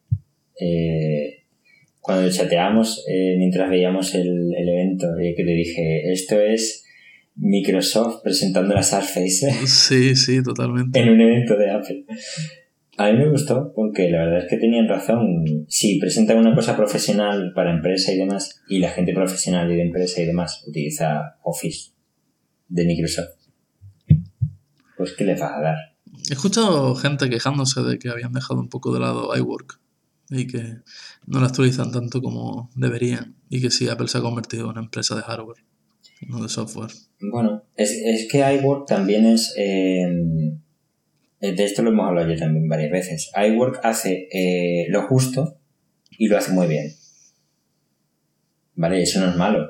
Eh, 0.59 1.45
cuando 2.01 2.31
chateamos, 2.31 3.05
eh, 3.09 3.37
mientras 3.39 3.69
veíamos 3.69 4.15
el, 4.15 4.55
el 4.57 4.69
evento, 4.69 5.07
eh, 5.19 5.35
que 5.37 5.45
te 5.45 5.51
dije, 5.53 6.13
esto 6.13 6.41
es 6.41 6.85
Microsoft 7.37 8.23
presentando 8.23 8.75
la 8.75 8.83
Surface 8.83 9.51
Sí, 9.67 10.17
sí, 10.17 10.43
totalmente. 10.43 10.99
en 10.99 11.11
un 11.11 11.21
evento 11.21 11.57
de 11.57 11.71
Apple. 11.71 12.05
A 12.97 13.11
mí 13.13 13.19
me 13.19 13.31
gustó 13.31 13.73
porque 13.75 14.11
la 14.11 14.25
verdad 14.25 14.45
es 14.45 14.51
que 14.51 14.59
tenían 14.59 14.89
razón. 14.89 15.45
Si 15.69 15.99
presentan 15.99 16.39
una 16.39 16.55
cosa 16.55 16.77
profesional 16.77 17.53
para 17.55 17.73
empresa 17.75 18.13
y 18.13 18.19
demás, 18.19 18.63
y 18.69 18.79
la 18.79 18.91
gente 18.91 19.15
profesional 19.15 19.71
y 19.73 19.77
de 19.77 19.83
empresa 19.83 20.21
y 20.21 20.27
demás 20.27 20.65
utiliza 20.67 21.37
Office 21.43 21.93
de 22.69 22.85
Microsoft, 22.85 23.40
pues 25.01 25.15
¿qué 25.17 25.25
les 25.25 25.41
vas 25.41 25.53
a 25.53 25.61
dar? 25.63 25.77
He 26.29 26.35
escuchado 26.35 26.95
gente 26.95 27.31
quejándose 27.31 27.81
de 27.81 27.99
que 27.99 28.11
habían 28.11 28.35
dejado 28.35 28.61
un 28.61 28.69
poco 28.69 28.93
de 28.93 29.01
lado 29.01 29.35
iWork 29.35 29.81
y 30.29 30.47
que 30.47 30.77
no 31.27 31.41
la 31.41 31.47
actualizan 31.47 31.91
tanto 31.91 32.21
como 32.21 32.69
deberían 32.75 33.35
y 33.49 33.63
que 33.63 33.71
sí, 33.71 33.89
Apple 33.89 34.09
se 34.09 34.19
ha 34.19 34.21
convertido 34.21 34.65
en 34.65 34.71
una 34.73 34.81
empresa 34.83 35.15
de 35.15 35.23
hardware, 35.23 35.65
no 36.29 36.43
de 36.43 36.51
software. 36.51 36.91
Bueno, 37.19 37.63
es, 37.77 37.93
es 37.93 38.29
que 38.31 38.41
iWork 38.57 38.87
también 38.87 39.25
es... 39.25 39.55
eh, 39.57 40.07
de 41.41 41.65
esto 41.65 41.81
lo 41.81 41.93
hemos 41.93 42.07
hablado 42.07 42.29
yo 42.29 42.39
también 42.39 42.69
varias 42.69 42.91
veces. 42.91 43.31
iWork 43.35 43.81
hace 43.83 44.29
eh, 44.31 44.85
lo 44.91 45.07
justo 45.07 45.57
y 46.11 46.29
lo 46.29 46.37
hace 46.37 46.53
muy 46.53 46.67
bien. 46.67 46.93
¿Vale? 48.75 49.03
Eso 49.03 49.19
no 49.21 49.31
es 49.31 49.37
malo. 49.37 49.67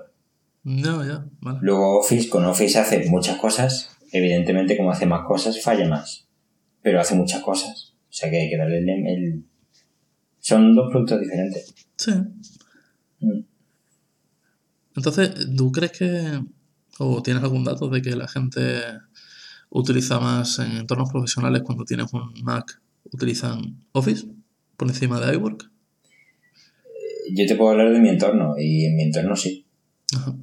No, 0.64 1.06
ya, 1.06 1.24
vale. 1.40 1.60
Luego 1.62 2.00
Office, 2.00 2.28
con 2.28 2.44
Office 2.46 2.80
hace 2.80 3.08
muchas 3.08 3.38
cosas. 3.38 3.96
Evidentemente, 4.12 4.76
como 4.76 4.90
hace 4.90 5.06
más 5.06 5.26
cosas, 5.26 5.62
falla 5.62 5.88
más. 5.88 6.26
Pero 6.82 7.00
hace 7.00 7.14
muchas 7.14 7.42
cosas. 7.42 7.94
O 8.08 8.12
sea 8.12 8.30
que 8.30 8.40
hay 8.42 8.50
que 8.50 8.56
darle 8.56 8.78
el... 8.78 8.88
el- 8.88 9.44
Son 10.40 10.74
dos 10.74 10.90
productos 10.90 11.20
diferentes. 11.20 11.74
Sí. 11.96 12.12
Mm. 13.20 13.40
Entonces, 14.96 15.30
¿tú 15.56 15.70
crees 15.70 15.92
que, 15.92 16.40
o 16.98 17.22
tienes 17.22 17.42
algún 17.42 17.64
dato 17.64 17.88
de 17.88 18.02
que 18.02 18.16
la 18.16 18.26
gente 18.28 18.60
utiliza 19.70 20.18
más 20.18 20.58
en 20.58 20.72
entornos 20.72 21.10
profesionales 21.10 21.62
cuando 21.64 21.84
tienes 21.84 22.12
un 22.12 22.32
Mac, 22.42 22.80
utilizan 23.12 23.84
Office 23.92 24.26
por 24.76 24.88
encima 24.88 25.20
de 25.20 25.34
iWork? 25.34 25.70
Yo 27.32 27.46
te 27.46 27.54
puedo 27.54 27.70
hablar 27.70 27.92
de 27.92 28.00
mi 28.00 28.08
entorno 28.08 28.56
y 28.58 28.86
en 28.86 28.96
mi 28.96 29.02
entorno 29.04 29.36
sí. 29.36 29.64
Ajá. 30.16 30.34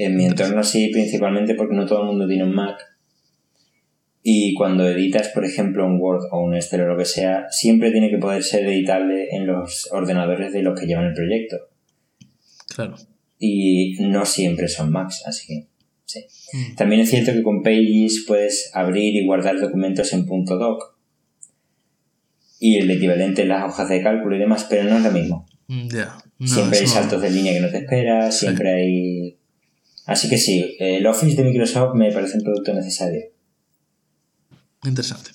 En 0.00 0.16
mi 0.16 0.24
entorno 0.26 0.62
sí, 0.62 0.90
principalmente 0.92 1.54
porque 1.54 1.74
no 1.74 1.86
todo 1.86 2.02
el 2.02 2.06
mundo 2.08 2.26
tiene 2.28 2.44
un 2.44 2.54
Mac. 2.54 2.78
Y 4.22 4.54
cuando 4.54 4.86
editas, 4.88 5.28
por 5.28 5.44
ejemplo, 5.44 5.86
un 5.86 5.98
Word 6.00 6.24
o 6.32 6.40
un 6.42 6.54
Excel 6.54 6.82
o 6.82 6.86
lo 6.88 6.96
que 6.98 7.04
sea, 7.04 7.46
siempre 7.50 7.90
tiene 7.90 8.10
que 8.10 8.18
poder 8.18 8.42
ser 8.42 8.66
editable 8.66 9.28
en 9.34 9.46
los 9.46 9.88
ordenadores 9.92 10.52
de 10.52 10.62
los 10.62 10.78
que 10.78 10.86
llevan 10.86 11.06
el 11.06 11.14
proyecto. 11.14 11.56
Claro. 12.74 12.94
Y 13.38 13.96
no 14.00 14.24
siempre 14.26 14.68
son 14.68 14.90
Macs, 14.90 15.22
así 15.26 15.46
que 15.46 15.66
sí. 16.04 16.26
Mm. 16.52 16.74
También 16.74 17.00
es 17.02 17.10
cierto 17.10 17.32
que 17.32 17.42
con 17.42 17.62
Pages 17.62 18.24
puedes 18.26 18.70
abrir 18.74 19.14
y 19.14 19.24
guardar 19.24 19.58
documentos 19.60 20.12
en 20.12 20.26
.doc. 20.26 20.96
Y 22.60 22.76
el 22.78 22.90
equivalente 22.90 23.42
en 23.42 23.48
las 23.48 23.64
hojas 23.64 23.88
de 23.88 24.02
cálculo 24.02 24.34
y 24.36 24.40
demás, 24.40 24.66
pero 24.68 24.84
no 24.90 24.98
es 24.98 25.04
lo 25.04 25.12
mismo. 25.12 25.46
Mm, 25.68 25.88
Ya. 25.88 26.18
No, 26.40 26.46
siempre 26.46 26.78
hay 26.80 26.84
no- 26.84 26.90
saltos 26.90 27.22
de 27.22 27.30
línea 27.30 27.52
que 27.52 27.60
no 27.60 27.70
te 27.70 27.78
esperas, 27.78 28.34
Sí. 28.38 28.46
siempre 28.46 28.72
hay... 28.74 29.37
Así 30.08 30.26
que 30.30 30.38
sí, 30.38 30.74
el 30.80 31.06
Office 31.06 31.36
de 31.36 31.44
Microsoft 31.44 31.94
me 31.94 32.10
parece 32.10 32.38
un 32.38 32.42
producto 32.44 32.72
necesario. 32.72 33.20
Interesante. 34.84 35.32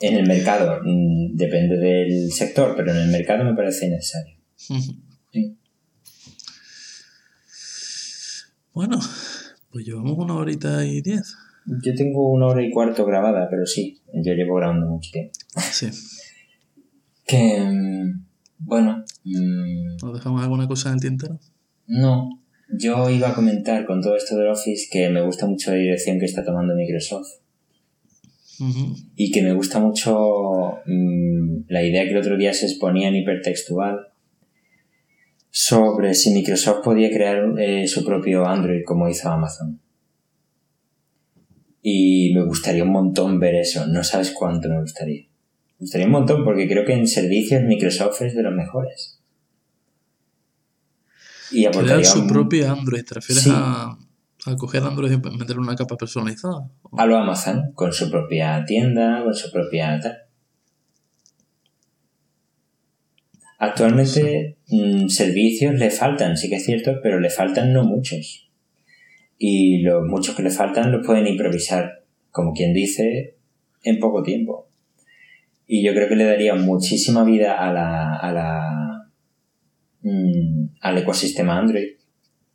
En 0.00 0.16
el 0.16 0.26
mercado, 0.26 0.80
mm, 0.84 1.36
depende 1.36 1.76
del 1.76 2.32
sector, 2.32 2.74
pero 2.76 2.90
en 2.90 2.96
el 3.02 3.08
mercado 3.08 3.44
me 3.44 3.54
parece 3.54 3.88
necesario. 3.88 4.36
Sí. 4.56 5.56
Bueno, 8.72 8.98
pues 9.70 9.86
llevamos 9.86 10.18
una 10.18 10.34
horita 10.34 10.84
y 10.84 11.00
diez. 11.02 11.36
Yo 11.84 11.94
tengo 11.94 12.30
una 12.30 12.46
hora 12.46 12.62
y 12.64 12.70
cuarto 12.72 13.04
grabada, 13.04 13.46
pero 13.48 13.64
sí, 13.64 14.00
yo 14.12 14.32
llevo 14.32 14.56
grabando 14.56 14.86
mucho 14.88 15.10
tiempo. 15.12 15.32
Sí. 15.70 15.88
Que. 17.26 17.60
mm, 17.60 18.26
Bueno. 18.58 19.04
mm, 19.22 19.96
¿Nos 20.02 20.14
dejamos 20.14 20.42
alguna 20.42 20.66
cosa 20.66 20.88
en 20.88 20.96
el 20.96 21.00
tintero? 21.00 21.38
No. 21.86 22.39
Yo 22.72 23.10
iba 23.10 23.30
a 23.30 23.34
comentar 23.34 23.84
con 23.84 24.00
todo 24.00 24.16
esto 24.16 24.36
del 24.36 24.48
Office 24.48 24.88
que 24.90 25.08
me 25.08 25.22
gusta 25.22 25.46
mucho 25.46 25.72
la 25.72 25.78
dirección 25.78 26.18
que 26.18 26.26
está 26.26 26.44
tomando 26.44 26.74
Microsoft. 26.74 27.40
Y 29.16 29.30
que 29.30 29.42
me 29.42 29.54
gusta 29.54 29.80
mucho 29.80 30.80
mm, 30.84 31.62
la 31.68 31.82
idea 31.82 32.04
que 32.04 32.10
el 32.10 32.18
otro 32.18 32.36
día 32.36 32.52
se 32.52 32.66
exponía 32.66 33.08
en 33.08 33.16
hipertextual 33.16 34.08
sobre 35.50 36.12
si 36.12 36.34
Microsoft 36.34 36.84
podía 36.84 37.10
crear 37.10 37.58
eh, 37.58 37.88
su 37.88 38.04
propio 38.04 38.46
Android 38.46 38.82
como 38.84 39.08
hizo 39.08 39.30
Amazon. 39.30 39.80
Y 41.82 42.34
me 42.34 42.44
gustaría 42.44 42.84
un 42.84 42.90
montón 42.90 43.40
ver 43.40 43.54
eso. 43.54 43.86
No 43.86 44.04
sabes 44.04 44.32
cuánto 44.32 44.68
me 44.68 44.80
gustaría. 44.80 45.22
Me 45.22 45.84
gustaría 45.84 46.06
un 46.06 46.12
montón 46.12 46.44
porque 46.44 46.68
creo 46.68 46.84
que 46.84 46.92
en 46.92 47.06
servicios 47.06 47.62
Microsoft 47.62 48.20
es 48.20 48.34
de 48.34 48.42
los 48.42 48.54
mejores. 48.54 49.19
Y 51.52 51.66
Crear 51.66 52.04
su 52.04 52.26
propio 52.26 52.70
Android. 52.70 53.04
¿Te 53.04 53.14
refieres 53.14 53.44
Sí. 53.44 53.50
a, 53.52 53.96
a 54.46 54.56
coger 54.56 54.82
Android 54.82 55.12
y 55.12 55.16
meterle 55.36 55.62
una 55.62 55.76
capa 55.76 55.96
personalizada? 55.96 56.68
a 56.96 57.06
lo 57.06 57.16
Amazon, 57.16 57.72
con 57.74 57.92
su 57.92 58.10
propia 58.10 58.64
tienda, 58.64 59.22
con 59.24 59.34
su 59.34 59.50
propia 59.50 59.98
tal. 60.00 60.16
Actualmente 63.58 64.56
mm, 64.68 65.08
servicios 65.08 65.74
le 65.74 65.90
faltan, 65.90 66.36
sí 66.36 66.48
que 66.48 66.56
es 66.56 66.64
cierto, 66.64 66.98
pero 67.02 67.20
le 67.20 67.28
faltan 67.28 67.72
no 67.72 67.84
muchos. 67.84 68.48
Y 69.38 69.82
los 69.82 70.06
muchos 70.06 70.34
que 70.34 70.42
le 70.42 70.50
faltan 70.50 70.90
los 70.92 71.06
pueden 71.06 71.26
improvisar, 71.26 72.04
como 72.30 72.52
quien 72.54 72.72
dice, 72.72 73.36
en 73.82 73.98
poco 73.98 74.22
tiempo. 74.22 74.68
Y 75.66 75.84
yo 75.84 75.92
creo 75.92 76.08
que 76.08 76.16
le 76.16 76.24
daría 76.24 76.54
muchísima 76.54 77.22
vida 77.22 77.58
a 77.58 77.72
la, 77.72 78.16
a 78.16 78.32
la, 78.32 78.89
mm, 80.02 80.64
al 80.80 80.98
ecosistema 80.98 81.58
Android. 81.58 81.96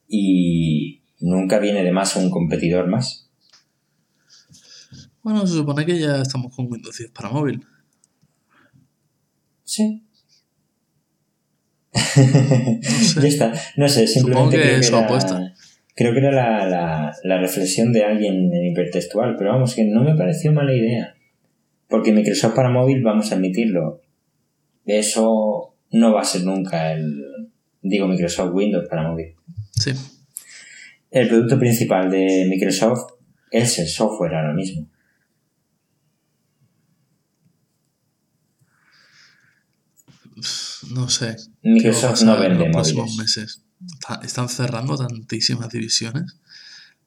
Y 0.07 1.01
nunca 1.19 1.59
viene 1.59 1.83
de 1.83 1.91
más 1.91 2.15
un 2.15 2.29
competidor 2.29 2.87
más. 2.87 3.29
Bueno, 5.23 5.45
se 5.47 5.55
supone 5.55 5.85
que 5.85 5.99
ya 5.99 6.21
estamos 6.21 6.55
con 6.55 6.71
Windows 6.71 6.97
10 6.97 7.11
para 7.11 7.29
móvil. 7.29 7.65
Sí. 9.63 10.03
sé. 11.93 13.21
ya 13.21 13.27
está. 13.27 13.53
No 13.75 13.89
sé, 13.89 14.07
Supongo 14.07 14.51
simplemente 14.51 14.57
que 14.57 14.61
creo 14.61 14.75
que 14.75 14.79
eso 14.81 14.97
era, 14.97 15.05
apuesta. 15.05 15.53
creo 15.95 16.13
que 16.13 16.19
era 16.19 16.31
la, 16.31 16.67
la, 16.67 17.15
la 17.23 17.39
reflexión 17.39 17.91
de 17.91 18.03
alguien 18.03 18.53
en 18.53 18.65
hipertextual, 18.65 19.35
pero 19.37 19.51
vamos, 19.51 19.73
que 19.73 19.85
no 19.85 20.03
me 20.03 20.15
pareció 20.15 20.51
mala 20.51 20.73
idea. 20.73 21.15
Porque 21.87 22.11
Microsoft 22.11 22.55
para 22.55 22.69
móvil, 22.69 23.01
vamos 23.01 23.31
a 23.31 23.35
admitirlo, 23.35 24.01
eso 24.85 25.74
no 25.91 26.13
va 26.13 26.21
a 26.21 26.25
ser 26.25 26.43
nunca 26.43 26.91
el, 26.93 27.51
digo, 27.81 28.07
Microsoft 28.07 28.53
Windows 28.53 28.87
para 28.89 29.07
móvil. 29.07 29.35
Sí. 29.71 29.91
El 31.11 31.27
producto 31.29 31.57
principal 31.59 32.09
de 32.11 32.45
Microsoft 32.49 33.13
es 33.51 33.79
el 33.79 33.87
software 33.87 34.35
ahora 34.35 34.53
mismo. 34.53 34.87
No 40.91 41.09
sé. 41.09 41.35
Microsoft 41.63 42.21
no 42.23 42.35
en 42.35 42.41
vende 42.41 42.65
los 42.65 42.73
próximos 42.73 43.15
meses. 43.17 43.63
Está- 43.99 44.19
Están 44.23 44.49
cerrando 44.49 44.97
tantísimas 44.97 45.69
divisiones. 45.69 46.39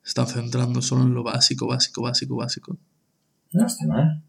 Están 0.04 0.26
centrando 0.26 0.80
solo 0.80 1.02
en 1.02 1.14
lo 1.14 1.22
básico, 1.22 1.66
básico, 1.66 2.02
básico, 2.02 2.36
básico. 2.36 2.78
No 3.52 3.66
está 3.66 3.86
mal. 3.86 4.22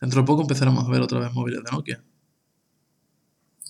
Dentro 0.00 0.22
de 0.22 0.26
poco 0.26 0.42
empezaremos 0.42 0.84
a 0.86 0.90
ver 0.90 1.02
otra 1.02 1.20
vez 1.20 1.32
móviles 1.32 1.62
de 1.62 1.70
Nokia. 1.70 2.02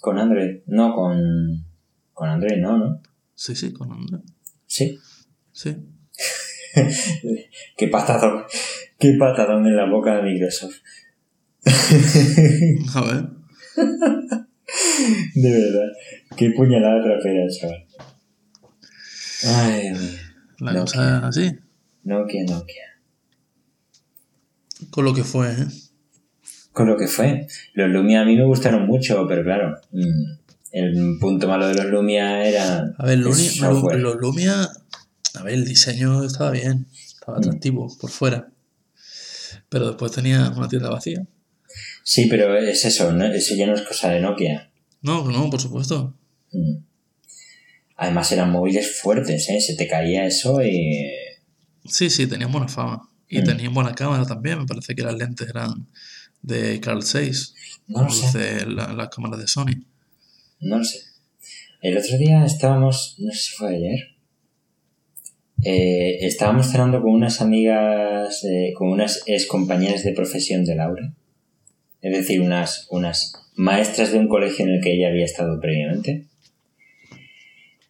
Con 0.01 0.18
Android, 0.18 0.61
no 0.66 0.94
con, 0.94 1.64
con 2.12 2.28
Android, 2.28 2.59
no, 2.61 2.78
¿no? 2.78 3.03
Sí, 3.34 3.55
sí, 3.55 3.72
con 3.72 3.92
Android. 3.92 4.22
Sí. 4.66 4.98
Sí. 5.53 5.76
Qué 7.76 7.88
patadón. 7.88 8.44
Qué 8.98 9.16
patadón 9.18 9.66
en 9.66 9.76
la 9.76 9.88
boca 9.90 10.16
de 10.16 10.22
Microsoft. 10.22 10.76
A 12.94 13.01
ver. 13.03 13.28
De 15.34 15.51
verdad. 15.51 15.88
Qué 16.36 16.51
puñalada 16.51 17.03
trapera, 17.03 17.46
chaval. 17.48 17.86
Ay, 19.44 19.90
mío. 19.90 20.18
La 20.61 20.72
Nokia. 20.72 20.82
cosa 20.82 21.26
así. 21.26 21.59
Nokia, 22.05 22.44
Nokia. 22.44 22.84
Con 24.90 25.05
lo 25.05 25.14
que 25.14 25.24
fue, 25.24 25.51
¿eh? 25.51 25.66
Con 26.72 26.86
lo 26.88 26.96
que 26.96 27.06
fue. 27.08 27.46
Los 27.74 27.90
Lumia 27.90 28.22
a 28.22 28.24
mí 28.24 28.36
me 28.36 28.44
gustaron 28.44 28.86
mucho, 28.86 29.26
pero 29.28 29.42
claro. 29.42 29.76
mm, 29.92 30.38
el 30.72 31.16
punto 31.20 31.48
malo 31.48 31.66
de 31.66 31.74
los 31.74 31.86
Lumia 31.86 32.44
era. 32.46 32.94
A 32.96 33.06
ver, 33.06 33.18
los 33.18 34.16
Lumia. 34.20 34.68
A 35.34 35.42
ver, 35.42 35.54
el 35.54 35.64
diseño 35.64 36.22
estaba 36.24 36.50
bien. 36.52 36.86
Estaba 37.06 37.38
Mm. 37.38 37.40
atractivo 37.40 37.96
por 38.00 38.10
fuera. 38.10 38.48
Pero 39.68 39.86
después 39.88 40.12
tenía 40.12 40.50
una 40.56 40.68
tienda 40.68 40.90
vacía. 40.90 41.26
Sí, 42.02 42.26
pero 42.28 42.56
es 42.56 42.84
eso, 42.84 43.12
¿no? 43.12 43.24
eso 43.26 43.54
ya 43.54 43.66
no 43.66 43.74
es 43.74 43.82
cosa 43.82 44.10
de 44.10 44.20
Nokia. 44.20 44.70
No, 45.02 45.24
no, 45.30 45.48
por 45.50 45.60
supuesto. 45.60 46.14
Mm. 46.52 46.76
Además 47.96 48.32
eran 48.32 48.50
móviles 48.50 48.98
fuertes, 49.00 49.48
¿eh? 49.50 49.60
Se 49.60 49.74
te 49.76 49.86
caía 49.86 50.24
eso 50.26 50.62
y... 50.62 51.10
Sí, 51.84 52.08
sí, 52.10 52.26
tenían 52.26 52.50
buena 52.50 52.68
fama. 52.68 53.08
Y 53.28 53.40
Mm. 53.40 53.44
tenían 53.44 53.74
buena 53.74 53.94
cámara 53.94 54.24
también. 54.24 54.58
Me 54.58 54.66
parece 54.66 54.94
que 54.94 55.02
las 55.02 55.14
lentes 55.14 55.48
eran 55.48 55.86
de 56.43 56.80
Carl 56.80 57.03
Zeiss. 57.03 57.55
No 57.86 58.05
lo 58.05 58.11
sé. 58.11 58.66
la- 58.66 58.93
las 58.93 59.09
cámaras 59.09 59.41
de 59.41 59.47
Sony. 59.49 59.84
No 60.61 60.78
lo 60.78 60.84
sé. 60.84 61.01
El 61.82 61.97
otro 61.97 62.18
día 62.18 62.45
estábamos, 62.45 63.16
no 63.18 63.30
sé 63.32 63.38
si 63.38 63.51
fue 63.57 63.76
ayer, 63.76 63.99
eh, 65.64 66.18
estábamos 66.26 66.70
cenando 66.70 67.01
con 67.03 67.12
unas 67.12 67.41
amigas, 67.41 68.45
eh, 68.45 68.72
con 68.76 68.88
unas 68.88 69.22
ex 69.26 69.47
compañeras 69.47 70.05
de 70.05 70.12
profesión 70.12 70.64
de 70.64 70.74
Laura. 70.76 71.12
Es 72.03 72.12
decir, 72.17 72.41
unas, 72.41 72.87
unas 72.91 73.33
maestras 73.57 74.12
de 74.12 74.18
un 74.18 74.29
colegio 74.29 74.64
en 74.64 74.72
el 74.75 74.80
que 74.83 74.95
ella 74.95 75.08
había 75.08 75.25
estado 75.25 75.61
previamente. 75.61 76.26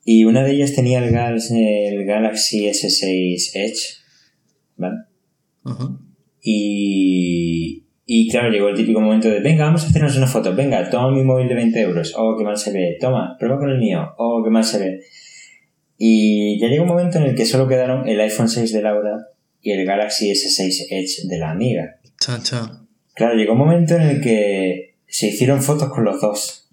Y 0.05 0.25
una 0.25 0.43
de 0.43 0.53
ellas 0.53 0.75
tenía 0.75 0.99
el, 1.05 1.13
Gal- 1.13 1.41
el 1.51 2.05
Galaxy 2.07 2.67
S6 2.67 3.51
Edge, 3.55 3.99
¿vale? 4.77 4.97
Y, 6.43 7.80
y 8.13 8.29
claro, 8.29 8.51
llegó 8.51 8.69
el 8.69 8.75
típico 8.75 9.01
momento 9.01 9.31
de, 9.31 9.39
venga, 9.39 9.67
vamos 9.67 9.85
a 9.85 9.87
hacernos 9.87 10.17
una 10.17 10.27
foto, 10.27 10.53
venga, 10.53 10.91
toma 10.91 11.13
mi 11.13 11.23
móvil 11.23 11.47
de 11.47 11.55
20 11.55 11.81
euros, 11.81 12.13
oh, 12.17 12.35
qué 12.37 12.43
mal 12.43 12.57
se 12.57 12.73
ve, 12.73 12.99
toma, 13.01 13.37
prueba 13.39 13.57
con 13.57 13.71
el 13.71 13.79
mío, 13.79 14.15
oh, 14.19 14.43
qué 14.43 14.51
mal 14.51 14.65
se 14.65 14.81
ve. 14.81 15.01
Y 15.97 16.59
ya 16.59 16.67
llegó 16.67 16.83
un 16.83 16.89
momento 16.89 17.19
en 17.19 17.27
el 17.27 17.37
que 17.37 17.47
solo 17.47 17.69
quedaron 17.69 18.09
el 18.09 18.21
iPhone 18.21 18.49
6 18.49 18.73
de 18.73 18.83
Laura 18.83 19.29
y 19.63 19.71
el 19.71 19.87
Galaxy 19.87 20.29
S6 20.33 20.87
Edge 20.91 21.29
de 21.29 21.39
la 21.39 21.53
amiga. 21.53 22.01
Chan, 22.19 22.43
chan. 22.43 22.89
Claro, 23.15 23.37
llegó 23.37 23.53
un 23.53 23.61
momento 23.61 23.95
en 23.95 24.03
el 24.03 24.21
que 24.21 24.97
se 25.07 25.29
hicieron 25.29 25.63
fotos 25.63 25.91
con 25.91 26.03
los 26.03 26.21
dos. 26.21 26.69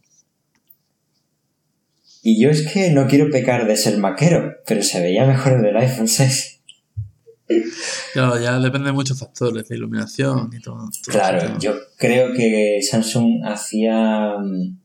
Y 2.23 2.41
yo 2.41 2.49
es 2.49 2.67
que 2.67 2.89
no 2.89 3.05
quiero 3.05 3.29
pecar 3.29 3.67
de 3.67 3.77
ser 3.77 3.99
maquero, 3.99 4.55
pero 4.65 4.81
se 4.81 5.01
veía 5.01 5.27
mejor 5.27 5.53
el 5.53 5.61
del 5.61 5.77
iPhone 5.77 6.07
6. 6.07 6.56
Claro, 8.13 8.39
ya 8.41 8.59
depende 8.59 8.87
de 8.87 8.93
muchos 8.93 9.19
factores, 9.19 9.67
de 9.67 9.75
iluminación 9.75 10.49
y 10.55 10.61
todo. 10.61 10.89
Claro, 11.07 11.57
yo 11.59 11.73
creo 11.97 12.33
que 12.33 12.79
Samsung 12.81 13.45
hacía 13.45 14.35
mm, 14.37 14.77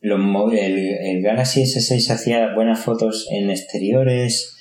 los 0.00 0.18
móviles, 0.18 0.64
el, 0.64 0.78
el 1.16 1.22
Galaxy 1.22 1.62
S6 1.62 2.10
hacía 2.10 2.54
buenas 2.54 2.80
fotos 2.80 3.26
en 3.30 3.50
exteriores, 3.50 4.56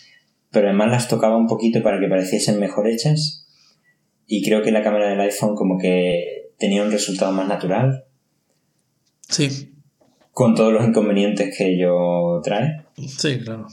pero 0.51 0.67
además 0.67 0.91
las 0.91 1.07
tocaba 1.07 1.37
un 1.37 1.47
poquito 1.47 1.81
para 1.81 1.99
que 1.99 2.07
pareciesen 2.07 2.59
mejor 2.59 2.87
hechas. 2.87 3.45
Y 4.27 4.43
creo 4.43 4.61
que 4.63 4.71
la 4.71 4.83
cámara 4.83 5.09
del 5.09 5.19
iPhone 5.19 5.55
como 5.55 5.77
que 5.77 6.51
tenía 6.57 6.83
un 6.83 6.91
resultado 6.91 7.31
más 7.31 7.47
natural, 7.47 8.03
Sí, 9.27 9.73
con 10.31 10.53
todos 10.53 10.71
los 10.71 10.85
inconvenientes 10.85 11.55
que 11.57 11.73
ello 11.73 12.39
trae. 12.43 12.83
sí, 12.95 13.39
claro. 13.39 13.67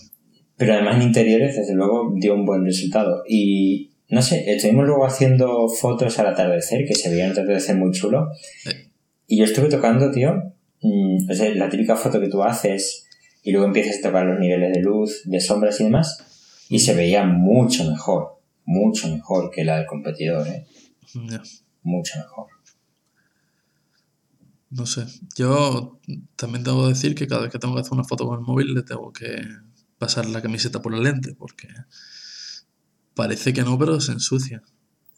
Pero 0.63 0.75
además 0.75 0.95
en 0.95 1.03
interiores, 1.03 1.57
desde 1.57 1.75
luego, 1.75 2.13
dio 2.15 2.37
un 2.37 2.47
buen 2.47 2.65
resultado. 2.65 3.25
Y 3.29 3.91
no 4.09 4.23
sé, 4.23 4.45
estuvimos 4.47 4.87
luego 4.87 5.05
haciendo 5.05 5.69
fotos 5.69 6.21
al 6.21 6.29
atardecer, 6.29 6.87
que 6.87 6.95
se 6.95 7.11
veía 7.11 7.25
un 7.25 7.33
atardecer 7.33 7.75
muy 7.75 7.91
chulo. 7.91 8.31
Y 9.27 9.39
yo 9.39 9.45
estuve 9.45 9.69
tocando, 9.69 10.13
tío, 10.13 10.55
mm, 10.81 11.29
o 11.29 11.35
sea, 11.35 11.53
la 11.57 11.69
típica 11.69 11.97
foto 11.97 12.21
que 12.21 12.29
tú 12.29 12.45
haces 12.45 13.09
y 13.43 13.51
luego 13.51 13.67
empiezas 13.67 13.99
a 13.99 14.09
tocar 14.11 14.25
los 14.25 14.39
niveles 14.39 14.73
de 14.73 14.83
luz, 14.83 15.23
de 15.25 15.41
sombras 15.41 15.81
y 15.81 15.85
demás, 15.85 16.65
y 16.69 16.79
se 16.79 16.95
veía 16.95 17.25
mucho 17.25 17.83
mejor, 17.91 18.39
mucho 18.65 19.09
mejor 19.09 19.51
que 19.51 19.65
la 19.65 19.79
del 19.79 19.87
competidor, 19.87 20.47
¿eh? 20.47 20.65
Mucho 21.83 22.21
mejor. 22.21 22.47
No 24.71 24.87
sé. 24.87 25.07
Yo 25.37 25.99
también 26.37 26.63
tengo 26.63 26.83
que 26.83 26.91
decir 26.91 27.17
que 27.17 27.27
cada 27.27 27.43
vez 27.43 27.51
que 27.51 27.59
tengo 27.59 27.75
que 27.75 27.81
hacer 27.81 27.95
una 27.95 28.05
foto 28.05 28.29
con 28.29 28.39
el 28.39 28.47
móvil 28.47 28.75
le 28.75 28.83
tengo 28.85 29.13
que 29.13 29.43
pasar 30.03 30.27
la 30.27 30.43
camiseta 30.43 30.83
por 30.83 30.93
la 30.93 31.01
lente, 31.01 31.35
porque 31.35 31.69
parece 33.15 33.53
que 33.53 33.63
no, 33.63 33.79
pero 33.79 34.01
se 34.01 34.13
ensucia. 34.13 34.63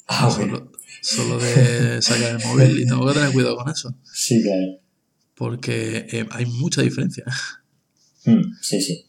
Ah. 0.06 0.31
Solo, 0.31 0.70
solo 1.02 1.39
de 1.39 2.02
sacar 2.02 2.39
el 2.39 2.47
móvil 2.47 2.81
y 2.81 2.86
tengo 2.86 3.06
que 3.06 3.15
tener 3.15 3.32
cuidado 3.32 3.56
con 3.56 3.70
eso. 3.70 3.97
Sí, 4.05 4.43
claro. 4.43 4.81
Porque 5.35 6.06
eh, 6.11 6.27
hay 6.31 6.47
mucha 6.47 6.82
diferencia. 6.82 7.24
Mm, 8.27 8.55
sí, 8.61 8.81
sí. 8.81 9.06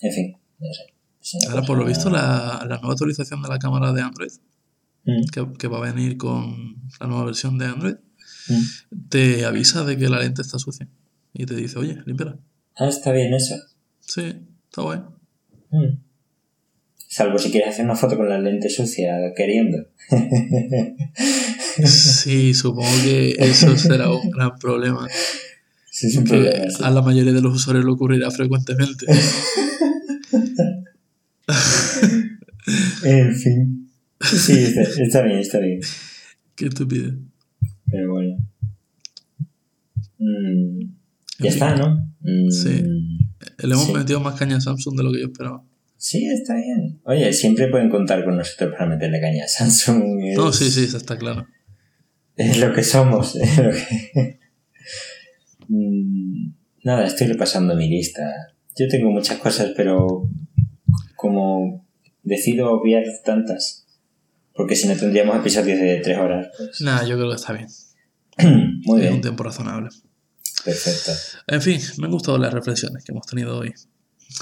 En 0.00 0.12
fin, 0.12 0.36
no 0.58 0.68
sé. 0.72 1.38
Ahora, 1.48 1.62
por 1.62 1.78
lo 1.78 1.84
visto, 1.84 2.08
la, 2.08 2.64
la 2.68 2.78
nueva 2.78 2.92
actualización 2.92 3.42
de 3.42 3.48
la 3.48 3.58
cámara 3.58 3.92
de 3.92 4.00
Android, 4.00 4.32
Mm, 5.08 5.24
que, 5.32 5.52
que 5.58 5.68
va 5.68 5.78
a 5.78 5.92
venir 5.92 6.18
con 6.18 6.76
la 7.00 7.06
nueva 7.06 7.24
versión 7.24 7.56
de 7.56 7.64
Android, 7.64 7.94
mm. 8.48 9.08
te 9.08 9.46
avisa 9.46 9.82
de 9.84 9.96
que 9.96 10.08
la 10.10 10.18
lente 10.18 10.42
está 10.42 10.58
sucia. 10.58 10.86
Y 11.32 11.46
te 11.46 11.54
dice, 11.54 11.78
oye, 11.78 11.98
límpiala. 12.04 12.38
Ah, 12.76 12.88
está 12.88 13.12
bien 13.12 13.32
eso. 13.32 13.54
Sí, 14.08 14.22
está 14.68 14.82
guay. 14.82 15.00
Mm. 15.70 15.98
Salvo 16.96 17.38
si 17.38 17.50
quieres 17.50 17.70
hacer 17.70 17.84
una 17.84 17.94
foto 17.96 18.16
con 18.16 18.28
la 18.28 18.38
lente 18.38 18.68
sucia 18.70 19.16
queriendo. 19.36 19.78
Sí, 21.84 22.54
supongo 22.54 22.88
que 23.04 23.34
eso 23.38 23.76
será 23.76 24.10
un 24.10 24.30
gran 24.30 24.58
problema. 24.58 25.06
Sí, 25.90 26.06
es 26.08 26.16
un 26.16 26.24
Que 26.24 26.30
problema. 26.30 26.70
sí. 26.70 26.82
a 26.84 26.90
la 26.90 27.02
mayoría 27.02 27.32
de 27.32 27.40
los 27.42 27.54
usuarios 27.54 27.84
le 27.84 27.90
ocurrirá 27.92 28.30
frecuentemente. 28.30 29.06
En 33.04 33.34
fin. 33.34 33.90
Sí, 34.20 34.52
está, 34.52 34.82
está 34.82 35.22
bien, 35.22 35.38
está 35.38 35.58
bien. 35.58 35.80
Qué 36.54 36.66
estupidez. 36.66 37.14
Pero 37.90 38.12
bueno. 38.12 38.36
Mm, 40.18 40.80
ya 41.38 41.48
está, 41.48 41.74
¿no? 41.76 42.12
Mm, 42.20 42.50
Sí. 42.50 42.82
Le 43.58 43.72
hemos 43.74 43.86
Sí. 43.86 43.92
metido 43.92 44.20
más 44.20 44.38
caña 44.38 44.56
a 44.56 44.60
Samsung 44.60 44.96
de 44.96 45.02
lo 45.02 45.12
que 45.12 45.20
yo 45.20 45.26
esperaba. 45.26 45.62
Sí, 45.96 46.26
está 46.28 46.54
bien. 46.54 47.00
Oye, 47.04 47.32
siempre 47.32 47.68
pueden 47.68 47.90
contar 47.90 48.24
con 48.24 48.36
nosotros 48.36 48.72
para 48.72 48.86
meterle 48.86 49.20
caña 49.20 49.44
a 49.44 49.48
Samsung. 49.48 50.20
Es, 50.24 50.36
No, 50.38 50.52
sí, 50.52 50.70
sí, 50.70 50.84
eso 50.84 50.96
está 50.96 51.16
claro. 51.18 51.46
es 52.36 52.58
lo 52.58 52.72
que 52.72 52.82
somos. 52.84 53.34
es 53.36 53.58
lo 53.58 53.70
que- 53.70 54.38
Mm, 55.68 56.52
Nada, 56.84 57.06
estoy 57.06 57.26
repasando 57.26 57.74
mi 57.76 57.88
lista. 57.88 58.22
Yo 58.78 58.86
tengo 58.88 59.10
muchas 59.10 59.38
cosas, 59.38 59.72
pero 59.76 60.28
como 61.16 61.84
decido 62.22 62.70
obviar 62.70 63.04
tantas, 63.24 63.86
porque 64.54 64.76
si 64.76 64.88
no 64.88 64.94
tendríamos 64.96 65.36
episodios 65.36 65.78
de 65.80 65.96
tres 66.02 66.16
horas. 66.18 66.48
pues. 66.56 66.80
Nada, 66.80 67.06
yo 67.06 67.16
creo 67.16 67.28
que 67.30 67.34
está 67.36 67.52
bien. 67.52 67.66
Muy 68.86 69.00
Es 69.00 69.06
un 69.06 69.10
bien, 69.10 69.20
tiempo 69.20 69.42
razonable. 69.42 69.88
Perfecto. 70.64 71.12
En 71.46 71.62
fin, 71.62 71.80
me 71.98 72.06
han 72.06 72.12
gustado 72.12 72.38
las 72.38 72.52
reflexiones 72.52 73.04
que 73.04 73.12
hemos 73.12 73.26
tenido 73.26 73.58
hoy. 73.58 73.72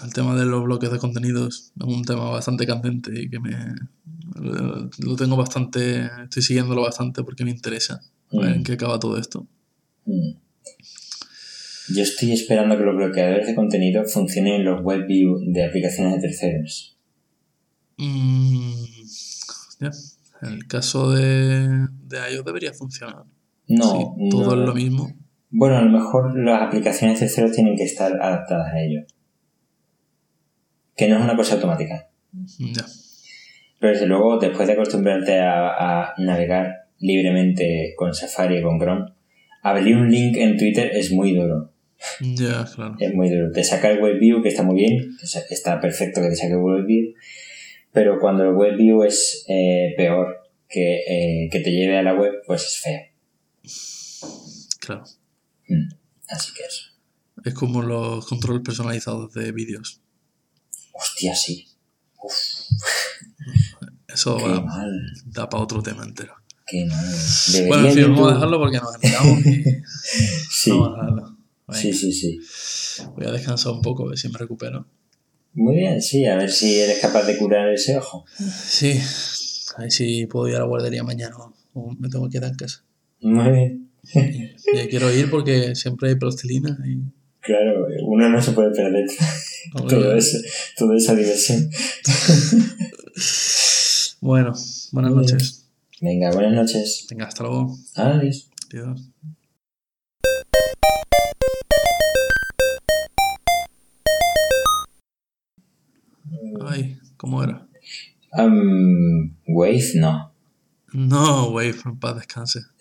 El 0.05 0.13
tema 0.13 0.35
de 0.37 0.45
los 0.45 0.65
bloques 0.65 0.91
de 0.91 0.99
contenidos 0.99 1.73
es 1.79 1.85
un 1.87 2.05
tema 2.05 2.31
bastante 2.31 2.67
candente 2.67 3.13
y 3.21 3.31
que 3.31 3.39
me 3.39 3.55
lo 4.99 5.17
tengo 5.17 5.37
bastante, 5.37 6.09
estoy 6.25 6.43
siguiéndolo 6.43 6.83
bastante 6.83 7.23
porque 7.23 7.45
me 7.45 7.51
interesa 7.53 8.01
ver 8.33 8.49
en 8.55 8.61
Mm. 8.61 8.65
qué 8.65 8.73
acaba 8.73 8.99
todo 8.99 9.17
esto. 9.17 9.47
Mm. 10.05 10.33
Yo 11.95 12.03
estoy 12.03 12.33
esperando 12.33 12.77
que 12.77 12.83
los 12.83 12.97
bloqueadores 12.97 13.47
de 13.47 13.55
contenido 13.55 14.05
funcionen 14.05 14.55
en 14.55 14.65
los 14.65 14.83
web 14.83 15.07
view 15.07 15.39
de 15.53 15.65
aplicaciones 15.65 16.15
de 16.21 16.21
terceros. 16.29 16.97
Mm, 17.99 18.73
ya. 19.81 19.91
En 20.43 20.53
el 20.53 20.67
caso 20.67 21.13
de, 21.13 21.87
de 22.03 22.33
iOS 22.35 22.45
debería 22.45 22.73
funcionar. 22.75 23.25
No, 23.69 24.15
Sí, 24.19 24.29
todo 24.31 24.55
no. 24.57 24.63
es 24.63 24.69
lo 24.69 24.75
mismo. 24.75 25.15
Bueno, 25.51 25.79
a 25.79 25.83
lo 25.83 25.91
mejor 25.91 26.39
las 26.39 26.63
aplicaciones 26.63 27.21
de 27.21 27.27
terceros 27.27 27.53
tienen 27.53 27.77
que 27.77 27.85
estar 27.85 28.13
adaptadas 28.21 28.73
a 28.73 28.81
ello. 28.81 29.03
Que 30.97 31.09
no 31.09 31.17
es 31.17 31.23
una 31.23 31.37
cosa 31.37 31.55
automática. 31.55 32.09
Ya. 32.59 32.85
Pero 33.79 33.93
desde 33.93 34.07
luego, 34.07 34.39
después 34.39 34.67
de 34.67 34.75
acostumbrarte 34.75 35.39
a, 35.41 35.69
a 35.69 36.15
navegar 36.19 36.87
libremente 36.99 37.95
con 37.97 38.15
Safari 38.15 38.59
o 38.59 38.63
con 38.63 38.79
Chrome, 38.79 39.13
abrir 39.63 39.97
un 39.97 40.11
link 40.11 40.37
en 40.37 40.57
Twitter 40.57 40.91
es 40.95 41.13
muy 41.13 41.35
duro. 41.35 41.73
Ya, 42.21 42.65
claro. 42.75 42.97
Es 42.99 43.15
muy 43.15 43.31
duro. 43.31 43.51
Te 43.53 43.65
saca 43.65 43.91
el 43.91 44.03
WebView, 44.03 44.43
que 44.43 44.49
está 44.49 44.63
muy 44.63 44.77
bien, 44.77 45.17
está 45.51 45.81
perfecto 45.81 46.21
que 46.21 46.29
te 46.29 46.37
saque 46.37 46.53
el 46.53 46.61
WebView, 46.61 47.15
pero 47.93 48.19
cuando 48.21 48.45
el 48.45 48.55
WebView 48.55 49.03
es 49.03 49.45
eh, 49.49 49.95
peor 49.97 50.43
que, 50.69 50.97
eh, 50.99 51.49
que 51.51 51.61
te 51.61 51.71
lleve 51.71 51.97
a 51.97 52.03
la 52.03 52.15
web, 52.15 52.33
pues 52.47 52.65
es 52.65 52.81
feo. 52.81 53.01
Claro. 54.81 55.05
Mm, 55.69 55.89
Así 56.29 56.53
que 56.55 56.63
eso. 56.65 56.87
Es 57.45 57.55
como 57.55 57.83
los 57.83 58.27
controles 58.27 58.63
personalizados 58.63 59.33
de 59.35 59.53
vídeos. 59.53 60.01
Hostia, 60.93 61.35
sí. 61.37 61.69
Uf, 62.23 62.35
Eso 64.09 64.39
va- 64.39 64.65
da 65.27 65.49
para 65.49 65.63
otro 65.63 65.83
tema 65.83 66.05
entero. 66.05 66.35
qué 66.67 66.85
mal. 66.87 67.15
Bueno, 67.69 67.87
en 67.89 67.95
fin, 67.95 68.03
vamos 68.15 68.31
a 68.31 68.35
dejarlo 68.35 68.59
porque 68.59 68.79
nos 68.79 68.95
enteramos 68.95 69.47
y 69.47 69.65
Sí, 70.51 70.71
vamos 70.71 70.89
a 70.89 70.93
dejarlo. 70.93 71.37
Venga, 71.69 71.81
sí, 71.83 71.93
sí, 71.93 72.13
sí. 72.13 72.41
Voy 73.17 73.27
a 73.27 73.33
descansar 73.33 73.73
un 73.73 73.83
poco, 73.83 74.07
a 74.07 74.09
ver 74.11 74.19
si 74.19 74.29
me 74.29 74.39
recupero. 74.39 74.87
Muy 75.53 75.77
bien, 75.77 76.01
sí, 76.03 76.25
a 76.27 76.37
ver 76.37 76.51
si 76.51 76.79
eres 76.81 76.99
capaz 77.01 77.23
de 77.25 77.37
curar 77.39 77.69
ese 77.73 77.97
ojo. 77.97 78.25
Sí, 78.65 79.01
a 79.77 79.83
ver 79.83 79.91
si 79.93 80.27
puedo 80.27 80.49
ir 80.49 80.57
a 80.57 80.61
la 80.61 80.65
guardería 80.67 81.03
mañana 81.05 81.37
o 81.75 81.93
me 81.99 82.09
tengo 82.09 82.27
que 82.29 82.39
quedar 82.39 82.51
en 82.51 82.57
casa. 82.57 82.85
Muy 83.21 83.51
bien. 83.53 83.86
Y, 84.15 84.79
y 84.79 84.89
quiero 84.89 85.13
ir 85.13 85.31
porque 85.31 85.75
siempre 85.75 86.11
hay 86.11 86.15
plastilina 86.17 86.77
y 86.87 86.99
Claro, 87.41 87.87
uno 88.03 88.29
no 88.29 88.43
se 88.43 88.51
puede 88.53 88.73
perder 88.73 89.07
todo 89.89 90.17
eso, 90.17 90.39
toda 90.77 90.97
esa 90.97 91.15
diversión. 91.15 91.71
Bueno, 94.21 94.53
buenas 94.93 95.13
bien. 95.13 95.23
noches. 95.23 95.67
Venga, 96.01 96.31
buenas 96.33 96.53
noches. 96.53 97.07
Venga, 97.09 97.27
hasta 97.27 97.45
luego. 97.45 97.77
Adiós. 97.95 98.51
Adiós. 98.73 99.11
Ay, 106.67 106.99
¿cómo 107.17 107.43
era? 107.43 107.67
Um, 108.33 109.35
Wave, 109.47 109.93
no. 109.97 110.33
No, 110.97 111.61
en 111.61 111.99
paz 111.99 112.17
descanse. 112.17 112.61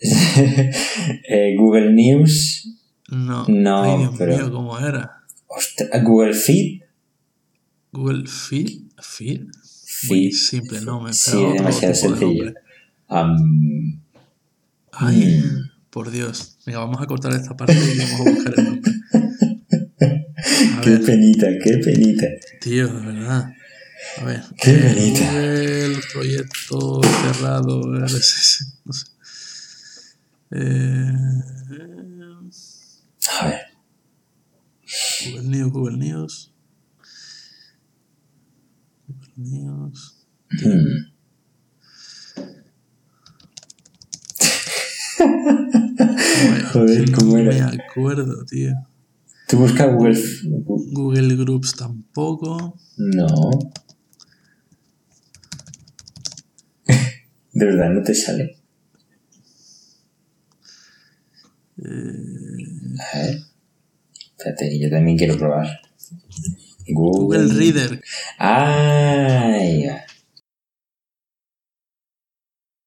Eh, 1.28 1.54
Google 1.58 1.92
News, 1.92 2.66
No, 3.10 3.44
No, 3.46 3.82
Ay, 3.82 3.98
Dios 3.98 4.14
pero- 4.18 4.36
mío, 4.36 4.52
¿cómo 4.52 4.78
era? 4.78 5.22
Ostras, 5.46 6.02
Google 6.02 6.34
Feed. 6.34 6.80
Google 7.92 8.24
Feed. 8.26 8.82
Feed. 9.00 9.42
Feed. 9.84 10.32
Simple, 10.32 10.80
no, 10.80 11.00
me 11.00 11.12
Sí, 11.12 11.36
demasiado 11.54 11.92
de 11.92 11.98
sencillo. 12.00 12.26
nombre. 12.26 12.54
Um, 13.08 14.00
Ay, 14.92 15.42
Mm. 15.44 15.70
por 15.90 16.10
Dios. 16.10 16.56
Venga, 16.64 16.78
vamos 16.80 17.00
a 17.02 17.06
cortar 17.06 17.32
esta 17.32 17.54
parte 17.56 17.74
y 17.74 17.98
vamos 17.98 18.20
a 18.26 18.30
buscar 18.30 18.54
el 18.58 18.64
nombre. 18.64 18.92
Qué 20.82 20.90
ver, 20.90 21.02
penita, 21.02 21.46
qué 21.62 21.78
penita. 21.78 22.26
tío, 22.60 22.88
de 22.88 23.06
verdad. 23.12 23.50
A 24.18 24.24
ver. 24.24 24.42
Qué 24.62 24.70
eh, 24.70 24.94
bonita. 24.94 25.32
Google 25.32 26.00
proyecto 26.12 27.00
cerrado 27.02 27.82
RSS. 28.06 28.80
No 28.84 28.92
sé. 28.92 29.06
Eh, 30.52 31.12
A 33.40 33.46
ver. 33.46 33.60
Google 35.26 35.48
News, 35.48 35.72
Google 35.72 35.96
News. 35.98 36.52
Google 39.08 39.32
News. 39.36 40.26
Hmm. 40.62 41.16
Joder, 46.72 47.12
¿cómo 47.12 47.32
no 47.32 47.38
era? 47.38 47.70
me 47.70 47.82
acuerdo, 47.82 48.44
tío. 48.44 48.72
¿Tú 49.48 49.58
buscas 49.58 49.92
Google? 49.94 50.20
Google 50.92 51.36
Groups 51.36 51.74
tampoco. 51.74 52.78
No. 52.96 53.50
De 57.56 57.64
verdad, 57.64 57.88
no 57.88 58.02
te 58.02 58.14
sale. 58.14 58.58
Eh, 61.82 61.86
A 63.14 63.18
ver. 63.18 63.38
Espérate, 64.36 64.68
que 64.68 64.78
yo 64.78 64.90
también 64.90 65.16
quiero 65.16 65.38
probar. 65.38 65.80
Google, 66.86 67.44
Google 67.46 67.54
Reader. 67.54 68.02
Ay, 68.36 69.86
va. 69.86 70.04